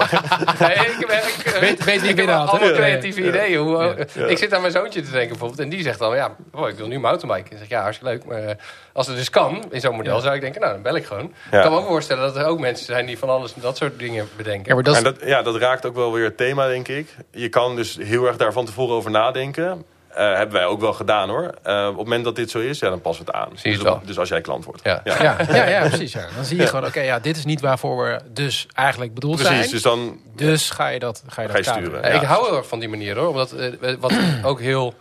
Nee, 0.59 0.71
ik, 0.75 1.07
eh, 1.07 1.59
Weet- 1.59 1.83
weet 1.83 2.01
wie 2.01 2.09
ik 2.09 2.17
heb 2.17 2.27
allemaal 2.29 2.63
Ja. 2.67 2.71
creatieve 2.73 3.27
ideeën. 3.27 3.59
Hoe, 3.59 4.07
Ja. 4.13 4.25
Ik 4.25 4.37
zit 4.37 4.53
aan 4.53 4.61
mijn 4.61 4.73
zoontje 4.73 5.01
te 5.01 5.11
denken 5.11 5.29
bijvoorbeeld. 5.29 5.59
En 5.59 5.69
die 5.69 5.81
zegt 5.83 5.99
dan, 5.99 6.15
ja, 6.15 6.35
oh, 6.53 6.69
ik 6.69 6.75
wil 6.75 6.87
nu 6.87 6.99
mountainbike. 6.99 7.49
En 7.49 7.51
ik 7.55 7.57
zeg, 7.61 7.69
ja, 7.69 7.81
hartstikke 7.81 8.13
leuk. 8.13 8.25
Maar 8.25 8.43
eh, 8.43 8.55
als 8.93 9.07
het 9.07 9.15
dus 9.15 9.29
kan, 9.29 9.63
in 9.71 9.79
zo'n 9.81 9.95
model, 9.95 10.15
Ja. 10.15 10.21
zou 10.21 10.35
ik 10.35 10.41
denken, 10.41 10.61
nou, 10.61 10.73
dan 10.73 10.81
bel 10.81 10.95
ik 10.95 11.05
gewoon. 11.05 11.33
Ja. 11.51 11.57
Ik 11.57 11.63
kan 11.63 11.71
me 11.71 11.77
ook 11.77 11.87
voorstellen 11.87 12.23
dat 12.23 12.35
er 12.35 12.45
ook 12.45 12.59
mensen 12.59 12.85
zijn 12.85 13.05
die 13.05 13.17
van 13.17 13.29
alles 13.29 13.53
dat 13.55 13.77
soort 13.77 13.99
dingen 13.99 14.29
bedenken. 14.37 14.67
Ja, 14.67 14.73
maar 14.73 14.83
dat 14.83 14.93
is, 14.93 14.99
En 14.99 15.03
dat, 15.05 15.17
ja, 15.25 15.41
dat 15.41 15.55
raakt 15.55 15.85
ook 15.85 15.95
wel 15.95 16.13
weer 16.13 16.23
het 16.23 16.37
thema, 16.37 16.67
denk 16.67 16.87
ik. 16.87 17.07
Je 17.31 17.49
kan 17.49 17.75
dus 17.75 17.97
heel 18.01 18.25
erg 18.25 18.37
daar 18.37 18.53
van 18.53 18.65
tevoren 18.65 18.95
over 18.95 19.11
nadenken. 19.11 19.83
Eh, 20.15 20.33
hebben 20.35 20.55
wij 20.55 20.65
ook 20.65 20.79
wel 20.79 20.93
gedaan, 20.93 21.29
hoor. 21.29 21.53
Eh, 21.63 21.81
op 21.81 21.87
het 21.87 22.03
moment 22.03 22.23
dat 22.23 22.35
dit 22.35 22.49
zo 22.49 22.59
is, 22.59 22.79
ja, 22.79 22.89
dan 22.89 23.01
passen 23.01 23.25
we 23.25 23.31
het 23.31 23.41
aan. 23.41 23.49
Zie 23.57 23.71
je 23.71 23.77
dus, 23.77 23.85
het 23.85 23.93
wel. 23.93 24.01
dus 24.05 24.19
als 24.19 24.29
jij 24.29 24.41
klant 24.41 24.65
wordt. 24.65 24.83
Ja. 24.83 25.01
ja, 25.03 25.21
ja, 25.49 25.65
ja, 25.79 25.87
precies. 25.87 26.13
Ja. 26.13 26.25
Dan 26.35 26.45
zie 26.45 26.57
je 26.57 26.67
gewoon, 26.67 26.85
oké, 26.85 27.01
ja, 27.01 27.19
dit 27.19 27.37
is 27.37 27.45
niet 27.45 27.61
waarvoor 27.61 28.03
we 28.05 28.19
dus 28.33 28.67
eigenlijk 28.73 29.13
bedoeld 29.13 29.35
Precies, 29.35 29.57
zijn. 29.57 29.69
dus 29.69 29.81
dan... 29.81 30.19
Dus 30.35 30.69
ga 30.69 30.87
je 30.87 30.99
dat, 30.99 31.23
ga 31.27 31.41
je 31.41 31.47
Ga 31.47 31.53
dat 31.53 31.65
je 31.65 31.71
sturen. 31.71 32.13
Ik 32.13 32.21
hou 32.21 32.45
heel 32.47 32.57
erg 32.57 32.67
van 32.67 32.79
die 32.79 32.89
manier 32.89 33.17
hoor. 33.17 33.27
Omdat 33.27 33.51
eh, 33.51 33.93
wat 33.99 34.13
ook 34.43 34.59
heel. 34.59 34.93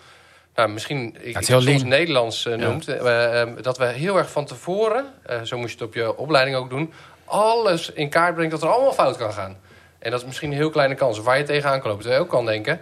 Nou, 0.54 0.68
misschien 0.68 1.16
ik, 1.20 1.34
het 1.34 1.48
heel 1.48 1.60
soms. 1.60 1.82
Nederlands 1.82 2.46
eh, 2.46 2.54
noemt. 2.54 2.88
eh, 2.88 3.40
eh, 3.42 3.48
dat 3.60 3.78
we 3.78 3.84
heel 3.84 4.16
erg 4.18 4.30
van 4.30 4.44
tevoren, 4.44 5.04
eh, 5.22 5.36
zo 5.42 5.58
moest 5.58 5.72
je 5.72 5.78
het 5.78 5.88
op 5.88 5.94
je 5.94 6.16
opleiding 6.16 6.56
ook 6.56 6.70
doen, 6.70 6.92
alles 7.24 7.90
in 7.92 8.08
kaart 8.08 8.34
brengt 8.34 8.50
dat 8.52 8.62
er 8.62 8.68
allemaal 8.68 8.92
fout 8.92 9.16
kan 9.16 9.32
gaan. 9.32 9.56
En 9.98 10.10
dat 10.10 10.20
is 10.20 10.26
misschien 10.26 10.50
een 10.50 10.56
heel 10.56 10.70
kleine 10.70 10.94
kans. 10.94 11.18
Waar 11.18 11.38
je 11.38 11.44
tegenaan 11.44 11.80
kan 11.80 11.88
lopen, 11.90 12.02
terwijl 12.04 12.22
je 12.22 12.28
ook 12.28 12.34
kan 12.34 12.46
denken. 12.46 12.80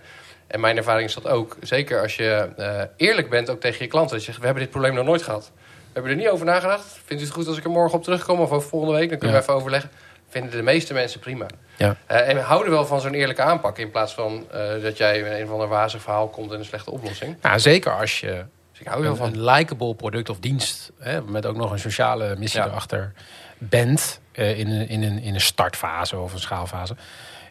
En 0.50 0.60
mijn 0.60 0.76
ervaring 0.76 1.08
is 1.08 1.14
dat 1.14 1.26
ook. 1.28 1.56
Zeker 1.60 2.00
als 2.02 2.16
je 2.16 2.48
eh, 2.56 2.82
eerlijk 2.96 3.30
bent, 3.30 3.50
ook 3.50 3.60
tegen 3.60 3.84
je 3.84 3.90
klanten. 3.90 4.10
Dat 4.10 4.20
je 4.20 4.26
zegt, 4.26 4.38
we 4.38 4.44
hebben 4.44 4.62
dit 4.62 4.72
probleem 4.72 4.94
nog 4.94 5.04
nooit 5.04 5.22
gehad. 5.22 5.50
We 5.54 5.60
hebben 5.92 6.10
er 6.12 6.16
niet 6.18 6.28
over 6.28 6.46
nagedacht. 6.46 6.98
Vindt 7.04 7.22
u 7.22 7.26
het 7.26 7.34
goed 7.34 7.46
als 7.46 7.56
ik 7.58 7.64
er 7.64 7.70
morgen 7.70 7.98
op 7.98 8.04
terugkom? 8.04 8.40
Of 8.40 8.50
over 8.50 8.68
volgende 8.68 8.94
week? 8.94 9.08
Dan 9.10 9.18
kunnen 9.18 9.36
Ja. 9.36 9.42
we 9.42 9.48
even 9.48 9.60
overleggen. 9.60 9.90
Vinden 10.28 10.50
de 10.50 10.62
meeste 10.62 10.92
mensen 10.92 11.20
prima. 11.20 11.46
Ja. 11.76 11.96
Eh, 12.06 12.28
en 12.28 12.34
we 12.34 12.40
houden 12.42 12.72
wel 12.72 12.86
van 12.86 13.00
zo'n 13.00 13.14
eerlijke 13.14 13.42
aanpak. 13.42 13.78
In 13.78 13.90
plaats 13.90 14.12
van 14.14 14.46
eh, 14.50 14.82
dat 14.82 14.96
jij 14.96 15.22
met 15.22 15.32
een 15.32 15.44
of 15.44 15.50
ander 15.50 15.68
wazig 15.68 16.02
verhaal 16.02 16.28
komt 16.28 16.52
en 16.52 16.58
een 16.58 16.64
slechte 16.64 16.90
oplossing. 16.90 17.36
Nou, 17.42 17.58
zeker 17.60 17.92
als 17.96 18.20
je 18.20 18.44
Dus 18.70 18.80
ik 18.80 18.86
hou 18.86 19.06
een, 19.06 19.16
van. 19.16 19.26
een 19.32 19.44
likable 19.44 19.94
product 19.94 20.28
of 20.28 20.38
dienst... 20.38 20.92
Hè, 20.98 21.22
met 21.22 21.46
ook 21.46 21.56
nog 21.56 21.70
een 21.70 21.78
sociale 21.78 22.36
missie 22.38 22.60
Ja. 22.60 22.66
erachter 22.66 23.12
bent... 23.58 24.20
in, 24.32 24.70
een, 24.70 24.88
in, 24.88 25.02
een, 25.02 25.18
in 25.22 25.34
een 25.34 25.40
startfase 25.40 26.18
of 26.18 26.32
een 26.32 26.38
schaalfase... 26.40 26.94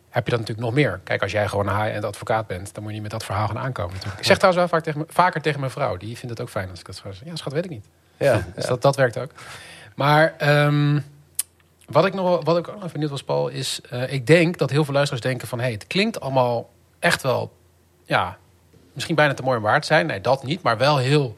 heb 0.09 0.23
je 0.25 0.31
dat 0.31 0.39
natuurlijk 0.39 0.67
nog 0.67 0.75
meer. 0.75 0.99
Kijk, 1.03 1.21
als 1.21 1.31
jij 1.31 1.47
gewoon 1.47 1.67
een 1.67 1.81
high-end 1.81 2.05
advocaat 2.05 2.47
bent... 2.47 2.73
dan 2.73 2.83
moet 2.83 2.91
je 2.91 2.93
niet 2.93 3.01
met 3.01 3.11
dat 3.11 3.25
verhaal 3.25 3.47
gaan 3.47 3.57
aankomen 3.59 3.93
natuurlijk. 3.93 4.19
Ik 4.19 4.25
zeg 4.25 4.37
trouwens 4.37 4.69
wel 4.71 4.79
vaak 4.79 4.83
tegen, 4.87 5.05
vaker 5.13 5.41
tegen 5.41 5.59
mijn 5.59 5.71
vrouw. 5.71 5.97
Die 5.97 6.15
vindt 6.17 6.29
het 6.29 6.41
ook 6.41 6.49
fijn 6.49 6.69
als 6.69 6.79
ik 6.79 6.85
dat 6.85 6.95
zo 6.95 7.11
zeg. 7.11 7.25
Ja, 7.25 7.35
schat, 7.35 7.53
weet 7.53 7.63
ik 7.65 7.69
niet. 7.69 7.85
Ja. 8.17 8.45
Dus 8.55 8.65
dat, 8.65 8.81
dat 8.81 8.95
werkt 8.95 9.17
ook. 9.17 9.31
Maar 9.95 10.33
ehm, 10.37 10.99
wat, 11.85 12.05
ik 12.05 12.13
nog, 12.13 12.25
wel- 12.25 12.43
wat 12.43 12.57
ik 12.57 12.67
ook 12.67 12.81
nog 12.81 12.91
benieuwd 12.91 13.09
was, 13.09 13.23
Paul, 13.23 13.47
is... 13.47 13.81
eh, 13.89 14.13
ik 14.13 14.27
denk 14.27 14.57
dat 14.57 14.69
heel 14.69 14.83
veel 14.85 14.93
luisteraars 14.93 15.25
denken 15.25 15.47
van... 15.47 15.59
hey, 15.59 15.71
het 15.71 15.87
klinkt 15.87 16.19
allemaal 16.19 16.69
echt 16.99 17.21
wel... 17.21 17.53
ja, 18.05 18.37
misschien 18.93 19.15
bijna 19.15 19.33
te 19.33 19.43
mooi 19.43 19.57
om 19.57 19.63
waar 19.63 19.81
te 19.81 19.87
zijn. 19.87 20.05
Nee, 20.05 20.21
dat 20.21 20.43
niet, 20.43 20.61
maar 20.61 20.77
wel 20.77 20.97
heel... 20.97 21.35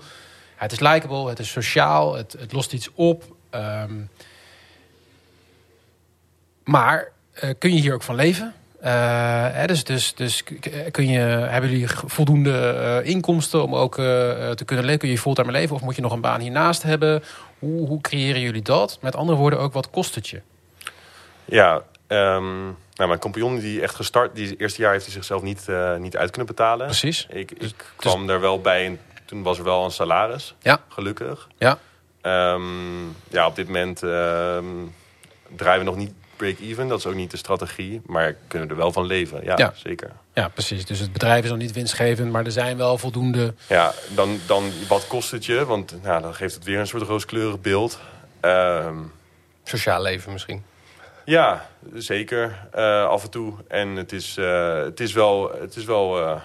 het 0.56 0.72
is 0.72 0.80
likable, 0.80 1.30
het 1.30 1.40
is 1.40 1.52
sociaal, 1.52 2.16
het, 2.16 2.36
het 2.40 2.52
lost 2.52 2.74
iets 2.74 2.90
op. 2.94 3.24
ehm, 3.50 3.94
maar 6.64 7.08
eh, 7.32 7.50
kun 7.60 7.74
je 7.76 7.82
hier 7.82 7.94
ook 7.94 8.04
van 8.04 8.16
leven? 8.16 8.54
Eh, 8.82 9.48
hè, 9.52 9.68
dus 9.68 9.84
dus, 9.84 10.16
dus 10.16 10.44
kun 10.92 11.08
je, 11.08 11.20
hebben 11.20 11.70
jullie 11.70 11.88
voldoende 11.88 12.70
eh, 12.70 13.10
inkomsten 13.10 13.64
om 13.64 13.76
ook 13.76 13.98
eh, 13.98 14.06
te 14.50 14.66
kunnen 14.66 14.86
leven? 14.86 15.00
Kun 15.00 15.10
je 15.10 15.18
fulltime 15.18 15.52
leven 15.52 15.76
of 15.76 15.82
moet 15.82 15.96
je 15.96 16.02
nog 16.02 16.12
een 16.12 16.22
baan 16.22 16.40
hiernaast 16.40 16.84
hebben? 16.84 17.24
Hoe, 17.60 17.88
hoe 17.88 18.02
creëren 18.02 18.42
jullie 18.42 18.62
dat? 18.62 18.98
Met 19.02 19.16
andere 19.16 19.38
woorden 19.38 19.60
ook, 19.60 19.74
wat 19.74 19.90
kost 19.90 20.16
het 20.16 20.28
je? 20.28 20.42
Ja, 21.46 21.82
ehm, 22.08 22.64
nou, 22.94 23.08
mijn 23.08 23.20
compagnon 23.20 23.60
die 23.60 23.82
echt 23.82 23.96
gestart... 23.96 24.36
Die 24.36 24.56
eerste 24.56 24.82
jaar 24.82 24.92
heeft 24.92 25.06
hij 25.06 25.14
zichzelf 25.14 25.42
niet, 25.42 25.68
niet 26.00 26.18
uit 26.18 26.30
kunnen 26.30 26.48
betalen. 26.48 26.86
Precies. 26.86 27.28
Ik, 27.30 27.52
ik 27.52 27.94
kwam 27.96 28.30
er 28.30 28.40
wel 28.40 28.62
bij 28.62 28.86
en 28.86 29.00
toen 29.26 29.44
was 29.44 29.58
er 29.58 29.64
wel 29.64 29.84
een 29.86 29.92
salaris. 29.92 30.56
Ja. 30.60 30.80
Gelukkig. 30.88 31.48
Ja. 31.58 31.78
Ehm, 32.22 33.04
ja, 33.30 33.48
op 33.48 33.56
dit 33.56 33.66
moment 33.66 34.04
ehm, 34.04 34.66
draaien 35.56 35.80
we 35.80 35.86
nog 35.86 35.96
niet 35.96 36.14
break-even. 36.42 36.88
Dat 36.88 36.98
is 37.00 37.06
ook 37.06 37.14
niet 37.16 37.32
de 37.32 37.38
strategie. 37.38 38.02
Maar 38.06 38.36
kunnen 38.48 38.70
er 38.70 38.76
wel 38.76 38.92
van 38.92 39.06
leven. 39.06 39.44
Ja, 39.44 39.54
Ja. 39.58 39.74
zeker. 39.76 40.12
Ja, 40.34 40.48
precies. 40.48 40.86
Dus 40.86 41.00
het 41.00 41.12
bedrijf 41.14 41.44
is 41.44 41.50
nog 41.50 41.58
niet 41.60 41.72
winstgevend, 41.72 42.32
maar 42.32 42.46
er 42.46 42.52
zijn 42.52 42.78
wel 42.78 42.98
voldoende... 42.98 43.54
Ja, 43.68 43.94
dan, 44.16 44.40
dan 44.46 44.72
wat 44.88 45.08
kost 45.08 45.32
het 45.32 45.46
je? 45.46 45.66
Want 45.66 46.04
nou, 46.04 46.22
dan 46.22 46.34
geeft 46.36 46.54
het 46.56 46.64
weer 46.64 46.80
een 46.80 46.88
soort 46.88 47.04
rooskleurig 47.04 47.62
beeld. 47.62 48.00
Ehm, 48.40 48.96
Sociaal 49.64 50.02
leven 50.02 50.32
misschien. 50.32 50.64
ja, 51.26 51.68
zeker. 51.94 52.68
Eh, 52.72 53.06
af 53.06 53.24
en 53.24 53.30
toe. 53.30 53.54
En 53.68 53.88
het 53.96 54.12
is, 54.12 54.38
eh, 54.38 54.76
het 54.84 55.00
is 55.00 55.14
wel, 55.14 55.52
het 55.60 55.76
is 55.76 55.86
wel 55.86 56.20
eh, 56.20 56.36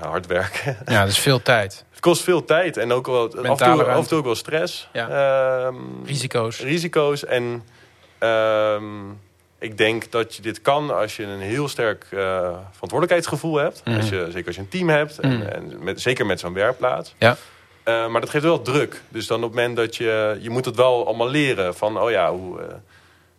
hard 0.00 0.26
werken. 0.26 0.76
Ja, 0.94 1.04
dus 1.04 1.18
veel 1.18 1.42
tijd. 1.42 1.84
Het 1.90 2.00
kost 2.00 2.22
veel 2.22 2.44
tijd 2.44 2.76
en 2.76 2.92
ook 2.92 3.06
wel, 3.06 3.22
af 3.24 3.34
en, 3.34 3.56
toe, 3.56 3.84
af 3.84 4.02
en 4.02 4.08
toe 4.08 4.18
ook 4.18 4.24
wel 4.24 4.34
stress. 4.34 4.88
Ja. 4.92 5.08
Ehm, 5.66 5.74
Risico's. 6.04 6.60
risico's. 6.60 7.24
En 7.24 7.62
ehm, 8.18 9.10
ik 9.58 9.78
denk 9.78 10.10
dat 10.10 10.34
je 10.36 10.42
dit 10.42 10.62
kan 10.62 10.96
als 10.98 11.16
je 11.16 11.22
een 11.22 11.40
heel 11.40 11.68
sterk 11.68 12.02
eh, 12.10 12.18
verantwoordelijkheidsgevoel 12.72 13.56
hebt. 13.56 13.82
Mhm. 13.84 13.96
Als 13.96 14.08
je, 14.08 14.26
zeker 14.30 14.46
als 14.46 14.56
je 14.56 14.60
een 14.62 14.68
team 14.68 14.88
hebt. 14.88 15.18
En, 15.18 15.38
Mhm. 15.38 15.46
en 15.46 15.82
met, 15.84 16.00
zeker 16.00 16.26
met 16.26 16.40
zo'n 16.40 16.52
werkplaats. 16.54 17.14
Ja. 17.18 17.36
Eh, 17.82 18.06
maar 18.08 18.20
dat 18.20 18.30
geeft 18.30 18.44
wel 18.44 18.62
druk. 18.62 19.02
Dus 19.08 19.26
dan 19.26 19.36
op 19.44 19.50
het 19.50 19.54
moment 19.54 19.76
dat 19.76 19.96
je... 19.96 20.38
Je 20.40 20.50
moet 20.50 20.64
het 20.64 20.76
wel 20.76 21.06
allemaal 21.06 21.28
leren. 21.28 21.74
Van, 21.74 22.00
oh 22.00 22.10
ja, 22.10 22.30
hoe, 22.32 22.60
eh, 22.60 22.74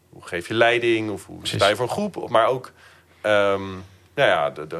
hoe 0.10 0.26
geef 0.28 0.48
je 0.48 0.54
leiding? 0.54 1.10
Of 1.12 1.26
hoe 1.26 1.40
sta 1.48 1.68
je 1.68 1.76
voor 1.76 1.86
een 1.86 1.92
groep? 1.92 2.30
Maar 2.30 2.48
ook... 2.48 2.72
ehm, 3.22 3.62
nou 4.16 4.30
ja, 4.30 4.50
de, 4.50 4.68
de, 4.68 4.80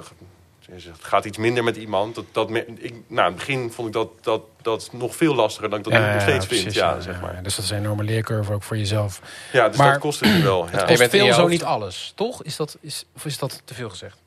het 0.72 0.86
gaat 1.00 1.26
iets 1.26 1.38
minder 1.38 1.64
met 1.64 1.76
iemand. 1.78 2.16
Dat, 2.16 2.26
dat, 2.32 2.50
me- 2.50 2.66
ik, 2.66 2.92
nou, 2.92 3.02
in 3.08 3.18
het 3.26 3.36
begin 3.36 3.72
vond 3.72 3.88
ik 3.88 3.94
dat, 3.94 4.10
dat, 4.22 4.42
dat 4.62 4.90
nog 4.92 5.16
veel 5.16 5.36
lastiger 5.36 5.70
dan 5.70 5.80
ik 5.80 5.86
dat 5.86 5.94
nu 5.94 6.00
nog 6.00 6.22
steeds 6.22 6.46
vind. 6.46 6.62
precies, 6.62 6.80
Ja, 6.80 7.00
zeg 7.00 7.22
maar. 7.22 7.36
ja. 7.36 7.42
Dus 7.42 7.56
dat 7.56 7.66
is 7.66 7.72
een 7.72 7.78
enorme 7.78 8.04
leercurve 8.04 8.54
ook 8.54 8.64
voor 8.64 8.78
jezelf. 8.78 9.22
Ja, 9.52 9.68
dus 9.68 9.78
Maar- 9.78 9.92
dat 9.92 10.00
kost 10.02 10.20
het 10.20 10.30
nu 10.30 10.44
wel. 10.44 10.66
Ja. 10.72 10.80
Je 10.80 10.86
Kost 10.98 11.10
veel 11.10 11.34
zo 11.34 11.48
niet 11.48 11.64
alles, 11.64 12.12
toch? 12.16 12.44
Is 12.44 12.56
dat, 12.56 12.78
is, 12.82 13.06
of 13.16 13.26
is 13.26 13.38
dat 13.38 13.62
te 13.66 13.74
veel 13.74 13.90
gezegd? 13.90 14.18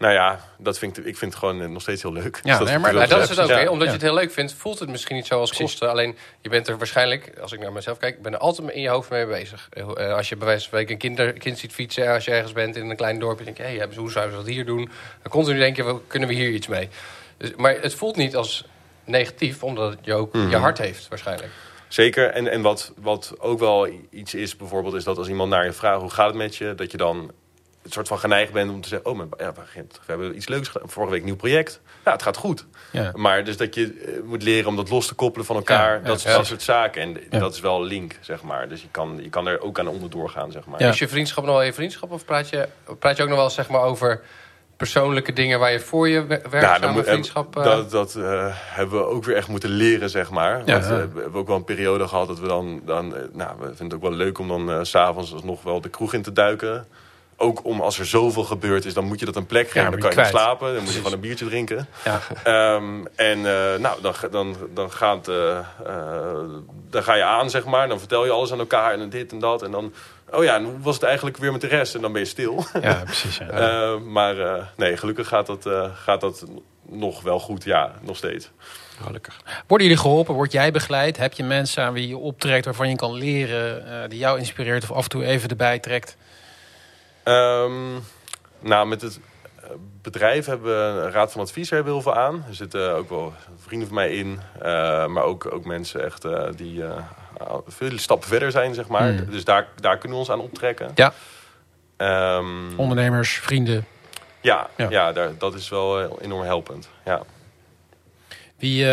Nou 0.00 0.12
ja, 0.12 0.40
dat 0.58 0.78
vind 0.78 0.98
ik, 0.98 1.04
ik 1.04 1.16
vind 1.16 1.30
het 1.32 1.40
gewoon 1.40 1.60
eh, 1.62 1.68
nog 1.68 1.82
steeds 1.82 2.02
heel 2.02 2.12
leuk. 2.12 2.32
Dus 2.32 2.52
Ja, 2.52 2.58
dat 2.58 2.68
nee, 2.68 2.78
maar- 2.78 2.94
Nou, 2.94 3.06
dat 3.08 3.22
is 3.22 3.28
het 3.28 3.40
ook. 3.40 3.48
Ja. 3.48 3.68
Omdat 3.70 3.86
je 3.86 3.92
het 3.92 4.02
heel 4.02 4.14
leuk 4.14 4.32
vindt, 4.32 4.52
voelt 4.52 4.78
het 4.78 4.88
misschien 4.88 5.16
niet 5.16 5.26
zo 5.26 5.38
als 5.38 5.48
Precies. 5.50 5.66
kosten. 5.70 5.90
Alleen, 5.90 6.16
je 6.40 6.48
bent 6.48 6.68
er 6.68 6.78
waarschijnlijk, 6.78 7.32
als 7.40 7.52
ik 7.52 7.60
naar 7.60 7.72
mezelf 7.72 7.98
kijk... 7.98 8.16
ik 8.16 8.22
ben 8.22 8.32
er 8.32 8.38
altijd 8.38 8.70
in 8.70 8.80
je 8.80 8.88
hoofd 8.88 9.10
mee 9.10 9.26
bezig. 9.26 9.68
Eh, 9.70 10.12
Als 10.14 10.28
je 10.28 10.36
bij 10.36 10.46
wijze 10.46 10.60
van 10.60 10.68
spreken 10.68 10.92
een 10.92 10.98
kinder, 10.98 11.32
kind 11.32 11.58
ziet 11.58 11.72
fietsen... 11.72 12.08
als 12.08 12.24
je 12.24 12.30
ergens 12.30 12.52
bent 12.52 12.76
in 12.76 12.90
een 12.90 12.96
klein 12.96 13.18
dorpje... 13.18 13.44
denk 13.44 13.56
je, 13.56 13.62
hey, 13.62 13.88
hoe 13.96 14.10
zouden 14.10 14.34
ze 14.36 14.42
dat 14.44 14.52
hier 14.54 14.64
doen? 14.66 14.90
Dan 15.22 15.32
continu 15.32 15.58
denk 15.58 15.76
je, 15.76 15.98
kunnen 16.06 16.28
we 16.28 16.34
hier 16.34 16.50
iets 16.50 16.66
mee? 16.66 16.88
Dus, 17.36 17.50
maar 17.56 17.76
het 17.80 17.94
voelt 17.94 18.16
niet 18.16 18.36
als 18.36 18.64
negatief... 19.04 19.62
omdat 19.62 19.90
het 19.90 19.98
je 20.02 20.14
ook 20.14 20.32
Mhm. 20.32 20.48
je 20.50 20.56
hart 20.56 20.78
heeft, 20.78 21.08
waarschijnlijk. 21.08 21.50
Zeker. 21.88 22.30
En, 22.30 22.48
en 22.48 22.62
wat, 22.62 22.92
wat 22.96 23.34
ook 23.38 23.58
wel 23.58 23.88
iets 24.10 24.34
is, 24.34 24.56
bijvoorbeeld, 24.56 24.94
is 24.94 25.04
dat 25.04 25.18
als 25.18 25.28
iemand 25.28 25.50
naar 25.50 25.64
je 25.64 25.72
vraagt 25.72 26.00
hoe 26.00 26.10
gaat 26.10 26.26
het 26.26 26.36
met 26.36 26.56
je, 26.56 26.74
dat 26.74 26.90
je 26.90 26.96
dan 26.96 27.30
een 27.82 27.92
soort 27.92 28.08
van 28.08 28.18
geneigd 28.18 28.52
bent 28.52 28.70
om 28.70 28.80
te 28.80 28.88
zeggen... 28.88 29.10
oh, 29.10 29.16
maar, 29.16 29.26
ja, 29.38 29.52
we 29.52 29.84
hebben 30.06 30.36
iets 30.36 30.48
leuks 30.48 30.68
gedaan. 30.68 30.88
Vorige 30.90 31.10
week 31.12 31.20
een 31.20 31.26
nieuw 31.26 31.36
project. 31.36 31.80
Ja, 32.04 32.12
het 32.12 32.22
gaat 32.22 32.36
goed. 32.36 32.66
Ja. 32.92 33.12
Maar 33.14 33.44
dus 33.44 33.56
dat 33.56 33.74
je 33.74 33.92
eh, 34.06 34.22
moet 34.28 34.42
leren 34.42 34.68
om 34.68 34.76
dat 34.76 34.90
los 34.90 35.06
te 35.06 35.14
koppelen 35.14 35.46
van 35.46 35.56
elkaar. 35.56 35.98
Ja, 36.00 36.06
dat, 36.06 36.22
ja. 36.22 36.36
dat 36.36 36.46
soort 36.46 36.62
zaken. 36.62 37.02
En 37.02 37.16
Ja. 37.30 37.38
dat 37.38 37.54
is 37.54 37.60
wel 37.60 37.82
link, 37.82 38.16
zeg 38.20 38.42
maar. 38.42 38.68
Dus 38.68 38.82
je 38.82 38.88
kan, 38.90 39.18
je 39.22 39.28
kan 39.28 39.46
er 39.46 39.60
ook 39.60 39.78
aan 39.78 39.88
onderdoor 39.88 40.28
gaan, 40.30 40.52
zeg 40.52 40.66
maar. 40.66 40.82
Ja. 40.82 40.88
Is 40.88 40.98
je 40.98 41.08
vriendschap 41.08 41.44
nog 41.44 41.54
wel 41.54 41.62
je 41.62 41.72
vriendschap? 41.72 42.10
Of 42.10 42.24
praat 42.24 42.48
je, 42.48 42.68
praat 42.98 43.16
je 43.16 43.22
ook 43.22 43.28
nog 43.28 43.38
wel 43.38 43.50
zeg 43.50 43.68
maar, 43.68 43.82
over 43.82 44.22
persoonlijke 44.76 45.32
dingen 45.32 45.58
waar 45.58 45.72
je 45.72 45.80
voor 45.80 46.08
je 46.08 46.26
wer- 46.26 46.42
werkzame 46.50 46.80
dan 46.80 46.92
moet- 46.92 47.04
vriendschap... 47.06 47.56
eh, 47.56 47.64
Dat, 47.64 47.90
dat 47.90 48.14
eh, 48.14 48.46
hebben 48.50 48.98
we 48.98 49.04
ook 49.06 49.24
weer 49.24 49.36
echt 49.36 49.48
moeten 49.48 49.70
leren, 49.70 50.10
zeg 50.10 50.30
maar. 50.30 50.62
Ja, 50.64 50.72
Want, 50.72 50.84
eh, 50.84 50.90
ja. 50.90 51.08
we 51.08 51.20
hebben 51.20 51.40
ook 51.40 51.46
wel 51.46 51.56
een 51.56 51.64
periode 51.64 52.08
gehad 52.08 52.26
dat 52.26 52.38
we 52.40 52.46
dan... 52.46 52.82
dan 52.84 53.16
eh, 53.16 53.22
nou, 53.32 53.50
we 53.58 53.64
vinden 53.66 53.84
het 53.84 53.94
ook 53.94 54.02
wel 54.02 54.12
leuk 54.12 54.38
om 54.38 54.48
dan 54.48 54.70
eh, 54.70 54.78
s 54.82 54.90
s'avonds 54.90 55.34
nog 55.44 55.62
wel 55.62 55.80
de 55.80 55.88
kroeg 55.88 56.14
in 56.14 56.22
te 56.22 56.32
duiken. 56.32 56.86
Ook 57.42 57.64
om 57.64 57.80
als 57.80 57.98
er 57.98 58.06
zoveel 58.06 58.44
gebeurd 58.44 58.84
is, 58.84 58.94
dan 58.94 59.04
moet 59.04 59.20
je 59.20 59.24
dat 59.26 59.36
een 59.36 59.46
plek 59.46 59.70
geven. 59.70 59.90
dan 59.90 60.00
kan 60.00 60.10
je 60.10 60.16
niet 60.16 60.26
slapen, 60.26 60.74
dan 60.74 60.82
moet 60.82 60.92
je 60.92 60.96
gewoon 60.96 61.12
een 61.12 61.20
biertje 61.20 61.44
drinken. 61.46 61.86
Ja. 62.04 62.20
Ehm, 62.44 63.04
en 63.16 63.38
eh, 63.46 63.78
nou, 63.78 64.00
dan, 64.02 64.14
ga- 64.14 64.28
dan, 64.28 64.56
dan, 64.74 64.92
gaat, 64.92 65.28
eh, 65.28 65.58
eh, 65.58 65.64
dan 66.90 67.02
ga 67.02 67.14
je 67.14 67.22
aan, 67.24 67.50
zeg 67.50 67.64
maar. 67.64 67.88
Dan 67.88 67.98
vertel 67.98 68.24
je 68.24 68.30
alles 68.30 68.52
aan 68.52 68.58
elkaar 68.58 68.92
en 68.92 69.08
dit 69.10 69.32
en 69.32 69.38
dat. 69.38 69.62
En 69.62 69.70
dan, 69.70 69.92
oh 70.30 70.44
ja, 70.44 70.54
en 70.56 70.64
hoe 70.64 70.78
was 70.80 70.94
het 70.94 71.04
eigenlijk 71.04 71.36
weer 71.36 71.52
met 71.52 71.60
de 71.60 71.66
rest? 71.66 71.94
En 71.94 72.00
dan 72.00 72.12
ben 72.12 72.20
je 72.20 72.26
stil. 72.26 72.64
ja, 72.82 72.94
precies. 73.04 73.38
Ja. 73.38 73.96
Maar 73.98 74.68
nee, 74.76 74.96
gelukkig 74.96 75.28
gaat 75.28 75.46
dat, 75.46 75.68
gaat 75.94 76.20
dat 76.20 76.44
nog 76.88 77.22
wel 77.22 77.40
goed. 77.40 77.64
Ja, 77.64 77.92
nog 78.00 78.16
steeds. 78.16 78.50
Gelukkig. 79.02 79.40
Worden 79.66 79.86
jullie 79.86 80.02
geholpen? 80.02 80.34
Word 80.34 80.52
jij 80.52 80.70
begeleid? 80.72 81.16
Heb 81.16 81.32
je 81.32 81.42
mensen 81.44 81.84
aan 81.84 81.92
wie 81.92 82.08
je 82.08 82.16
optrekt 82.16 82.64
waarvan 82.64 82.88
je 82.88 82.96
kan 82.96 83.12
leren, 83.12 84.10
die 84.10 84.18
jou 84.18 84.38
inspireert 84.38 84.82
of 84.82 84.92
af 84.92 85.02
en 85.02 85.08
toe 85.10 85.24
even 85.24 85.48
erbij 85.48 85.78
trekt? 85.78 86.16
Ehm, 87.30 87.98
nou, 88.60 88.86
met 88.86 89.02
het 89.02 89.20
eh, 89.62 89.70
bedrijf 90.02 90.46
hebben 90.46 90.66
we 90.94 91.00
een 91.02 91.10
raad 91.10 91.32
van 91.32 91.40
advies 91.40 91.70
er 91.70 91.84
heel 91.84 92.02
veel 92.02 92.14
aan. 92.14 92.44
Er 92.48 92.54
zitten 92.54 92.94
ook 92.94 93.08
wel 93.08 93.32
vrienden 93.56 93.88
van 93.88 93.96
mij 93.96 94.10
in. 94.16 94.40
eh, 94.60 95.06
maar 95.06 95.22
ook, 95.22 95.52
ook 95.52 95.64
mensen 95.64 96.04
echt 96.04 96.24
eh, 96.24 96.48
die 96.56 96.84
eh, 96.84 96.96
veel 97.66 97.98
stappen 97.98 98.28
verder 98.28 98.50
zijn, 98.50 98.74
zeg 98.74 98.88
maar. 98.88 99.08
Hmm. 99.12 99.30
Dus 99.30 99.44
daar, 99.44 99.66
daar 99.80 99.98
kunnen 99.98 100.18
we 100.18 100.24
ons 100.24 100.30
aan 100.32 100.40
optrekken. 100.40 100.90
Ja. 100.94 101.12
Ehm, 101.96 102.76
Ondernemers, 102.76 103.32
vrienden. 103.38 103.84
ja, 104.40 104.68
Ja. 104.76 104.86
ja. 104.90 105.12
daar, 105.12 105.30
dat 105.38 105.54
is 105.54 105.68
wel 105.68 106.20
enorm 106.20 106.42
helpend. 106.44 106.88
Ja. 107.04 107.22
Wie, 108.56 108.86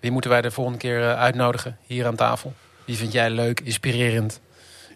wie 0.00 0.10
moeten 0.10 0.30
wij 0.30 0.40
de 0.42 0.50
volgende 0.50 0.78
keer 0.78 1.14
uitnodigen 1.14 1.78
hier 1.86 2.06
aan 2.06 2.14
tafel? 2.16 2.54
Wie 2.84 2.96
vind 2.96 3.12
jij 3.12 3.30
leuk, 3.30 3.60
inspirerend? 3.60 4.40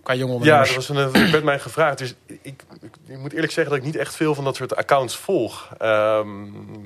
Qua 0.06 0.14
jonge 0.14 0.44
Ja, 0.44 0.58
dat 0.58 0.74
was 0.74 0.88
een, 0.88 1.30
werd 1.30 1.44
mij 1.44 1.58
gevraagd. 1.58 1.98
Dus 1.98 2.14
ik, 2.26 2.38
ik, 2.42 2.62
ik 3.06 3.18
moet 3.18 3.32
eerlijk 3.32 3.52
zeggen 3.52 3.72
dat 3.74 3.82
ik 3.82 3.86
niet 3.92 3.96
echt 4.00 4.16
veel 4.16 4.34
van 4.34 4.44
dat 4.44 4.56
soort 4.56 4.76
accounts 4.76 5.16
volg. 5.16 5.68
Ehm, 5.78 6.44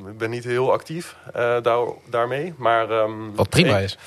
ik 0.09 0.19
ben 0.19 0.31
niet 0.31 0.45
heel 0.45 0.73
actief 0.73 1.17
eh, 1.33 1.57
daar, 1.63 1.87
daarmee. 2.07 2.55
Maar, 2.57 2.91
ehm, 2.91 3.31
Wat 3.35 3.49
prima 3.49 3.79
ik, 3.79 3.85
is. 3.85 3.99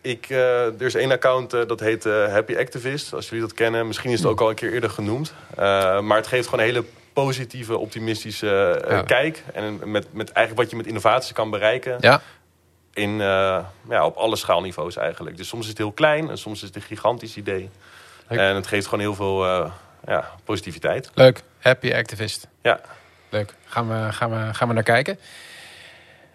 Ik, 0.00 0.26
eh, 0.28 0.64
er 0.64 0.82
is 0.82 0.94
één 0.94 1.10
account 1.10 1.52
eh, 1.52 1.60
dat 1.66 1.80
heet 1.80 2.06
eh, 2.06 2.26
Happy 2.32 2.56
Activist. 2.56 3.14
Als 3.14 3.28
jullie 3.28 3.44
dat 3.44 3.54
kennen. 3.54 3.86
Misschien 3.86 4.10
is 4.10 4.18
het 4.18 4.28
ook 4.28 4.40
al 4.40 4.48
een 4.48 4.54
keer 4.54 4.72
eerder 4.72 4.90
genoemd. 4.90 5.34
Eh, 5.56 6.00
maar 6.00 6.16
het 6.16 6.26
geeft 6.26 6.48
gewoon 6.48 6.60
een 6.64 6.70
hele 6.70 6.84
positieve, 7.12 7.76
optimistische 7.78 8.70
eh, 8.84 8.90
Ja. 8.90 9.02
kijk. 9.02 9.42
En 9.54 9.90
met, 9.90 10.06
met 10.12 10.30
eigenlijk 10.32 10.56
wat 10.56 10.70
je 10.70 10.76
met 10.76 10.86
innovatie 10.86 11.34
kan 11.34 11.50
bereiken. 11.50 11.96
Ja, 12.00 12.20
In, 12.94 13.10
eh, 13.20 13.58
ja, 13.88 14.06
op 14.06 14.16
alle 14.16 14.36
schaalniveaus 14.36 14.96
eigenlijk. 14.96 15.36
Dus 15.36 15.48
soms 15.48 15.62
is 15.62 15.68
het 15.68 15.78
heel 15.78 15.92
klein 15.92 16.30
en 16.30 16.38
soms 16.38 16.60
is 16.60 16.66
het 16.66 16.76
een 16.76 16.82
gigantisch 16.82 17.36
idee. 17.36 17.70
Leuk. 18.28 18.38
En 18.38 18.54
het 18.54 18.66
geeft 18.66 18.84
gewoon 18.84 19.00
heel 19.00 19.14
veel 19.14 19.44
eh, 19.44 19.70
ja, 20.06 20.24
positiviteit. 20.44 21.10
leuk. 21.14 21.42
Happy 21.58 21.92
activist. 21.92 22.48
Ja, 22.62 22.80
Leuk. 23.28 23.54
Gaan 23.66 23.88
we, 23.88 24.12
gaan 24.12 24.30
we, 24.30 24.54
gaan 24.54 24.68
we 24.68 24.74
naar 24.74 24.82
kijken. 24.82 25.18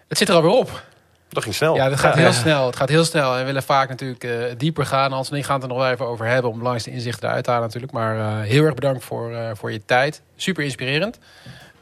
Het 0.08 0.18
zit 0.18 0.28
er 0.28 0.34
alweer 0.34 0.50
op. 0.50 0.82
dat 1.28 1.42
ging 1.42 1.54
snel. 1.54 1.74
Ja, 1.74 1.88
dat 1.88 1.98
gaat 1.98 2.14
heel 2.14 2.32
snel. 2.32 2.66
Het 2.66 2.76
gaat 2.76 2.88
heel 2.88 3.04
snel. 3.04 3.32
En 3.32 3.38
we 3.38 3.44
willen 3.44 3.62
vaak 3.62 3.88
natuurlijk 3.88 4.24
eh, 4.24 4.32
dieper 4.56 4.86
gaan. 4.86 5.12
En 5.12 5.36
ik 5.36 5.44
gaan 5.44 5.54
het 5.54 5.62
er 5.62 5.68
nog 5.68 5.78
wel 5.78 5.90
even 5.90 6.06
over 6.06 6.26
hebben. 6.26 6.44
Om 6.44 6.52
de 6.52 6.58
belangrijkste 6.58 6.90
inzichten 6.90 7.28
eruit 7.28 7.44
te 7.44 7.50
halen 7.50 7.66
natuurlijk. 7.66 7.92
Maar 7.92 8.18
eh, 8.18 8.48
heel 8.48 8.64
erg 8.64 8.74
bedankt 8.74 9.04
voor, 9.04 9.32
eh, 9.32 9.50
voor 9.54 9.72
je 9.72 9.84
tijd. 9.84 10.22
Super 10.36 10.64
inspirerend. 10.64 11.18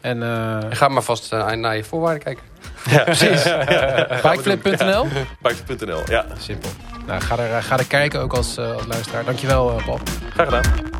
En 0.01 0.23
eh 0.23 0.59
Ga 0.71 0.89
maar 0.89 1.03
vast 1.03 1.31
naar 1.31 1.77
je 1.77 1.85
voorwaarden 1.85 2.23
kijken. 2.23 2.45
Ja, 2.91 3.03
precies. 3.03 3.43
Bikeflip.nl. 4.23 5.07
Bikes.nl, 5.43 6.03
ja. 6.07 6.27
Simpel. 6.39 6.71
Nou, 7.11 7.23
ga 7.23 7.39
er, 7.39 7.63
ga 7.63 7.79
er 7.79 7.87
kijken 7.87 8.21
ook 8.21 8.33
als, 8.33 8.57
eh, 8.57 8.73
als 8.73 8.87
luisteraar. 8.87 9.25
Dankjewel, 9.25 9.79
eh, 9.79 9.85
Paul. 9.85 9.99
Graag 10.33 10.47
gedaan. 10.47 10.91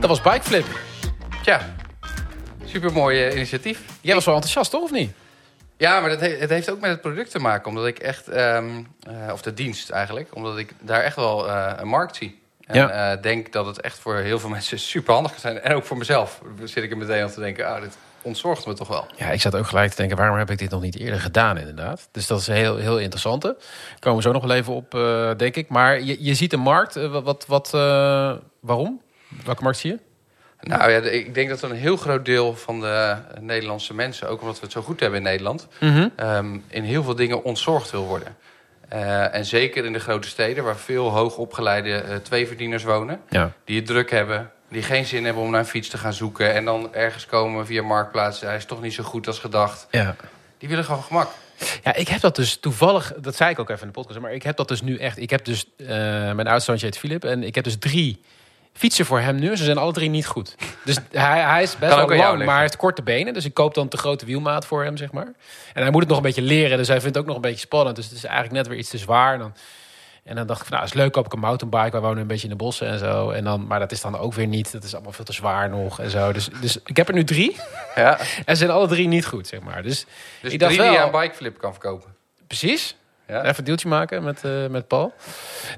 Dat 0.00 0.08
was 0.08 0.20
Bikeflip. 0.20 0.66
Tja, 1.42 1.74
supermooi 2.64 3.30
initiatief. 3.32 3.80
Jij 4.00 4.14
was 4.14 4.24
wel 4.24 4.34
enthousiast, 4.34 4.70
toch? 4.70 4.82
Of 4.82 4.90
niet? 4.90 5.12
Ja, 5.76 6.00
maar 6.00 6.10
dat 6.10 6.20
he- 6.20 6.36
het 6.38 6.50
heeft 6.50 6.70
ook 6.70 6.80
met 6.80 6.90
het 6.90 7.00
product 7.00 7.30
te 7.30 7.38
maken. 7.38 7.68
Omdat 7.68 7.86
ik 7.86 7.98
echt, 7.98 8.28
ehm, 8.28 8.68
eh, 9.08 9.32
of 9.32 9.42
de 9.42 9.54
dienst 9.54 9.90
eigenlijk, 9.90 10.34
omdat 10.34 10.58
ik 10.58 10.72
daar 10.80 11.02
echt 11.02 11.16
wel 11.16 11.48
eh, 11.48 11.72
een 11.76 11.88
markt 11.88 12.16
zie. 12.16 12.42
En 12.66 12.76
Ja. 12.76 13.12
eh, 13.12 13.22
denk 13.22 13.52
dat 13.52 13.66
het 13.66 13.80
echt 13.80 13.98
voor 13.98 14.16
heel 14.16 14.38
veel 14.38 14.48
mensen 14.58 14.78
super 14.78 15.14
handig 15.14 15.32
gaat 15.32 15.40
zijn. 15.40 15.60
En 15.60 15.74
ook 15.74 15.84
voor 15.84 15.96
mezelf 15.96 16.40
zit 16.64 16.84
ik 16.84 16.90
er 16.90 16.96
meteen 16.96 17.22
aan 17.22 17.30
te 17.30 17.40
denken, 17.40 17.66
ah, 17.74 17.80
dit 17.82 17.96
ontzorgt 18.26 18.66
me 18.66 18.74
toch 18.74 18.88
wel. 18.88 19.06
Ja, 19.16 19.30
ik 19.30 19.40
zat 19.40 19.56
ook 19.56 19.66
gelijk 19.66 19.90
te 19.90 19.96
denken, 19.96 20.16
waarom 20.16 20.38
heb 20.38 20.50
ik 20.50 20.58
dit 20.58 20.70
nog 20.70 20.80
niet 20.82 20.98
eerder 20.98 21.20
gedaan 21.20 21.58
inderdaad? 21.58 22.08
Dus 22.12 22.26
dat 22.26 22.40
is 22.40 22.46
een 22.46 22.54
heel, 22.54 22.76
heel 22.76 22.98
interessante. 22.98 23.56
Komen 23.98 24.18
we 24.18 24.24
zo 24.24 24.32
nog 24.32 24.42
wel 24.46 24.56
even 24.56 24.72
op, 24.74 24.94
eh, 24.94 25.30
denk 25.36 25.56
ik. 25.56 25.68
Maar 25.68 26.00
je, 26.00 26.16
je 26.24 26.34
ziet 26.34 26.52
een 26.52 26.60
markt. 26.60 26.96
eh, 26.96 27.22
wat, 27.22 27.44
wat, 27.46 27.66
eh, 27.74 28.32
waarom? 28.60 29.00
Welke 29.44 29.62
markt 29.62 29.78
zie 29.78 29.90
je? 29.90 29.98
Nou 30.60 30.90
ja, 30.90 31.00
de- 31.00 31.12
ik 31.12 31.34
denk 31.34 31.48
dat 31.48 31.62
een 31.62 31.72
heel 31.72 31.96
groot 31.96 32.24
deel 32.24 32.54
van 32.56 32.80
de 32.80 33.16
Nederlandse 33.40 33.94
mensen, 33.94 34.28
ook 34.28 34.40
omdat 34.40 34.54
we 34.56 34.62
het 34.62 34.72
zo 34.72 34.82
goed 34.82 35.00
hebben 35.00 35.18
in 35.18 35.24
Nederland, 35.24 35.68
ehm, 36.16 36.58
in 36.68 36.82
heel 36.82 37.02
veel 37.02 37.14
dingen 37.14 37.42
ontzorgd 37.44 37.90
wil 37.90 38.04
worden. 38.06 38.36
En 39.32 39.44
zeker 39.44 39.84
in 39.84 39.92
de 39.92 39.98
grote 39.98 40.28
steden, 40.28 40.64
waar 40.64 40.76
veel 40.76 41.08
hoogopgeleide 41.10 41.92
eh 41.96 42.16
tweeverdieners 42.16 42.84
wonen, 42.84 43.20
Ja. 43.28 43.52
die 43.64 43.76
het 43.76 43.86
druk 43.86 44.10
hebben, 44.10 44.50
die 44.68 44.82
geen 44.82 45.06
zin 45.06 45.24
hebben 45.24 45.42
om 45.42 45.50
naar 45.50 45.60
een 45.60 45.66
fiets 45.66 45.88
te 45.88 45.98
gaan 45.98 46.12
zoeken 46.12 46.54
en 46.54 46.64
dan 46.64 46.94
ergens 46.94 47.26
komen 47.26 47.66
via 47.66 47.82
Marktplaats, 47.82 48.40
hij 48.40 48.56
is 48.56 48.64
toch 48.64 48.82
niet 48.82 48.94
zo 48.94 49.02
goed 49.02 49.26
als 49.26 49.38
gedacht. 49.38 49.86
Ja. 49.90 50.16
Die 50.58 50.68
willen 50.68 50.84
gewoon 50.84 51.02
gemak. 51.02 51.30
ja, 51.82 51.94
ik 51.94 52.08
heb 52.08 52.20
dat 52.20 52.36
dus 52.36 52.56
toevallig, 52.56 53.12
dat 53.16 53.36
zei 53.36 53.50
ik 53.50 53.58
ook 53.58 53.70
even 53.70 53.80
in 53.80 53.86
de 53.86 53.92
podcast, 53.92 54.20
maar 54.20 54.32
ik 54.32 54.42
heb 54.42 54.56
dat 54.56 54.68
dus 54.68 54.82
nu 54.82 54.96
echt. 54.96 55.18
Ik 55.18 55.30
heb 55.30 55.44
dus, 55.44 55.66
eh, 55.76 55.86
mijn 56.32 56.46
oudste 56.46 56.72
heet 56.72 56.98
Filip 56.98 57.24
en 57.24 57.42
ik 57.42 57.54
heb 57.54 57.64
dus 57.64 57.78
drie 57.78 58.20
fietsen 58.76 59.06
voor 59.06 59.20
hem 59.20 59.36
nu. 59.36 59.56
Ze 59.56 59.64
zijn 59.64 59.78
alle 59.78 59.92
drie 59.92 60.10
niet 60.10 60.26
goed. 60.26 60.54
Dus 60.84 60.96
hij, 61.12 61.40
hij 61.40 61.62
is 61.62 61.76
best 61.78 61.94
wel 61.94 62.08
lang, 62.08 62.44
maar 62.44 62.54
hij 62.54 62.60
heeft 62.60 62.76
korte 62.76 63.02
benen. 63.02 63.34
Dus 63.34 63.44
ik 63.44 63.54
koop 63.54 63.74
dan 63.74 63.88
te 63.88 63.96
grote 63.96 64.26
wielmaat 64.26 64.66
voor 64.66 64.84
hem, 64.84 64.96
zeg 64.96 65.12
maar. 65.12 65.32
En 65.74 65.82
hij 65.82 65.90
moet 65.90 66.00
het 66.00 66.08
nog 66.08 66.16
een 66.16 66.24
beetje 66.24 66.42
leren, 66.42 66.78
dus 66.78 66.88
hij 66.88 67.00
vindt 67.00 67.14
het 67.14 67.24
ook 67.24 67.28
nog 67.28 67.36
een 67.36 67.50
beetje 67.50 67.66
spannend. 67.66 67.96
Dus 67.96 68.04
het 68.04 68.14
is 68.14 68.24
eigenlijk 68.24 68.54
net 68.54 68.66
weer 68.66 68.78
iets 68.78 68.90
te 68.90 68.98
zwaar. 68.98 69.32
En 69.32 69.38
dan, 69.38 69.54
en 70.26 70.36
dan 70.36 70.46
dacht 70.46 70.60
ik 70.60 70.66
van, 70.66 70.76
nou, 70.76 70.88
is 70.88 70.94
leuk, 70.94 71.12
koop 71.12 71.26
ik 71.26 71.32
een 71.32 71.38
mountainbike. 71.38 71.90
Wij 71.90 72.00
wonen 72.00 72.18
een 72.18 72.26
beetje 72.26 72.48
in 72.48 72.50
de 72.50 72.56
bossen 72.56 72.86
en 72.86 72.98
zo. 72.98 73.30
En 73.30 73.44
dan, 73.44 73.66
maar 73.66 73.78
dat 73.78 73.92
is 73.92 74.00
dan 74.00 74.18
ook 74.18 74.34
weer 74.34 74.46
niet. 74.46 74.72
Dat 74.72 74.84
is 74.84 74.94
allemaal 74.94 75.12
veel 75.12 75.24
te 75.24 75.32
zwaar 75.32 75.68
nog 75.68 76.00
en 76.00 76.10
zo. 76.10 76.32
Dus, 76.32 76.48
dus 76.60 76.78
ik 76.84 76.96
heb 76.96 77.08
er 77.08 77.14
nu 77.14 77.24
drie. 77.24 77.56
Ja. 77.94 78.18
En 78.44 78.56
ze 78.56 78.64
zijn 78.64 78.70
alle 78.70 78.86
drie 78.86 79.08
niet 79.08 79.26
goed, 79.26 79.46
zeg 79.46 79.60
maar. 79.60 79.82
Dus, 79.82 80.06
Dus 80.42 80.52
ik 80.52 80.58
dacht 80.58 80.72
drie 80.72 80.84
die 80.84 80.92
je 80.92 80.98
wel, 80.98 81.12
aan 81.14 81.20
bikeflip 81.20 81.58
kan 81.58 81.72
verkopen. 81.72 82.14
precies. 82.46 82.96
Ja. 83.26 83.44
Even 83.44 83.58
een 83.58 83.64
deeltje 83.64 83.88
maken 83.88 84.22
met, 84.22 84.44
eh, 84.44 84.66
met 84.66 84.88
Paul. 84.88 85.14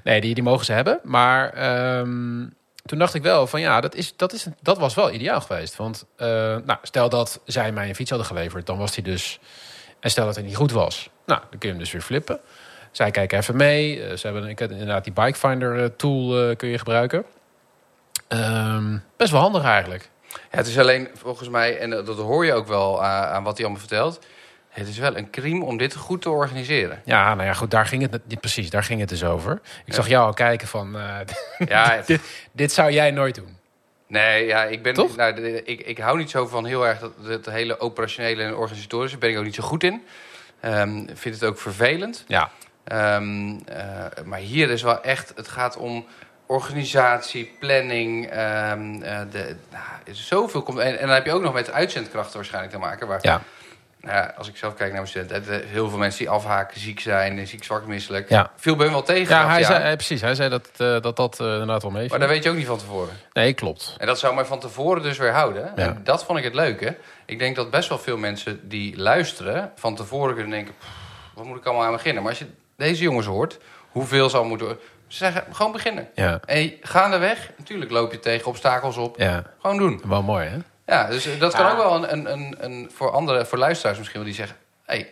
Nee, 0.05 0.21
die, 0.21 0.35
die 0.35 0.43
mogen 0.43 0.65
ze 0.65 0.73
hebben. 0.73 1.01
Maar 1.03 1.53
ehm, 1.53 2.47
toen 2.85 2.99
dacht 2.99 3.15
ik 3.15 3.23
wel 3.23 3.47
van 3.47 3.61
ja, 3.61 3.81
dat, 3.81 3.95
is, 3.95 4.17
dat, 4.17 4.33
is, 4.33 4.47
dat 4.63 4.79
was 4.79 4.95
wel 4.95 5.13
ideaal 5.13 5.41
geweest. 5.41 5.77
Want 5.77 6.05
eh, 6.17 6.29
nou, 6.65 6.79
stel 6.83 7.09
dat 7.09 7.41
zij 7.45 7.73
mij 7.73 7.89
een 7.89 7.95
fiets 7.95 8.11
hadden 8.11 8.29
geleverd, 8.29 8.67
dan 8.67 8.79
was 8.79 8.93
die 8.93 9.05
dus... 9.05 9.39
En 10.01 10.11
stel 10.11 10.25
dat 10.25 10.35
hij 10.35 10.45
niet 10.45 10.57
goed 10.57 10.73
was, 10.73 11.11
nou, 11.27 11.41
dan 11.41 11.59
kun 11.59 11.69
je 11.69 11.69
hem 11.69 11.79
dus 11.79 11.93
weer 11.93 12.03
flippen. 12.03 12.41
Zij 12.99 13.11
kijken 13.11 13.39
even 13.39 13.57
mee. 13.57 14.03
Eh, 14.03 14.17
ze 14.17 14.27
hebben 14.27 14.49
ik 14.49 14.61
inderdaad 14.61 15.05
die 15.05 15.13
Bikefinder 15.13 15.83
eh, 15.83 15.85
tool 15.97 16.49
eh, 16.51 16.57
kun 16.57 16.69
je 16.69 16.79
gebruiken. 16.79 17.25
Ehm, 18.29 18.99
best 19.17 19.31
wel 19.31 19.41
handig 19.41 19.65
eigenlijk. 19.65 20.09
Ja, 20.29 20.37
het 20.51 20.67
is 20.67 20.79
alleen 20.79 21.09
volgens 21.15 21.49
mij, 21.49 21.79
en 21.79 21.91
dat 21.91 22.07
dat 22.07 22.17
hoor 22.19 22.45
je 22.47 22.53
ook 22.53 22.67
wel 22.67 23.05
aan, 23.05 23.25
aan 23.29 23.43
wat 23.43 23.57
hij 23.57 23.67
allemaal 23.67 23.87
vertelt. 23.87 24.19
Het 24.69 24.89
is 24.89 24.99
wel 24.99 25.17
een 25.17 25.31
crime 25.31 25.65
om 25.65 25.77
dit 25.77 25.95
goed 25.97 26.23
te 26.23 26.31
organiseren. 26.31 27.03
Ja, 27.05 27.35
nou 27.35 27.47
ja, 27.49 27.55
goed, 27.55 27.71
daar 27.71 27.87
ging 27.87 28.03
het 28.03 28.11
net- 28.11 28.41
precies, 28.41 28.71
daar 28.71 28.85
ging 28.85 29.01
het 29.01 29.09
dus 29.09 29.25
over. 29.25 29.61
Ik 29.85 29.95
zag 29.95 30.09
jou 30.09 30.27
al 30.27 30.35
kijken 30.35 30.69
van, 30.69 30.97
Ja, 31.59 31.91
het- 31.93 32.07
dit, 32.07 32.21
dit 32.53 32.73
zou 32.73 32.91
jij 32.91 33.11
nooit 33.11 33.35
doen. 33.35 33.57
nee, 34.07 34.47
ja, 34.47 34.65
ik 34.65 34.83
ben. 34.83 34.95
Toch? 34.95 35.17
Nou, 35.17 35.41
ik, 35.47 35.81
ik 35.81 35.99
hou 35.99 36.19
niet 36.19 36.31
zo 36.31 36.47
van 36.47 36.67
heel 36.67 36.87
erg 36.87 36.99
dat 36.99 37.13
het 37.25 37.47
hele 37.47 37.81
operationele 37.81 38.43
en 38.43 38.55
organisatorische. 38.57 39.19
Daar 39.19 39.29
ben 39.29 39.31
ik 39.31 39.39
ook 39.39 39.49
niet 39.49 39.55
zo 39.55 39.63
goed 39.63 39.85
in. 39.85 40.03
Ik 41.09 41.19
vind 41.19 41.35
het 41.35 41.45
ook 41.45 41.59
vervelend. 41.59 42.25
Ja, 42.29 42.51
Ehm, 42.89 43.59
eh, 43.67 44.05
maar 44.25 44.39
hier 44.39 44.71
is 44.71 44.83
wel 44.83 45.03
echt, 45.03 45.33
het 45.37 45.49
gaat 45.49 45.77
om 45.77 46.07
organisatie, 46.47 47.57
planning. 47.59 48.27
ehm, 48.27 49.03
eh, 49.03 49.21
de, 49.31 49.57
nou, 49.71 49.85
is 50.05 50.27
zoveel 50.27 50.63
komt. 50.63 50.79
En, 50.79 50.99
en 50.99 51.07
dan 51.07 51.15
heb 51.15 51.25
je 51.25 51.33
ook 51.33 51.43
nog 51.43 51.53
met 51.53 51.71
uitzendkrachten 51.71 52.37
waarschijnlijk 52.37 52.73
te 52.73 52.79
maken. 52.79 53.07
Waar 53.07 53.19
ja. 53.23 53.41
Nou 54.01 54.17
ja, 54.17 54.35
als 54.37 54.49
ik 54.49 54.57
zelf 54.57 54.75
kijk 54.75 54.93
naar 54.93 55.01
mijn 55.03 55.13
studenten, 55.13 55.69
heel 55.69 55.89
veel 55.89 55.99
mensen 55.99 56.19
die 56.19 56.31
afhaken, 56.31 56.81
ziek 56.81 57.01
zijn, 57.01 57.47
ziek, 57.47 57.65
zwak, 57.65 57.87
misselijk. 57.87 58.29
Ja. 58.29 58.51
Viel 58.57 58.77
bij 58.77 58.85
hem 58.85 58.95
wel 58.95 59.03
tegen. 59.03 59.35
Ja, 59.37 59.49
hij 59.49 59.65
zei, 59.65 59.85
eh, 59.85 59.93
precies. 59.93 60.21
Hij 60.21 60.35
zei 60.35 60.49
dat 60.49 60.69
dat, 61.03 61.17
dat 61.17 61.41
eh, 61.41 61.47
inderdaad 61.47 61.83
wel 61.83 61.91
mee. 61.91 62.09
Maar 62.09 62.19
dat 62.19 62.29
weet 62.29 62.43
je 62.43 62.51
ook 62.51 62.57
niet 62.57 62.67
van 62.67 62.79
tevoren. 62.79 63.15
Nee, 63.33 63.53
klopt. 63.53 63.95
En 63.99 64.07
dat 64.07 64.19
zou 64.19 64.35
mij 64.35 64.45
van 64.45 64.61
tevoren 64.61 65.03
dus 65.03 65.19
weer 65.19 65.33
houden. 65.33 65.73
Ja. 65.77 65.83
En 65.83 66.01
dat 66.05 66.25
vond 66.25 66.39
ik 66.39 66.45
het 66.45 66.55
leuke. 66.55 66.97
Ik 67.27 67.39
denk 67.39 67.57
dat 67.57 67.71
best 67.71 67.89
wel 67.89 67.99
veel 67.99 68.17
mensen 68.17 68.69
die 68.69 68.97
luisteren... 68.97 69.73
van 69.75 69.95
tevoren 69.97 70.35
kunnen 70.35 70.53
denken... 70.53 70.75
"Pff, 70.79 70.89
wat 71.35 71.45
moet 71.45 71.57
ik 71.57 71.65
allemaal 71.65 71.85
aan 71.87 71.93
beginnen? 71.93 72.23
Maar 72.23 72.31
als 72.31 72.41
je 72.41 72.47
deze 72.79 73.03
jongens 73.03 73.27
hoort, 73.27 73.59
hoeveel 73.91 74.31
ze 74.31 74.37
al 74.37 74.45
moeten... 74.45 74.79
Ze 75.07 75.17
zeggen, 75.17 75.45
gewoon 75.55 75.73
beginnen. 75.73 76.09
Ja, 76.15 76.41
En 76.45 76.73
gaandeweg, 76.81 77.51
natuurlijk 77.57 77.91
loop 77.91 78.13
je 78.13 78.19
tegen 78.21 78.47
obstakels 78.47 78.97
op. 78.97 79.19
ja. 79.19 79.43
Gewoon 79.61 79.77
doen. 79.77 80.01
Wel 80.05 80.23
mooi, 80.23 80.47
hè? 80.49 80.57
Ja, 80.87 81.09
dus 81.09 81.27
eh, 81.27 81.41
dat 81.41 81.55
kan 81.55 81.65
Ja. 81.65 81.71
ook 81.73 81.77
wel 81.77 81.95
een, 81.95 82.13
een, 82.13 82.33
een, 82.33 82.57
een... 82.65 82.91
voor 82.95 83.11
andere, 83.11 83.47
voor 83.47 83.59
luisteraars 83.59 83.99
misschien 83.99 84.19
wel 84.21 84.29
die 84.29 84.39
zeggen... 84.39 84.57
hé, 84.85 84.95
hey, 84.95 85.01
ik 85.01 85.11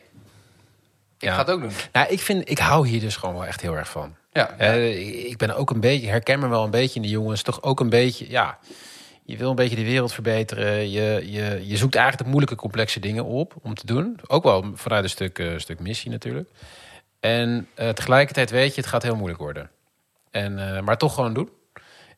Ja. 1.18 1.32
ga 1.32 1.38
het 1.38 1.50
ook 1.50 1.60
doen. 1.60 1.70
Nou, 1.92 2.08
ik, 2.08 2.20
vind, 2.20 2.50
ik 2.50 2.58
hou 2.58 2.88
hier 2.88 3.00
dus 3.00 3.16
gewoon 3.16 3.34
wel 3.34 3.46
echt 3.46 3.60
heel 3.60 3.76
erg 3.76 3.88
van. 3.88 4.14
Ja, 4.32 4.50
Eh, 4.58 5.26
ik 5.30 5.36
ben 5.36 5.56
ook 5.56 5.70
een 5.70 5.80
beetje, 5.80 6.08
herken 6.08 6.38
me 6.38 6.48
wel 6.48 6.64
een 6.64 6.70
beetje 6.70 6.94
in 6.96 7.02
de 7.02 7.08
jongens. 7.08 7.42
Toch 7.42 7.62
ook 7.62 7.80
een 7.80 7.90
beetje, 7.90 8.30
ja. 8.30 8.58
Je 9.24 9.36
wil 9.36 9.50
een 9.50 9.56
beetje 9.56 9.76
de 9.76 9.84
wereld 9.84 10.12
verbeteren. 10.12 10.90
Je, 10.90 11.22
je, 11.32 11.60
je 11.66 11.76
zoekt 11.76 11.94
eigenlijk 11.94 12.24
de 12.24 12.30
moeilijke, 12.30 12.56
complexe 12.56 13.00
dingen 13.00 13.24
op 13.24 13.54
om 13.62 13.74
te 13.74 13.86
doen. 13.86 14.20
Ook 14.26 14.42
wel 14.42 14.64
vanuit 14.74 15.04
een 15.04 15.10
stuk, 15.10 15.38
eh, 15.38 15.52
stuk 15.56 15.80
missie 15.80 16.10
natuurlijk. 16.10 16.48
En 17.26 17.68
eh, 17.74 17.88
tegelijkertijd 17.88 18.50
weet 18.50 18.74
je, 18.74 18.80
het 18.80 18.90
gaat 18.90 19.02
heel 19.02 19.16
moeilijk 19.16 19.40
worden. 19.40 19.70
En, 20.30 20.58
eh, 20.58 20.82
maar 20.82 20.98
toch 20.98 21.14
gewoon 21.14 21.34
doen. 21.34 21.50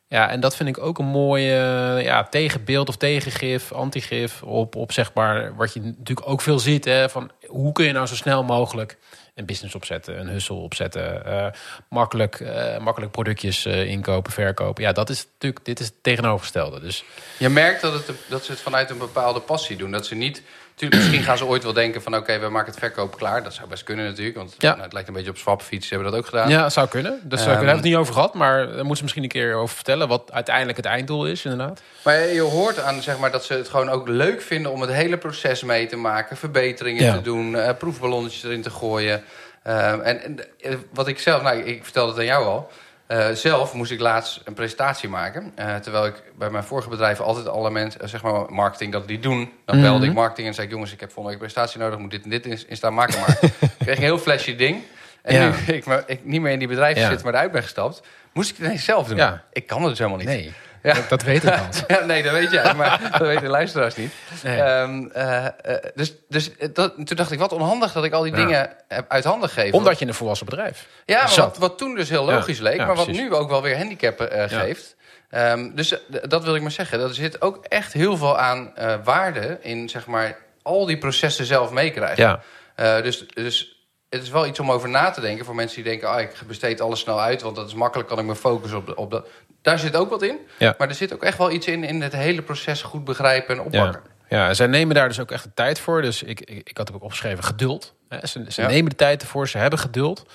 Ja, 0.07 0.29
en 0.29 0.39
dat 0.39 0.55
vind 0.55 0.69
ik 0.69 0.77
ook 0.77 0.97
een 0.97 1.05
mooie 1.05 1.55
ja, 2.03 2.23
tegenbeeld 2.23 2.89
of 2.89 2.97
tegengif, 2.97 3.71
antigif 3.71 4.43
op, 4.43 4.75
op 4.75 4.91
zeg 4.91 5.13
maar, 5.13 5.55
wat 5.55 5.73
je 5.73 5.81
natuurlijk 5.81 6.29
ook 6.29 6.41
veel 6.41 6.59
ziet. 6.59 6.85
Hè, 6.85 7.09
van 7.09 7.31
hoe 7.47 7.71
kun 7.71 7.85
je 7.85 7.91
nou 7.91 8.05
zo 8.05 8.15
snel 8.15 8.43
mogelijk 8.43 8.97
een 9.35 9.45
business 9.45 9.75
opzetten, 9.75 10.19
een 10.19 10.27
hustle 10.27 10.55
opzetten, 10.55 11.25
eh, 11.25 11.47
makkelijk, 11.89 12.43
makkelijk 12.79 13.11
productjes 13.11 13.65
inkopen, 13.65 14.31
verkopen. 14.31 14.83
Ja, 14.83 14.91
dat 14.91 15.09
is 15.09 15.27
natuurlijk, 15.33 15.65
dit 15.65 15.79
is 15.79 15.85
het 15.85 16.03
tegenovergestelde. 16.03 16.79
Dus 16.79 17.03
Je 17.37 17.49
merkt 17.49 17.81
dat, 17.81 17.93
het, 17.93 18.11
dat 18.27 18.45
ze 18.45 18.51
het 18.51 18.61
vanuit 18.61 18.89
een 18.89 18.97
bepaalde 18.97 19.39
passie 19.39 19.77
doen. 19.77 19.91
Dat 19.91 20.05
ze 20.05 20.15
niet... 20.15 20.43
Tuurlijk, 20.79 21.01
misschien 21.01 21.23
gaan 21.23 21.37
ze 21.37 21.45
ooit 21.45 21.63
wel 21.63 21.73
denken 21.73 22.01
van... 22.01 22.15
oké, 22.15 22.39
we 22.39 22.49
maken 22.49 22.69
het 22.71 22.79
verkoop 22.79 23.17
klaar. 23.17 23.43
Dat 23.43 23.53
zou 23.53 23.67
best 23.69 23.83
kunnen 23.83 24.05
natuurlijk. 24.05 24.37
Want 24.37 24.55
Ja. 24.57 24.69
nou, 24.71 24.81
het 24.83 24.93
lijkt 24.93 25.07
een 25.07 25.13
beetje 25.13 25.29
op 25.29 25.37
swapfiets. 25.37 25.87
Ze 25.87 25.93
hebben 25.93 26.11
dat 26.11 26.21
ook 26.21 26.27
gedaan. 26.27 26.49
ja, 26.49 26.69
zou 26.69 26.87
kunnen. 26.87 27.11
Dat 27.11 27.19
zou 27.21 27.29
kunnen. 27.29 27.45
Ehm, 27.45 27.55
hebben 27.57 27.65
we 27.65 27.75
het 27.75 27.83
niet 27.83 27.95
over 27.95 28.13
gehad, 28.13 28.33
maar 28.33 28.57
daar 28.67 28.75
moeten 28.75 28.95
ze 28.95 29.01
misschien 29.01 29.23
een 29.23 29.29
keer 29.29 29.55
over 29.55 29.75
vertellen 29.75 30.07
wat 30.07 30.31
uiteindelijk 30.31 30.77
het 30.77 30.85
einddoel 30.85 31.27
is, 31.27 31.45
inderdaad. 31.45 31.81
Maar 32.03 32.27
je 32.27 32.41
hoort 32.41 32.79
aan 32.79 33.01
zeg 33.01 33.17
maar, 33.17 33.31
dat 33.31 33.45
ze 33.45 33.53
het 33.53 33.69
gewoon 33.69 33.89
ook 33.89 34.07
leuk 34.07 34.41
vinden... 34.41 34.71
om 34.71 34.81
het 34.81 34.91
hele 34.91 35.17
proces 35.17 35.63
mee 35.63 35.85
te 35.87 35.95
maken. 35.95 36.37
Verbeteringen 36.37 37.03
Ja. 37.03 37.13
te 37.15 37.21
doen. 37.21 37.55
eh, 37.55 37.75
proefballonnetjes 37.77 38.43
erin 38.43 38.61
te 38.61 38.69
gooien. 38.69 39.23
Ehm, 39.63 39.99
en, 40.01 40.21
en 40.23 40.39
eh, 40.59 40.75
wat 40.93 41.07
ik 41.07 41.19
zelf... 41.19 41.41
Nou, 41.41 41.57
ik 41.59 41.83
vertelde 41.83 42.11
het 42.11 42.19
aan 42.19 42.25
jou 42.25 42.45
al. 42.45 42.71
Eh, 43.09 43.29
zelf 43.31 43.73
moest 43.73 43.91
ik 43.91 43.99
laatst 43.99 44.41
een 44.43 44.53
presentatie 44.53 45.09
maken. 45.09 45.51
Eh, 45.55 45.75
terwijl 45.75 46.05
ik 46.05 46.23
bij 46.37 46.49
mijn 46.49 46.63
vorige 46.63 46.89
bedrijven 46.89 47.25
altijd 47.25 47.47
alle 47.47 47.71
mensen, 47.71 48.01
eh, 48.01 48.07
zeg 48.07 48.23
maar 48.23 48.45
marketing, 48.51 48.91
dat 48.91 49.07
die 49.07 49.19
doen. 49.19 49.51
Dan 49.65 49.75
Mhm. 49.75 49.85
belde 49.85 50.05
ik 50.05 50.13
marketing 50.13 50.47
en 50.47 50.53
zei 50.53 50.67
ik, 50.67 50.73
jongens, 50.73 50.91
ik 50.91 50.99
heb 50.99 51.11
volgende 51.11 51.37
week 51.37 51.45
een 51.47 51.51
presentatie 51.53 51.79
nodig, 51.79 51.99
moet 51.99 52.11
dit 52.11 52.23
en 52.23 52.29
dit 52.29 52.45
in, 52.45 52.59
in 52.69 52.75
staan 52.75 52.93
maken. 52.93 53.19
Maar 53.19 53.37
ik 53.41 53.69
kreeg 53.79 53.97
een 53.97 54.03
heel 54.03 54.17
flesje 54.17 54.55
ding. 54.55 54.83
En 55.21 55.35
Ja. 55.35 55.49
nu 55.67 55.73
ik, 55.75 55.85
maar, 55.85 56.03
ik 56.05 56.25
niet 56.25 56.41
meer 56.41 56.51
in 56.51 56.59
die 56.59 56.67
bedrijven 56.67 57.01
Ja. 57.01 57.09
zit, 57.09 57.23
maar 57.23 57.33
eruit 57.33 57.51
ben 57.51 57.61
gestapt, 57.61 58.01
moest 58.33 58.49
ik 58.49 58.57
het 58.57 58.65
ineens 58.65 58.83
zelf 58.85 59.07
doen. 59.07 59.17
Ja. 59.17 59.43
Ik 59.53 59.67
kan 59.67 59.79
het 59.81 59.89
dus 59.89 59.97
helemaal 59.97 60.19
niet. 60.19 60.27
Nee, 60.27 60.53
Ja. 60.83 60.93
dat, 60.93 61.09
dat 61.09 61.23
weet 61.23 61.43
ik 61.43 61.49
al. 61.49 61.65
Ja, 61.87 62.05
nee, 62.05 62.23
dat 62.23 62.31
weet 62.31 62.51
jij, 62.51 62.73
maar 62.73 62.99
dat 63.11 63.21
weten 63.21 63.43
de 63.43 63.49
luisteraars 63.49 63.95
niet. 63.95 64.13
Nee. 64.43 64.61
Ehm, 64.61 65.05
eh, 65.13 65.45
eh, 65.45 65.51
dus 65.95 66.13
dus 66.29 66.51
dat, 66.73 66.93
toen 66.95 67.15
dacht 67.17 67.31
ik, 67.31 67.39
wat 67.39 67.51
onhandig 67.53 67.91
dat 67.91 68.03
ik 68.03 68.13
al 68.13 68.21
die 68.23 68.33
dingen 68.33 68.69
heb 68.87 69.05
uit 69.07 69.23
handen 69.23 69.49
gegeven. 69.49 69.77
Omdat 69.77 69.99
je 69.99 70.05
een 70.07 70.13
volwassen 70.13 70.45
bedrijf 70.45 70.85
Ja, 71.05 71.23
maar 71.23 71.35
wat, 71.35 71.57
wat 71.57 71.77
toen 71.77 71.95
dus 71.95 72.09
heel 72.09 72.25
logisch 72.25 72.59
leek, 72.59 72.77
maar 72.77 72.95
wat 72.95 73.07
nu 73.07 73.33
ook 73.33 73.49
wel 73.49 73.61
weer 73.61 73.77
handicappen 73.77 74.31
eh, 74.31 74.49
Ja. 74.49 74.59
geeft. 74.59 74.95
Ehm, 75.29 75.69
dus 75.75 75.91
eh, 75.91 75.99
dat 76.29 76.43
wil 76.43 76.55
ik 76.55 76.61
maar 76.61 76.71
zeggen. 76.71 76.99
Er 77.01 77.13
zit 77.13 77.41
ook 77.41 77.65
echt 77.65 77.93
heel 77.93 78.17
veel 78.17 78.37
aan 78.37 78.75
eh, 78.75 78.95
waarde 79.03 79.57
in, 79.61 79.89
zeg 79.89 80.05
maar, 80.05 80.37
al 80.61 80.85
die 80.85 80.97
processen 80.97 81.45
zelf 81.45 81.71
meekrijgen. 81.71 82.23
Ja, 82.23 82.39
Eh, 82.75 83.01
dus, 83.01 83.27
dus 83.27 83.78
het 84.09 84.21
is 84.21 84.29
wel 84.29 84.45
iets 84.47 84.59
om 84.59 84.71
over 84.71 84.89
na 84.89 85.09
te 85.09 85.21
denken 85.21 85.45
voor 85.45 85.55
mensen 85.55 85.75
die 85.75 85.91
denken... 85.91 86.09
Ah, 86.09 86.21
ik 86.21 86.31
besteed 86.47 86.81
alles 86.81 86.99
snel 86.99 87.21
uit, 87.21 87.41
want 87.41 87.55
dat 87.55 87.67
is 87.67 87.73
makkelijk, 87.73 88.09
kan 88.09 88.19
ik 88.19 88.25
me 88.25 88.35
focussen 88.35 88.77
op, 88.79 88.85
de- 88.85 88.95
op 88.95 89.11
dat. 89.11 89.27
Daar 89.61 89.79
zit 89.79 89.95
ook 89.95 90.09
wat 90.09 90.21
in. 90.21 90.37
Ja. 90.59 90.75
Maar 90.77 90.87
er 90.87 90.95
zit 90.95 91.13
ook 91.13 91.23
echt 91.23 91.37
wel 91.37 91.51
iets 91.51 91.67
in, 91.67 91.83
in 91.83 92.01
het 92.01 92.13
hele 92.13 92.41
proces 92.41 92.81
goed 92.81 93.03
begrijpen 93.03 93.55
en 93.57 93.61
oppakken. 93.63 94.01
Ja, 94.29 94.37
ja, 94.47 94.53
zij 94.53 94.67
nemen 94.67 94.95
daar 94.95 95.07
dus 95.07 95.19
ook 95.19 95.31
echt 95.31 95.43
de 95.43 95.53
tijd 95.53 95.79
voor. 95.79 96.01
Dus 96.01 96.23
ik, 96.23 96.39
ik, 96.41 96.69
ik 96.69 96.77
had 96.77 96.93
ook 96.93 97.03
opgeschreven 97.03 97.43
geduld. 97.43 97.93
Ze, 98.23 98.45
ze 98.47 98.61
Ja. 98.61 98.67
nemen 98.67 98.89
de 98.89 98.95
tijd 98.95 99.21
ervoor, 99.21 99.47
ze 99.47 99.57
hebben 99.57 99.79
geduld. 99.79 100.25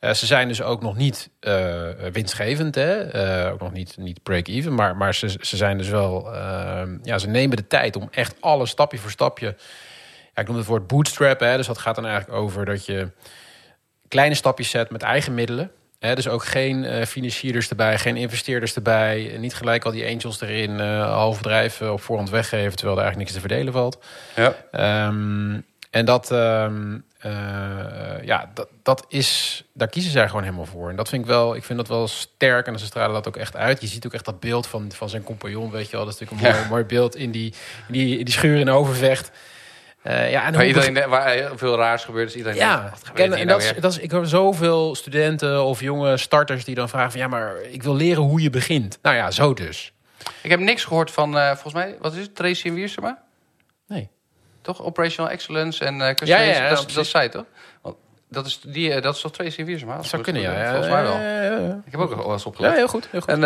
Eh, 0.00 0.12
ze 0.12 0.26
zijn 0.26 0.48
dus 0.48 0.62
ook 0.62 0.82
nog 0.82 0.96
niet 0.96 1.28
eh, 1.40 1.82
winstgevend, 2.12 2.74
hè? 2.74 3.00
Eh, 3.10 3.52
ook 3.52 3.60
nog 3.60 3.72
niet, 3.72 3.96
niet 3.96 4.22
break-even. 4.22 4.74
Maar, 4.74 4.96
maar 4.96 5.14
ze, 5.14 5.28
ze 5.40 5.56
zijn 5.56 5.78
dus 5.78 5.88
wel, 5.88 6.32
ja, 7.02 7.18
ze 7.18 7.28
nemen 7.28 7.56
de 7.56 7.66
tijd 7.66 7.96
om 7.96 8.08
echt 8.10 8.34
alles 8.40 8.70
stapje 8.70 8.98
voor 8.98 9.10
stapje. 9.10 9.56
Ik 10.40 10.46
noem 10.48 10.56
het 10.56 10.66
woord 10.66 10.86
bootstrap, 10.86 11.40
hè? 11.40 11.56
Dus 11.56 11.66
dat 11.66 11.78
gaat 11.78 11.94
dan 11.94 12.06
eigenlijk 12.06 12.38
over 12.38 12.64
dat 12.64 12.86
je 12.86 13.10
kleine 14.08 14.34
stapjes 14.34 14.70
zet 14.70 14.90
met 14.90 15.02
eigen 15.02 15.34
middelen. 15.34 15.70
Hè, 15.98 16.14
dus 16.14 16.28
ook 16.28 16.44
geen 16.44 16.84
eh, 16.84 17.06
financierders 17.06 17.68
erbij, 17.68 17.98
geen 17.98 18.16
investeerders 18.16 18.74
erbij. 18.74 19.36
Niet 19.38 19.54
gelijk 19.54 19.84
al 19.84 19.90
die 19.90 20.06
angels 20.06 20.40
erin, 20.40 20.80
eh 20.80 21.12
half 21.12 21.36
bedrijf 21.36 21.80
eh, 21.80 21.92
op 21.92 22.00
voorhand 22.00 22.30
weggeven... 22.30 22.76
terwijl 22.76 22.96
er 22.96 23.02
eigenlijk 23.02 23.16
niks 23.16 23.32
te 23.32 23.48
verdelen 23.48 23.72
valt. 23.72 23.98
Ja. 24.36 24.54
Ehm, 24.70 25.60
en 25.90 26.04
dat, 26.04 26.30
ehm, 26.30 26.98
eh, 27.18 28.22
ja, 28.22 28.50
dat, 28.54 28.68
dat 28.82 29.04
is, 29.08 29.62
daar 29.72 29.88
kiezen 29.88 30.12
zij 30.12 30.26
gewoon 30.26 30.42
helemaal 30.42 30.66
voor. 30.66 30.90
En 30.90 30.96
dat 30.96 31.08
vind 31.08 31.22
ik 31.22 31.28
wel, 31.28 31.54
ik 31.54 31.64
vind 31.64 31.78
dat 31.78 31.88
wel 31.88 32.08
sterk 32.08 32.66
en 32.66 32.78
ze 32.78 32.86
stralen 32.86 33.14
dat 33.14 33.28
ook 33.28 33.36
echt 33.36 33.56
uit. 33.56 33.80
Je 33.80 33.86
ziet 33.86 34.06
ook 34.06 34.14
echt 34.14 34.24
dat 34.24 34.40
beeld 34.40 34.66
van, 34.66 34.92
van 34.92 35.08
zijn 35.08 35.22
compagnon, 35.22 35.70
weet 35.70 35.90
je 35.90 35.96
wel. 35.96 36.04
Dat 36.04 36.14
is 36.14 36.20
natuurlijk 36.20 36.48
een 36.48 36.56
mooi, 36.56 36.68
mooi 36.68 36.84
beeld 36.84 37.16
in 37.16 37.30
die, 37.30 37.54
in 37.86 37.92
die, 37.92 38.18
in 38.18 38.24
die 38.24 38.34
schuur 38.34 38.56
in 38.56 38.70
Overvecht. 38.70 39.30
Eh 40.02 40.30
ja, 40.30 40.38
en 40.44 40.52
Waar, 40.52 40.54
hoe 40.54 40.64
iedereen, 40.66 40.94
de- 40.94 41.06
waar 41.08 41.28
heel 41.30 41.58
veel 41.58 41.76
raars 41.76 42.04
gebeurt, 42.04 42.28
is 42.28 42.34
iedereen 42.36 42.58
ja, 42.58 42.76
denkt, 42.76 42.90
wat 42.90 43.06
gebeurt 43.08 43.30
en, 43.32 43.46
nou 43.46 43.48
dat, 43.48 43.62
is, 43.62 43.80
dat 43.80 43.92
is, 43.92 43.98
ik 43.98 44.10
hoor 44.10 44.26
zoveel 44.26 44.94
studenten 44.94 45.64
of 45.64 45.80
jonge 45.80 46.16
starters 46.16 46.64
die 46.64 46.74
dan 46.74 46.88
vragen 46.88 47.10
van... 47.10 47.20
ja, 47.20 47.28
maar 47.28 47.54
ik 47.70 47.82
wil 47.82 47.94
leren 47.94 48.22
hoe 48.22 48.42
je 48.42 48.50
begint. 48.50 48.98
Nou 49.02 49.16
ja, 49.16 49.30
zo 49.30 49.54
dus. 49.54 49.92
Ik 50.42 50.50
heb 50.50 50.60
niks 50.60 50.84
gehoord 50.84 51.10
van, 51.10 51.38
eh, 51.38 51.46
volgens 51.50 51.74
mij, 51.74 51.96
wat 52.00 52.12
is 52.14 52.20
het, 52.22 52.34
Tracy 52.36 52.66
en 52.68 52.74
Wiersema? 52.74 53.22
Nee. 53.86 54.08
Toch? 54.62 54.82
Operational 54.82 55.30
Excellence 55.30 55.84
en 55.84 55.98
customer 56.14 56.44
Ja, 56.46 56.52
ja, 56.52 56.62
ja, 56.62 56.74
dat, 56.74 56.90
dat 56.90 57.06
zij, 57.06 57.28
toch? 57.28 57.44
Want 57.82 57.96
dat 58.28 58.46
is, 58.46 58.60
die, 58.66 59.00
dat 59.00 59.14
is 59.14 59.20
toch 59.20 59.32
Tracy 59.32 59.60
en 59.60 59.66
Wiersema? 59.66 59.96
Dat 59.96 60.06
zou 60.06 60.22
kunnen, 60.22 60.42
ja. 60.42 60.52
ja. 60.62 60.68
Volgens 60.70 60.88
mij 60.92 61.02
wel. 61.02 61.12
Ja, 61.12 61.42
ja, 61.42 61.58
ja. 61.58 61.80
Ik 61.86 61.92
heb 61.92 62.00
ook 62.00 62.14
wel 62.14 62.32
eens 62.32 62.42
Ja, 62.42 62.48
opgelet. 62.48 62.74
heel 62.74 62.88
goed. 62.88 63.08
Heel 63.10 63.20
goed. 63.20 63.28
En 63.30 63.40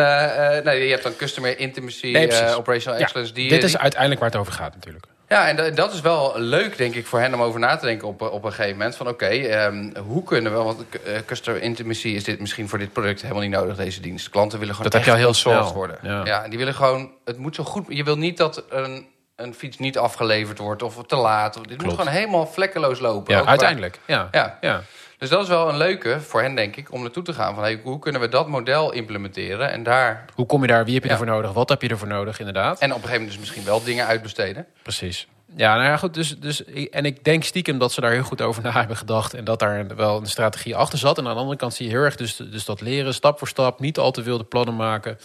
nee, 0.65 0.85
je 0.85 0.91
hebt 0.91 1.03
dan 1.03 1.17
Customer 1.17 1.59
Intimacy, 1.59 2.11
Nee, 2.11 2.55
Operational 2.55 2.99
Ja, 2.99 3.05
Excellence. 3.05 3.33
die, 3.33 3.49
Dit 3.49 3.61
die- 3.61 3.69
is 3.69 3.77
uiteindelijk 3.79 4.21
waar 4.21 4.31
het 4.31 4.39
over 4.39 4.53
gaat 4.53 4.75
natuurlijk. 4.75 5.07
Ja, 5.35 5.49
en 5.49 5.57
da- 5.57 5.71
dat 5.71 5.93
is 5.93 6.01
wel 6.01 6.33
leuk, 6.37 6.77
denk 6.77 6.95
ik, 6.95 7.07
voor 7.07 7.21
hen 7.21 7.35
om 7.35 7.43
over 7.43 7.61
na 7.61 7.77
te 7.77 7.87
denken 7.87 8.09
op, 8.09 8.23
eh, 8.23 8.33
op 8.33 8.45
een 8.45 8.53
gegeven 8.53 8.77
moment. 8.77 8.97
Van 8.97 9.09
oké, 9.09 9.27
ehm, 9.27 9.91
hoe 10.07 10.23
kunnen 10.25 10.53
we, 10.53 10.59
want 10.63 10.85
eh, 11.05 11.19
Customer 11.27 11.63
Intimacy 11.63 12.09
is 12.09 12.25
dit 12.25 12.41
misschien 12.41 12.69
voor 12.69 12.79
dit 12.79 12.93
product 12.93 13.23
helemaal 13.23 13.43
niet 13.43 13.51
nodig, 13.51 13.77
deze 13.77 14.01
dienst. 14.01 14.29
Klanten 14.31 14.59
willen 14.59 14.75
gewoon 14.75 14.91
Dat 14.91 15.01
heb 15.01 15.09
je 15.11 15.17
al 15.19 15.25
heel 15.25 15.35
snel. 15.35 15.73
worden. 15.73 15.99
Ja. 16.03 16.25
Ja. 16.25 16.43
en 16.45 16.51
die 16.51 16.59
willen 16.59 16.75
gewoon, 16.75 17.11
het 17.25 17.39
moet 17.39 17.55
zo 17.55 17.65
goed, 17.65 17.85
je 17.89 18.05
wil 18.05 18.17
niet 18.17 18.37
dat 18.37 18.65
een, 18.69 19.07
een 19.37 19.55
fiets 19.55 19.79
niet 19.79 19.99
afgeleverd 19.99 20.59
wordt 20.59 20.83
of 20.83 20.97
te 21.07 21.17
laat. 21.17 21.57
Of, 21.57 21.63
dit 21.63 21.83
moet 21.83 21.91
gewoon 21.91 22.07
helemaal 22.07 22.47
vlekkeloos 22.47 22.99
lopen. 23.01 23.35
Ja, 23.35 23.41
qua- 23.41 23.49
uiteindelijk. 23.49 23.99
Ja. 24.07 24.29
Ja. 24.31 24.59
ja. 24.61 24.83
Dus 25.25 25.33
dat 25.33 25.43
is 25.43 25.49
wel 25.49 25.69
een 25.69 25.77
leuke 25.77 26.21
voor 26.21 26.41
hen, 26.43 26.55
denk 26.55 26.77
ik, 26.77 26.93
om 26.93 27.01
naartoe 27.01 27.23
te 27.23 27.33
gaan. 27.33 27.55
Van, 27.55 27.63
hey, 27.63 27.81
hoe 27.83 27.99
kunnen 27.99 28.21
we 28.21 28.29
dat 28.29 28.49
model 28.49 28.93
implementeren 28.93 29.71
en 29.71 29.83
daar... 29.83 30.25
Hoe 30.35 30.47
kom 30.47 30.61
je 30.61 30.67
daar? 30.67 30.85
Wie 30.85 30.95
heb 30.95 31.03
je 31.03 31.09
Ja. 31.09 31.15
ervoor 31.15 31.33
nodig? 31.35 31.53
Wat 31.53 31.69
heb 31.69 31.83
je 31.83 31.89
ervoor 31.89 32.09
nodig, 32.09 32.39
inderdaad? 32.39 32.79
En 32.81 32.91
op 32.91 32.97
een 32.97 33.03
gegeven 33.03 33.13
moment 33.13 33.31
dus 33.31 33.39
misschien 33.41 33.65
wel 33.65 33.85
dingen 33.85 34.07
uitbesteden. 34.07 34.67
Precies. 34.83 35.27
Ja, 35.57 35.75
nou 35.75 35.87
ja, 35.87 35.97
goed. 35.97 36.15
Dus, 36.15 36.39
dus, 36.39 36.65
en 36.91 37.05
ik 37.05 37.25
denk 37.25 37.45
stiekem 37.45 37.79
dat 37.79 37.93
ze 37.93 38.01
daar 38.01 38.11
heel 38.13 38.23
goed 38.23 38.43
over 38.43 38.63
na 38.63 38.71
hebben 38.73 38.97
gedacht. 38.97 39.35
En 39.35 39.45
dat 39.45 39.59
daar 39.59 39.97
wel 39.97 40.21
een 40.21 40.27
strategie 40.27 40.77
achter 40.77 40.99
zat. 40.99 41.19
En 41.19 41.27
aan 41.27 41.35
de 41.35 41.41
andere 41.41 41.59
kant 41.59 41.75
zie 41.75 41.87
je 41.87 41.93
heel 41.93 42.03
erg 42.03 42.17
dus, 42.17 42.37
dus 42.37 42.65
dat 42.65 42.81
leren, 42.81 43.15
stap 43.15 43.39
voor 43.39 43.49
stap. 43.49 43.81
Niet 43.81 43.99
al 43.99 44.11
te 44.11 44.23
wilde 44.23 44.45
plannen 44.45 44.77
maken. 44.77 45.19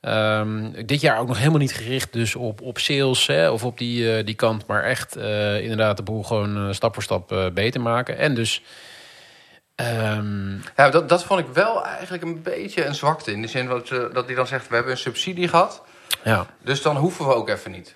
Ehm, 0.00 0.84
dit 0.86 1.00
jaar 1.00 1.18
ook 1.18 1.28
nog 1.28 1.38
helemaal 1.38 1.58
niet 1.58 1.74
gericht 1.74 2.12
dus 2.12 2.34
op, 2.34 2.60
op 2.60 2.78
sales 2.78 3.26
hè, 3.26 3.50
of 3.50 3.64
op 3.64 3.78
die, 3.78 4.16
eh, 4.16 4.26
die 4.26 4.34
kant. 4.34 4.66
Maar 4.66 4.82
echt 4.82 5.16
eh, 5.16 5.60
inderdaad 5.62 5.96
de 5.96 6.02
boel 6.02 6.22
gewoon 6.22 6.56
eh, 6.56 6.72
stap 6.72 6.94
voor 6.94 7.02
stap 7.02 7.50
beter 7.54 7.80
maken. 7.80 8.18
En 8.18 8.34
dus... 8.34 8.62
ehm, 9.84 10.52
Ja, 10.76 10.90
dat, 10.90 11.08
dat 11.08 11.24
vond 11.24 11.40
ik 11.40 11.46
wel 11.52 11.84
eigenlijk 11.84 12.22
een 12.22 12.42
beetje 12.42 12.84
een 12.84 12.94
zwakte. 12.94 13.32
In 13.32 13.42
de 13.42 13.48
zin 13.48 13.66
dat, 13.68 13.86
ze- 13.86 14.10
dat 14.12 14.26
hij 14.26 14.34
dan 14.34 14.46
zegt, 14.46 14.68
we 14.68 14.74
hebben 14.74 14.92
een 14.92 14.98
subsidie 14.98 15.48
gehad. 15.48 15.82
ja. 16.22 16.46
Dus 16.62 16.82
dan 16.82 16.96
hoeven 16.96 17.26
we 17.26 17.34
ook 17.34 17.48
even 17.48 17.70
niet. 17.70 17.94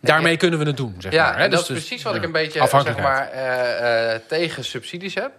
Daarmee 0.00 0.36
kunnen 0.36 0.58
we 0.58 0.64
het 0.64 0.76
doen, 0.76 0.94
zeg 0.98 1.12
ja, 1.12 1.24
maar. 1.24 1.36
hè. 1.36 1.44
en 1.44 1.50
dat 1.50 1.58
Dus- 1.60 1.68
is 1.68 1.74
dus, 1.74 1.84
precies 1.86 2.04
wat 2.04 2.12
ja, 2.12 2.18
ik 2.18 2.24
een 2.24 2.32
beetje 2.32 2.68
zeg 2.68 2.98
maar, 2.98 3.28
eh, 3.30 4.14
eh, 4.14 4.20
tegen 4.28 4.64
subsidies 4.64 5.14
heb. 5.14 5.30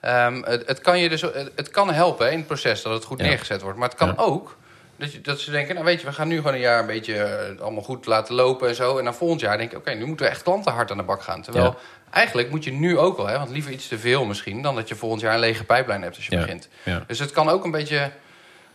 Ehm, 0.00 0.42
het, 0.42 0.66
het, 0.66 0.80
kan 0.80 0.98
je 0.98 1.08
dus, 1.08 1.20
het, 1.20 1.50
het 1.56 1.70
kan 1.70 1.92
helpen 1.92 2.26
hè, 2.26 2.32
in 2.32 2.38
het 2.38 2.46
proces 2.46 2.82
dat 2.82 2.92
het 2.92 3.04
goed 3.04 3.20
Ja. 3.20 3.26
neergezet 3.26 3.60
wordt. 3.62 3.78
Maar 3.78 3.88
het 3.88 3.98
kan 3.98 4.16
ook 4.18 4.56
Dat, 4.98 5.12
je, 5.12 5.20
dat 5.20 5.40
ze 5.40 5.50
denken, 5.50 5.74
nou 5.74 5.86
weet 5.86 6.00
je, 6.00 6.06
we 6.06 6.12
gaan 6.12 6.28
nu 6.28 6.36
gewoon 6.36 6.52
een 6.54 6.60
jaar 6.60 6.80
een 6.80 6.86
beetje 6.86 7.14
eh, 7.22 7.60
allemaal 7.60 7.82
goed 7.82 8.06
laten 8.06 8.34
lopen 8.34 8.68
en 8.68 8.74
zo. 8.74 8.98
En 8.98 9.04
dan 9.04 9.14
volgend 9.14 9.40
jaar 9.40 9.58
denk 9.58 9.72
ik, 9.72 9.78
oké, 9.78 9.90
nu 9.94 10.04
moeten 10.04 10.26
we 10.26 10.32
echt 10.32 10.42
klanten 10.42 10.72
hard 10.72 10.90
aan 10.90 10.96
de 10.96 11.02
bak 11.02 11.22
gaan. 11.22 11.42
Terwijl 11.42 11.64
Ja. 11.64 11.74
eigenlijk 12.10 12.50
moet 12.50 12.64
je 12.64 12.72
nu 12.72 12.98
ook 12.98 13.16
wel, 13.16 13.26
hè, 13.26 13.38
want 13.38 13.50
liever 13.50 13.72
iets 13.72 13.88
te 13.88 13.98
veel 13.98 14.24
misschien... 14.24 14.62
dan 14.62 14.74
dat 14.74 14.88
je 14.88 14.94
volgend 14.94 15.20
jaar 15.20 15.34
een 15.34 15.40
lege 15.40 15.64
pijplijn 15.64 16.02
hebt 16.02 16.16
als 16.16 16.26
je 16.26 16.34
Ja. 16.34 16.40
begint. 16.40 16.68
Ja. 16.82 17.04
Dus 17.06 17.18
het 17.18 17.30
kan 17.30 17.48
ook 17.48 17.64
een 17.64 17.70
beetje, 17.70 18.10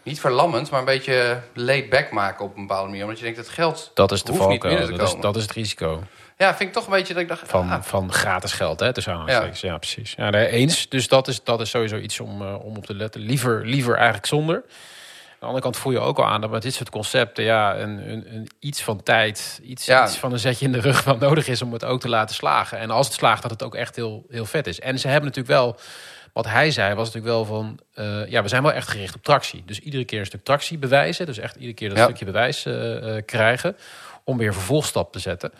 niet 0.04 0.20
verlammend, 0.20 0.70
maar 0.70 0.80
een 0.80 0.86
beetje 0.86 1.40
laid 1.54 1.90
back 1.90 2.12
maken 2.12 2.46
op 2.46 2.56
een 2.56 2.68
bepaalde 2.68 2.88
manier. 2.88 3.04
Omdat 3.04 3.18
je 3.18 3.24
denkt, 3.24 3.40
het 3.40 3.50
geld 3.50 3.92
Dat 3.94 4.12
is 4.12 4.24
de 4.24 4.32
hoeft 4.32 4.48
niet 4.48 4.62
valkuil. 4.62 4.74
binnen 4.74 4.94
te 4.98 5.04
Dat 5.04 5.16
is, 5.16 5.22
dat 5.22 5.36
het 5.36 5.52
risico 5.52 6.04
Ja, 6.38 6.56
vind 6.56 6.70
ik 6.70 6.76
toch 6.76 6.86
een 6.86 6.92
beetje 6.92 7.14
dat 7.14 7.22
ik 7.22 7.28
dacht, 7.30 7.42
van, 7.50 7.70
ah, 7.70 7.82
van 7.82 8.14
gratis 8.14 8.52
geld, 8.54 8.80
hè, 8.80 8.94
tussen 8.94 9.14
aanhalingstekens. 9.14 9.62
Ja. 9.62 9.78
precies. 9.78 10.14
Ja, 10.18 10.32
eens. 10.34 10.90
Dus 10.90 11.08
dat 11.08 11.28
is, 11.28 11.44
dat 11.44 11.62
is 11.62 11.70
sowieso 11.70 11.98
iets 11.98 12.20
om, 12.20 12.42
eh, 12.42 12.66
om 12.66 12.78
op 12.78 12.86
te 12.86 12.96
letten. 12.96 13.22
Liever, 13.22 13.66
liever 13.66 13.96
eigenlijk 13.96 14.26
zonder. 14.26 14.64
Aan 15.44 15.50
de 15.50 15.56
andere 15.56 15.72
kant 15.74 15.84
voel 15.84 15.92
je 15.94 16.08
ook 16.08 16.18
al 16.18 16.26
aan 16.26 16.42
dat 16.42 16.52
met 16.52 16.62
dit 16.62 16.74
soort 16.74 16.90
concepten... 16.90 17.44
ja, 17.44 17.78
een, 17.78 18.10
een, 18.12 18.36
een 18.36 18.48
iets 18.60 18.84
van 18.84 19.04
tijd, 19.04 19.60
iets, 19.64 19.86
Ja. 19.86 20.04
iets 20.04 20.18
van 20.18 20.32
een 20.32 20.40
zetje 20.40 20.66
in 20.66 20.72
de 20.72 20.80
rug... 20.80 21.04
wat 21.04 21.20
nodig 21.20 21.48
is 21.48 21.62
om 21.62 21.74
het 21.74 21.86
ook 21.86 22.00
te 22.02 22.10
laten 22.10 22.36
slagen. 22.36 22.78
En 22.78 22.90
als 22.92 23.06
het 23.08 23.16
slaagt, 23.16 23.42
dat 23.42 23.52
het 23.52 23.64
ook 23.64 23.76
echt 23.76 23.96
heel, 23.96 24.26
heel 24.30 24.46
vet 24.46 24.68
is. 24.68 24.80
En 24.80 25.00
ze 25.00 25.08
hebben 25.08 25.26
natuurlijk 25.30 25.56
wel... 25.56 25.76
Wat 26.34 26.46
hij 26.48 26.72
zei 26.72 26.94
was 26.94 27.06
natuurlijk 27.14 27.34
wel 27.34 27.46
van... 27.46 27.80
eh, 27.94 28.28
ja, 28.30 28.42
we 28.42 28.48
zijn 28.48 28.64
wel 28.64 28.72
echt 28.72 28.88
gericht 28.88 29.16
op 29.16 29.24
tractie. 29.24 29.64
Dus 29.66 29.80
iedere 29.80 30.06
keer 30.06 30.20
een 30.20 30.26
stuk 30.26 30.44
tractie 30.44 30.78
bewijzen. 30.78 31.26
Dus 31.26 31.38
echt 31.38 31.56
iedere 31.56 31.74
keer 31.74 31.90
dat 31.90 31.98
Ja. 31.98 32.04
stukje 32.04 32.26
bewijs 32.26 32.66
eh, 32.66 33.16
krijgen... 33.26 33.76
om 34.24 34.38
weer 34.38 34.54
vervolgstap 34.54 35.12
te 35.12 35.20
zetten. 35.20 35.52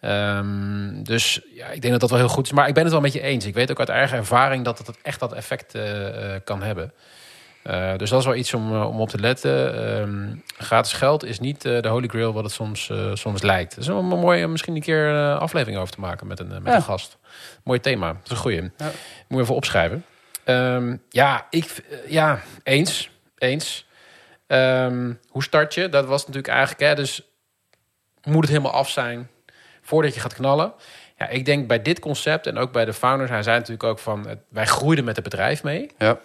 Ehm, 0.00 1.02
dus 1.02 1.40
ja, 1.54 1.66
ik 1.66 1.80
denk 1.80 1.92
dat 1.92 2.00
dat 2.00 2.10
wel 2.10 2.18
heel 2.18 2.28
goed 2.28 2.46
is. 2.46 2.52
Maar 2.52 2.68
ik 2.68 2.74
ben 2.74 2.82
het 2.82 2.92
wel 2.92 3.00
met 3.02 3.12
je 3.12 3.20
eens. 3.20 3.44
Ik 3.44 3.54
weet 3.54 3.70
ook 3.70 3.78
uit 3.78 3.88
eigen 3.88 4.16
ervaring 4.18 4.64
dat 4.64 4.78
het 4.78 4.90
echt 5.02 5.20
dat 5.20 5.32
effect 5.32 5.78
kan 6.44 6.62
hebben. 6.62 6.92
Eh, 7.68 7.96
dus 7.96 8.10
dat 8.10 8.18
is 8.18 8.24
wel 8.26 8.34
iets 8.34 8.54
om, 8.54 8.74
eh, 8.74 8.88
om 8.88 9.00
op 9.00 9.08
te 9.08 9.20
letten. 9.20 9.74
Ehm, 9.98 10.36
gratis 10.64 10.92
geld 10.92 11.24
is 11.24 11.40
niet 11.40 11.64
eh, 11.64 11.80
de 11.80 11.88
holy 11.88 12.08
grail 12.08 12.32
wat 12.32 12.44
het 12.44 12.52
soms, 12.52 12.92
soms 13.12 13.42
lijkt. 13.42 13.70
Het 13.74 13.80
is 13.80 13.88
wel 13.88 14.02
mooi 14.02 14.44
om 14.44 14.50
misschien 14.50 14.74
een 14.74 14.80
keer 14.82 15.04
een 15.06 15.38
aflevering 15.38 15.78
over 15.78 15.94
te 15.94 16.00
maken 16.00 16.26
met 16.26 16.40
een, 16.40 16.48
met 16.48 16.62
Ja. 16.64 16.74
een 16.74 16.82
gast. 16.82 17.18
Mooi 17.64 17.80
thema. 17.80 18.12
Dat 18.12 18.24
is 18.24 18.30
een 18.30 18.36
goeie. 18.36 18.62
Ja. 18.62 18.90
Moet 19.28 19.38
je 19.38 19.38
even 19.38 19.54
opschrijven. 19.54 20.04
Ehm, 20.44 20.96
ja, 21.08 21.46
ik, 21.50 21.82
ja, 22.06 22.40
eens. 22.62 23.10
Eens. 23.38 23.86
Ehm, 24.46 25.12
hoe 25.28 25.42
start 25.42 25.74
je? 25.74 25.88
Dat 25.88 26.06
was 26.06 26.20
natuurlijk 26.20 26.48
eigenlijk, 26.54 26.80
hè, 26.80 26.94
dus 26.94 27.22
moet 28.24 28.42
het 28.42 28.48
helemaal 28.50 28.72
af 28.72 28.88
zijn 28.90 29.28
voordat 29.82 30.14
je 30.14 30.20
gaat 30.20 30.34
knallen. 30.34 30.72
Ja, 31.18 31.28
ik 31.28 31.44
denk 31.44 31.66
bij 31.68 31.82
dit 31.82 31.98
concept 31.98 32.46
en 32.46 32.58
ook 32.58 32.72
bij 32.72 32.84
de 32.84 32.92
founders, 32.92 33.30
hij 33.30 33.42
zei 33.42 33.56
natuurlijk 33.56 33.84
ook 33.84 33.98
van, 33.98 34.26
wij 34.48 34.66
groeiden 34.66 35.04
met 35.04 35.14
het 35.16 35.24
bedrijf 35.24 35.62
mee. 35.62 35.90
ja. 35.98 36.18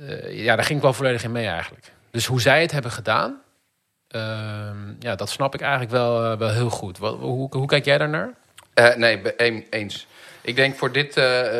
Eh, 0.00 0.44
ja, 0.44 0.56
daar 0.56 0.64
ging 0.64 0.76
ik 0.78 0.84
wel 0.84 0.92
volledig 0.92 1.24
in 1.24 1.32
mee 1.32 1.46
eigenlijk. 1.46 1.92
Dus 2.10 2.26
hoe 2.26 2.40
zij 2.40 2.60
het 2.60 2.72
hebben 2.72 2.90
gedaan, 2.90 3.40
ehm, 4.08 4.76
ja, 4.98 5.14
dat 5.14 5.30
snap 5.30 5.54
ik 5.54 5.60
eigenlijk 5.60 5.90
wel, 5.90 6.24
eh, 6.32 6.38
wel 6.38 6.50
heel 6.50 6.70
goed. 6.70 6.98
Wat, 6.98 7.18
hoe, 7.18 7.48
hoe 7.50 7.66
kijk 7.66 7.84
jij 7.84 7.98
daarnaar? 7.98 8.30
Eh, 8.74 8.94
nee, 8.94 9.20
een- 9.36 9.66
eens. 9.70 10.06
Ik 10.40 10.56
denk 10.56 10.76
voor 10.76 10.92
dit, 10.92 11.14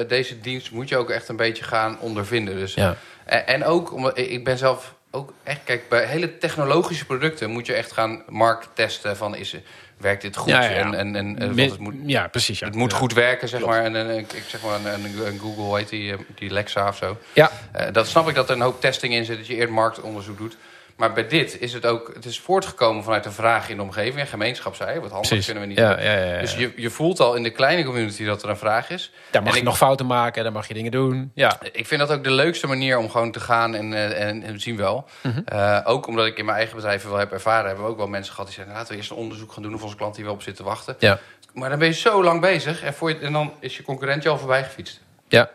deze 0.08 0.40
dienst 0.40 0.70
moet 0.70 0.88
je 0.88 0.96
ook 0.96 1.10
echt 1.10 1.28
een 1.28 1.36
beetje 1.36 1.64
gaan 1.64 1.98
ondervinden. 2.00 2.54
Dus, 2.56 2.74
Ja, 2.74 2.96
en, 3.24 3.46
en 3.46 3.64
ook, 3.64 3.92
omdat 3.92 4.18
ik 4.18 4.44
ben 4.44 4.58
zelf 4.58 4.94
ook 5.10 5.32
echt... 5.42 5.60
Kijk, 5.64 5.88
bij 5.88 6.04
hele 6.04 6.38
technologische 6.38 7.06
producten 7.06 7.50
moet 7.50 7.66
je 7.66 7.72
echt 7.74 7.92
gaan 7.92 8.22
markt 8.28 8.68
testen 8.74 9.16
van... 9.16 9.34
Is, 9.36 9.56
werkt 9.96 10.22
dit 10.22 10.36
goed? 10.36 10.48
Ja, 10.48 10.62
ja, 10.62 10.70
ja. 10.70 10.76
En, 10.76 10.94
en, 10.94 11.16
en, 11.16 11.56
eh, 11.58 11.70
het 11.70 11.78
moet, 11.78 11.94
ja 12.06 12.28
precies. 12.28 12.58
Ja. 12.58 12.66
het 12.66 12.74
moet 12.74 12.92
goed 12.92 13.12
werken, 13.12 13.48
zeg 13.48 13.58
Klopt. 13.60 13.74
maar. 13.74 13.84
En, 13.84 13.96
en, 13.96 14.18
ik 14.18 14.44
zeg 14.46 14.62
maar 14.62 14.94
een, 14.94 15.38
Google, 15.40 15.76
heet 15.78 15.88
die, 15.88 16.12
eh, 16.12 16.18
die 16.34 16.50
Lexa 16.50 16.88
of 16.88 16.96
zo. 16.96 17.18
Ja, 17.32 17.50
Eh, 17.72 17.92
dat 17.92 18.06
snap 18.06 18.28
ik 18.28 18.34
dat 18.34 18.48
er 18.48 18.54
een 18.56 18.62
hoop 18.62 18.80
testing 18.80 19.14
in 19.14 19.24
zit, 19.24 19.36
dat 19.36 19.46
je 19.46 19.54
eerst 19.54 19.72
marktonderzoek 19.72 20.38
doet. 20.38 20.56
Maar 20.96 21.12
bij 21.12 21.26
dit 21.28 21.60
is 21.60 21.72
het 21.72 21.86
ook, 21.86 22.10
het 22.14 22.24
is 22.24 22.40
voortgekomen 22.40 23.04
vanuit 23.04 23.24
een 23.26 23.32
vraag 23.32 23.68
in 23.68 23.76
de 23.76 23.82
omgeving. 23.82 24.18
En 24.18 24.26
gemeenschap 24.26 24.74
zei, 24.74 25.00
wat 25.00 25.10
handig 25.10 25.28
precies. 25.28 25.44
kunnen 25.44 25.62
we 25.62 25.68
niet 25.68 25.78
ja, 25.78 25.94
doen. 25.94 26.04
ja, 26.04 26.12
ja, 26.12 26.24
ja. 26.34 26.40
Dus 26.40 26.54
je, 26.54 26.72
je 26.76 26.90
voelt 26.90 27.20
al 27.20 27.34
in 27.34 27.42
de 27.42 27.50
kleine 27.50 27.84
community 27.84 28.24
dat 28.24 28.42
er 28.42 28.48
een 28.48 28.56
vraag 28.56 28.90
is. 28.90 29.12
daar 29.30 29.42
mag 29.42 29.50
en 29.50 29.56
je 29.56 29.62
ik- 29.62 29.68
nog 29.68 29.76
fouten 29.76 30.06
maken, 30.06 30.42
daar 30.42 30.52
mag 30.52 30.68
je 30.68 30.74
dingen 30.74 30.90
doen. 30.90 31.30
Ja, 31.34 31.58
Ik 31.72 31.86
vind 31.86 32.00
dat 32.00 32.12
ook 32.12 32.24
de 32.24 32.30
leukste 32.30 32.66
manier 32.66 32.98
om 32.98 33.10
gewoon 33.10 33.32
te 33.32 33.40
gaan 33.40 33.74
en, 33.74 33.92
eh, 33.92 34.28
en, 34.28 34.60
zien 34.60 34.76
wel. 34.76 35.08
Mhm. 35.22 35.40
Eh, 35.44 35.80
ook 35.84 36.06
omdat 36.06 36.26
ik 36.26 36.38
in 36.38 36.44
mijn 36.44 36.56
eigen 36.56 36.76
bedrijf 36.76 37.04
wel 37.04 37.16
heb 37.16 37.32
ervaren... 37.32 37.66
hebben 37.66 37.84
we 37.84 37.90
ook 37.90 37.96
wel 37.96 38.06
mensen 38.06 38.32
gehad 38.32 38.46
die 38.46 38.56
zeggen... 38.56 38.74
laten 38.74 38.90
we 38.92 38.96
eerst 38.98 39.10
een 39.10 39.16
onderzoek 39.16 39.52
gaan 39.52 39.62
doen 39.62 39.74
of 39.74 39.82
onze 39.82 39.96
klant 39.96 40.16
hier 40.16 40.24
wel 40.24 40.34
op 40.34 40.42
zit 40.42 40.56
te 40.56 40.62
wachten. 40.62 40.96
ja, 40.98 41.18
Maar 41.52 41.68
dan 41.70 41.78
ben 41.78 41.88
je 41.88 41.94
zo 41.94 42.22
lang 42.24 42.40
bezig 42.40 42.82
en, 42.82 42.94
voor 42.94 43.08
je, 43.08 43.18
en 43.18 43.32
dan 43.32 43.52
is 43.60 43.76
je 43.76 43.82
concurrent 43.82 44.22
je 44.22 44.28
al 44.28 44.38
voorbij 44.38 44.64
gefietst. 44.64 45.00
ja. 45.28 45.50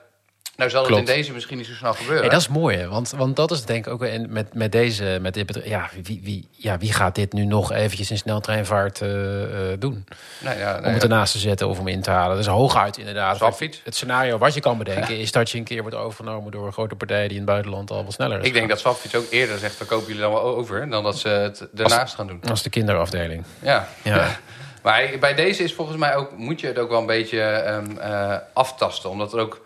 Nou 0.61 0.73
zal 0.73 0.83
Klopt. 0.83 0.99
het 0.99 1.09
in 1.09 1.15
deze 1.15 1.33
misschien 1.33 1.57
niet 1.57 1.65
zo 1.65 1.73
snel 1.73 1.93
gebeuren. 1.93 2.29
Dat 2.29 2.39
is 2.39 2.47
mooi, 2.47 2.77
hè? 2.77 2.87
Want, 2.87 3.13
want 3.17 3.35
dat 3.35 3.51
is 3.51 3.65
denk 3.65 3.85
ik 3.85 3.93
ook 3.93 4.03
in- 4.03 4.27
met, 4.29 4.53
met 4.53 4.71
deze, 4.71 5.17
met 5.21 5.33
dit 5.33 5.45
bedrijf. 5.45 5.67
Ja 5.67 5.89
wie, 6.03 6.19
wie, 6.23 6.47
ja, 6.51 6.77
wie 6.77 6.93
gaat 6.93 7.15
dit 7.15 7.33
nu 7.33 7.45
nog 7.45 7.71
eventjes 7.71 8.11
in 8.11 8.17
sneltreinvaart 8.17 9.01
eh, 9.01 9.43
eh, 9.43 9.79
doen? 9.79 10.05
Nou 10.39 10.57
ja, 10.57 10.65
nou 10.65 10.77
om 10.77 10.83
het 10.83 10.95
ja. 10.95 11.01
ernaast 11.01 11.31
te 11.31 11.39
zetten 11.39 11.67
of 11.67 11.79
om 11.79 11.87
in 11.87 12.01
te 12.01 12.09
halen. 12.09 12.37
Dus 12.37 12.47
hooguit 12.47 12.97
inderdaad. 12.97 13.37
Swapfiets. 13.37 13.81
Het 13.83 13.95
scenario 13.95 14.37
wat 14.37 14.53
je 14.53 14.59
kan 14.59 14.77
bedenken 14.77 15.19
is 15.25 15.31
dat 15.31 15.49
je 15.49 15.57
een 15.57 15.63
keer 15.63 15.81
wordt 15.81 15.95
overgenomen 15.95 16.51
door 16.51 16.65
een 16.65 16.73
grote 16.73 16.95
partij 16.95 17.21
die 17.21 17.31
in 17.31 17.35
het 17.35 17.45
buitenland 17.45 17.91
al 17.91 18.03
wat 18.03 18.13
sneller 18.13 18.39
is. 18.39 18.47
Ik 18.47 18.53
denk 18.53 18.69
dat 18.69 18.79
Swapfiets 18.79 19.15
ook 19.15 19.29
eerder 19.29 19.57
zegt... 19.57 19.77
we 19.77 19.85
kopen 19.85 20.07
jullie 20.07 20.21
dan 20.21 20.31
wel 20.31 20.41
over... 20.41 20.89
dan 20.89 21.03
dat 21.03 21.19
ze 21.19 21.27
het 21.27 21.67
daarnaast 21.71 22.15
gaan 22.15 22.27
doen. 22.27 22.41
Als 22.49 22.63
de 22.63 22.69
kinderafdeling. 22.69 23.43
Ja. 23.59 23.87
Ja. 24.03 24.27
Maar 24.81 25.09
bij 25.19 25.35
deze 25.35 25.63
is 25.63 25.73
volgens 25.73 25.97
mij 25.97 26.15
ook, 26.15 26.37
moet 26.37 26.59
je 26.59 26.67
het 26.67 26.79
ook 26.79 26.89
wel 26.89 26.99
een 26.99 27.05
beetje 27.05 27.41
ehm, 27.41 27.97
eh, 27.97 28.37
aftasten. 28.53 29.09
Omdat 29.09 29.33
er 29.33 29.39
ook, 29.39 29.61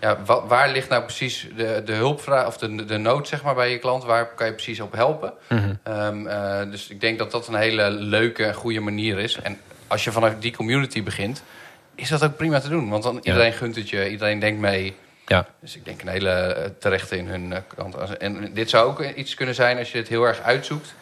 ja, 0.00 0.18
wa- 0.24 0.46
waar 0.46 0.68
ligt 0.70 0.88
nou 0.88 1.02
precies 1.02 1.46
de, 1.56 1.82
de 1.84 1.92
hulpvraag 1.92 2.46
of 2.46 2.56
de, 2.58 2.84
de 2.84 2.96
nood 2.98 3.28
zeg 3.28 3.42
maar, 3.42 3.54
bij 3.54 3.70
je 3.70 3.78
klant? 3.78 4.04
Waar 4.04 4.26
kan 4.34 4.46
je 4.46 4.52
precies 4.52 4.80
op 4.80 4.92
helpen? 4.92 5.32
Mhm. 5.48 5.74
Ehm, 5.82 6.26
eh, 6.26 6.70
dus 6.70 6.88
ik 6.88 7.00
denk 7.00 7.18
dat 7.18 7.30
dat 7.30 7.48
een 7.48 7.54
hele 7.54 7.90
leuke 7.90 8.44
en 8.44 8.54
goede 8.54 8.80
manier 8.80 9.18
is. 9.18 9.36
En 9.42 9.60
als 9.86 10.04
je 10.04 10.12
vanuit 10.12 10.42
die 10.42 10.56
community 10.56 11.02
begint, 11.02 11.42
is 11.94 12.08
dat 12.08 12.24
ook 12.24 12.36
prima 12.36 12.60
te 12.60 12.68
doen. 12.68 12.88
Want 12.88 13.02
dan 13.02 13.20
iedereen 13.22 13.52
gunt 13.52 13.76
het 13.76 13.88
je, 13.90 14.10
iedereen 14.10 14.38
denkt 14.38 14.60
mee. 14.60 14.96
Ja. 15.26 15.46
Dus 15.60 15.76
ik 15.76 15.84
denk 15.84 16.02
een 16.02 16.08
hele 16.08 16.30
eh, 16.30 16.70
terechte 16.78 17.16
in 17.16 17.26
hun 17.26 17.52
eh, 17.52 17.58
kant. 17.76 18.16
En 18.16 18.50
dit 18.54 18.70
zou 18.70 18.88
ook 18.88 19.02
iets 19.02 19.34
kunnen 19.34 19.54
zijn 19.54 19.78
als 19.78 19.92
je 19.92 19.98
het 19.98 20.08
heel 20.08 20.24
erg 20.24 20.40
uitzoekt. 20.40 20.94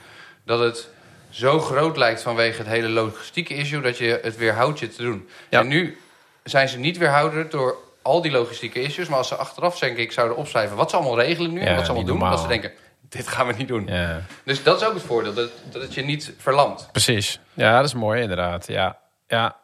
Dat 0.44 0.60
het 0.60 0.88
zo 1.30 1.60
groot 1.60 1.96
lijkt 1.96 2.22
vanwege 2.22 2.58
het 2.58 2.66
hele 2.66 2.88
logistieke 2.88 3.54
issue... 3.54 3.80
dat 3.80 3.98
je 3.98 4.18
het 4.22 4.36
weerhoudt 4.36 4.78
je 4.78 4.88
te 4.88 5.02
doen. 5.02 5.28
Ja. 5.48 5.60
En 5.60 5.68
nu 5.68 5.98
zijn 6.44 6.68
ze 6.68 6.78
niet 6.78 6.98
weerhouden 6.98 7.50
door 7.50 7.76
al 8.04 8.22
die 8.22 8.30
logistieke 8.32 8.82
issues. 8.82 9.08
Maar 9.08 9.18
als 9.18 9.28
ze 9.28 9.34
achteraf 9.34 9.78
denk 9.78 9.96
ik 9.96 10.12
zouden 10.12 10.36
opschrijven 10.36 10.76
wat 10.76 10.90
ze 10.90 10.96
allemaal 10.96 11.20
regelen 11.20 11.52
nu... 11.52 11.60
Ja, 11.60 11.66
en 11.66 11.74
wat 11.74 11.84
ze 11.84 11.90
allemaal 11.90 12.08
doen, 12.08 12.18
normaal. 12.18 12.36
dat 12.36 12.42
ze 12.42 12.48
denken... 12.48 12.72
dit 13.08 13.28
gaan 13.28 13.46
we 13.46 13.54
niet 13.56 13.68
doen. 13.68 13.86
ja, 13.86 14.20
Dus 14.44 14.62
dat 14.62 14.80
is 14.80 14.86
ook 14.86 14.94
het 14.94 15.02
voordeel, 15.02 15.34
dat, 15.34 15.50
dat 15.70 15.82
het 15.82 15.94
je 15.94 16.02
niet 16.04 16.32
verlamt. 16.38 16.88
precies. 16.92 17.40
Ja, 17.52 17.76
dat 17.76 17.84
is 17.84 17.94
mooi 17.94 18.22
inderdaad. 18.22 18.66
Ja, 18.66 18.98
ja 19.28 19.56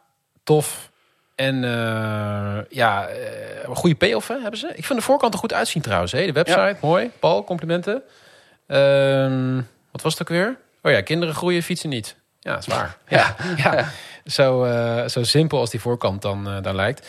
tof. 0.45 0.91
En 1.35 1.65
eh, 1.65 2.59
ja, 2.69 3.07
eh, 3.07 3.65
een 3.65 3.77
goede 3.77 3.95
payoff 3.97 4.29
hè, 4.29 4.41
hebben 4.41 4.61
ze. 4.61 4.73
Ik 4.75 4.85
vind 4.85 4.99
de 4.99 5.05
voorkant 5.05 5.33
er 5.35 5.41
goed 5.41 5.53
uitzien 5.53 5.83
trouwens. 5.83 6.13
Hè? 6.13 6.27
De 6.27 6.33
website, 6.33 6.77
mooi. 6.81 7.11
Paul, 7.19 7.45
complimenten. 7.45 8.03
Ehm, 8.67 9.61
wat 9.93 10.03
was 10.03 10.13
het 10.13 10.23
ook 10.23 10.29
weer? 10.29 10.57
Oh 10.83 10.93
ja, 10.93 11.01
kinderen 11.03 11.35
groeien, 11.35 11.63
fietsen 11.63 11.89
niet. 11.89 12.17
Ja, 12.41 12.53
dat 12.53 12.67
is 12.67 12.75
waar. 12.75 12.97
Ja, 13.09 13.37
ja. 13.57 13.89
Zo, 14.25 14.65
eh, 14.65 15.09
zo 15.09 15.23
simpel 15.23 15.59
als 15.59 15.71
die 15.71 15.81
voorkant 15.81 16.23
dan, 16.23 16.49
eh, 16.49 16.63
dan 16.63 16.75
lijkt. 16.75 17.09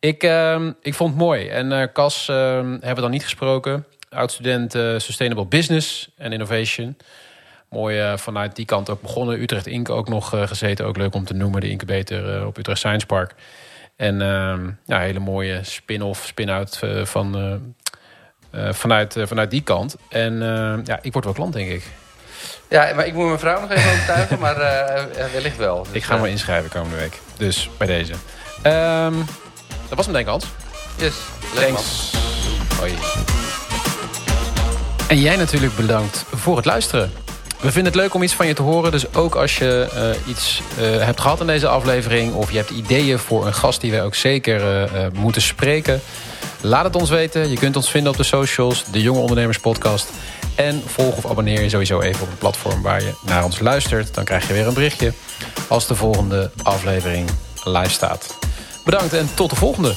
Ik, 0.00 0.22
ehm, 0.22 0.72
ik 0.82 0.94
vond 0.94 1.10
het 1.10 1.18
mooi. 1.18 1.48
En 1.48 1.72
eh 1.72 1.86
Cas 1.92 2.28
ehm, 2.28 2.70
hebben 2.70 2.94
we 2.94 3.00
dan 3.00 3.10
niet 3.10 3.22
gesproken. 3.22 3.86
Oud-student 4.08 4.74
eh, 4.74 4.94
Sustainable 4.98 5.46
Business 5.46 6.10
en 6.16 6.32
Innovation. 6.32 6.96
Mooi 7.68 8.00
eh, 8.00 8.16
vanuit 8.16 8.56
die 8.56 8.64
kant 8.64 8.90
ook 8.90 9.00
begonnen. 9.00 9.40
Utrecht 9.40 9.66
Inc. 9.66 9.88
ook 9.88 10.08
nog 10.08 10.28
gezeten. 10.28 10.86
Ook 10.86 10.96
leuk 10.96 11.14
om 11.14 11.24
te 11.24 11.34
noemen, 11.34 11.60
de 11.60 11.68
incubator 11.70 12.46
op 12.46 12.58
Utrecht 12.58 12.78
Science 12.78 13.06
Park. 13.06 13.34
En 13.96 14.22
ehm, 14.22 14.70
ja, 14.86 15.00
hele 15.00 15.18
mooie 15.18 15.64
spin-off, 15.64 16.26
spin-out 16.26 16.80
van, 17.02 17.60
vanuit, 18.52 19.16
vanuit 19.18 19.50
die 19.50 19.62
kant. 19.62 19.96
En 20.08 20.38
ja, 20.84 20.98
ik 21.02 21.12
word 21.12 21.24
wel 21.24 21.34
klant, 21.34 21.52
denk 21.52 21.70
ik. 21.70 21.84
Ja, 22.68 22.94
maar 22.94 23.06
ik 23.06 23.14
moet 23.14 23.26
mijn 23.26 23.38
vrouw 23.38 23.60
nog 23.60 23.70
even 23.70 23.90
overtuigen, 23.90 24.38
maar 24.38 24.56
wellicht 25.32 25.56
wel. 25.56 25.82
Dus, 25.82 25.92
Ik 25.92 26.02
ga 26.02 26.16
me 26.16 26.26
eh, 26.26 26.30
inschrijven 26.30 26.70
komende 26.70 26.96
week. 26.96 27.20
Dus 27.36 27.70
bij 27.78 27.86
deze. 27.86 28.12
Ehm, 28.62 29.14
dat 29.88 29.96
was 29.96 30.04
hem 30.04 30.14
denk 30.14 30.26
ik, 30.26 30.30
Hans. 30.30 30.44
Yes, 30.96 31.14
leuk 31.54 31.72
man. 31.72 31.82
Thanks. 31.82 32.10
Hoi. 32.78 32.92
En 35.08 35.20
jij 35.20 35.36
natuurlijk 35.36 35.76
bedankt 35.76 36.24
voor 36.34 36.56
het 36.56 36.64
luisteren. 36.64 37.12
We 37.60 37.72
vinden 37.72 37.92
het 37.92 38.00
leuk 38.02 38.14
om 38.14 38.22
iets 38.22 38.34
van 38.34 38.46
je 38.46 38.54
te 38.54 38.62
horen. 38.62 38.90
Dus 38.90 39.14
ook 39.14 39.34
als 39.34 39.58
je 39.58 39.88
eh, 39.94 40.30
iets 40.30 40.62
eh, 40.78 41.04
hebt 41.04 41.20
gehad 41.20 41.40
in 41.40 41.46
deze 41.46 41.68
aflevering... 41.68 42.34
of 42.34 42.50
je 42.50 42.56
hebt 42.56 42.70
ideeën 42.70 43.18
voor 43.18 43.46
een 43.46 43.54
gast 43.54 43.80
die 43.80 43.90
wij 43.90 44.02
ook 44.02 44.14
zeker 44.14 44.84
eh, 44.84 45.06
moeten 45.12 45.42
spreken... 45.42 46.00
laat 46.60 46.84
het 46.84 46.96
ons 46.96 47.10
weten. 47.10 47.50
Je 47.50 47.58
kunt 47.58 47.76
ons 47.76 47.90
vinden 47.90 48.12
op 48.12 48.16
de 48.18 48.24
socials, 48.24 48.84
de 48.92 49.02
Jonge 49.02 49.20
Ondernemers 49.20 49.58
Podcast. 49.58 50.08
En 50.54 50.82
volg 50.86 51.16
of 51.16 51.30
abonneer 51.30 51.62
je 51.62 51.68
sowieso 51.68 52.00
even 52.00 52.22
op 52.22 52.28
het 52.28 52.38
platform 52.38 52.82
waar 52.82 53.02
je 53.02 53.12
naar 53.26 53.44
ons 53.44 53.58
luistert. 53.58 54.14
Dan 54.14 54.24
krijg 54.24 54.46
je 54.46 54.52
weer 54.52 54.66
een 54.66 54.74
berichtje 54.74 55.12
als 55.68 55.86
de 55.86 55.94
volgende 55.94 56.50
aflevering 56.62 57.30
live 57.64 57.90
staat. 57.90 58.38
Bedankt 58.90 59.14
en 59.14 59.34
tot 59.34 59.50
de 59.50 59.56
volgende. 59.56 59.94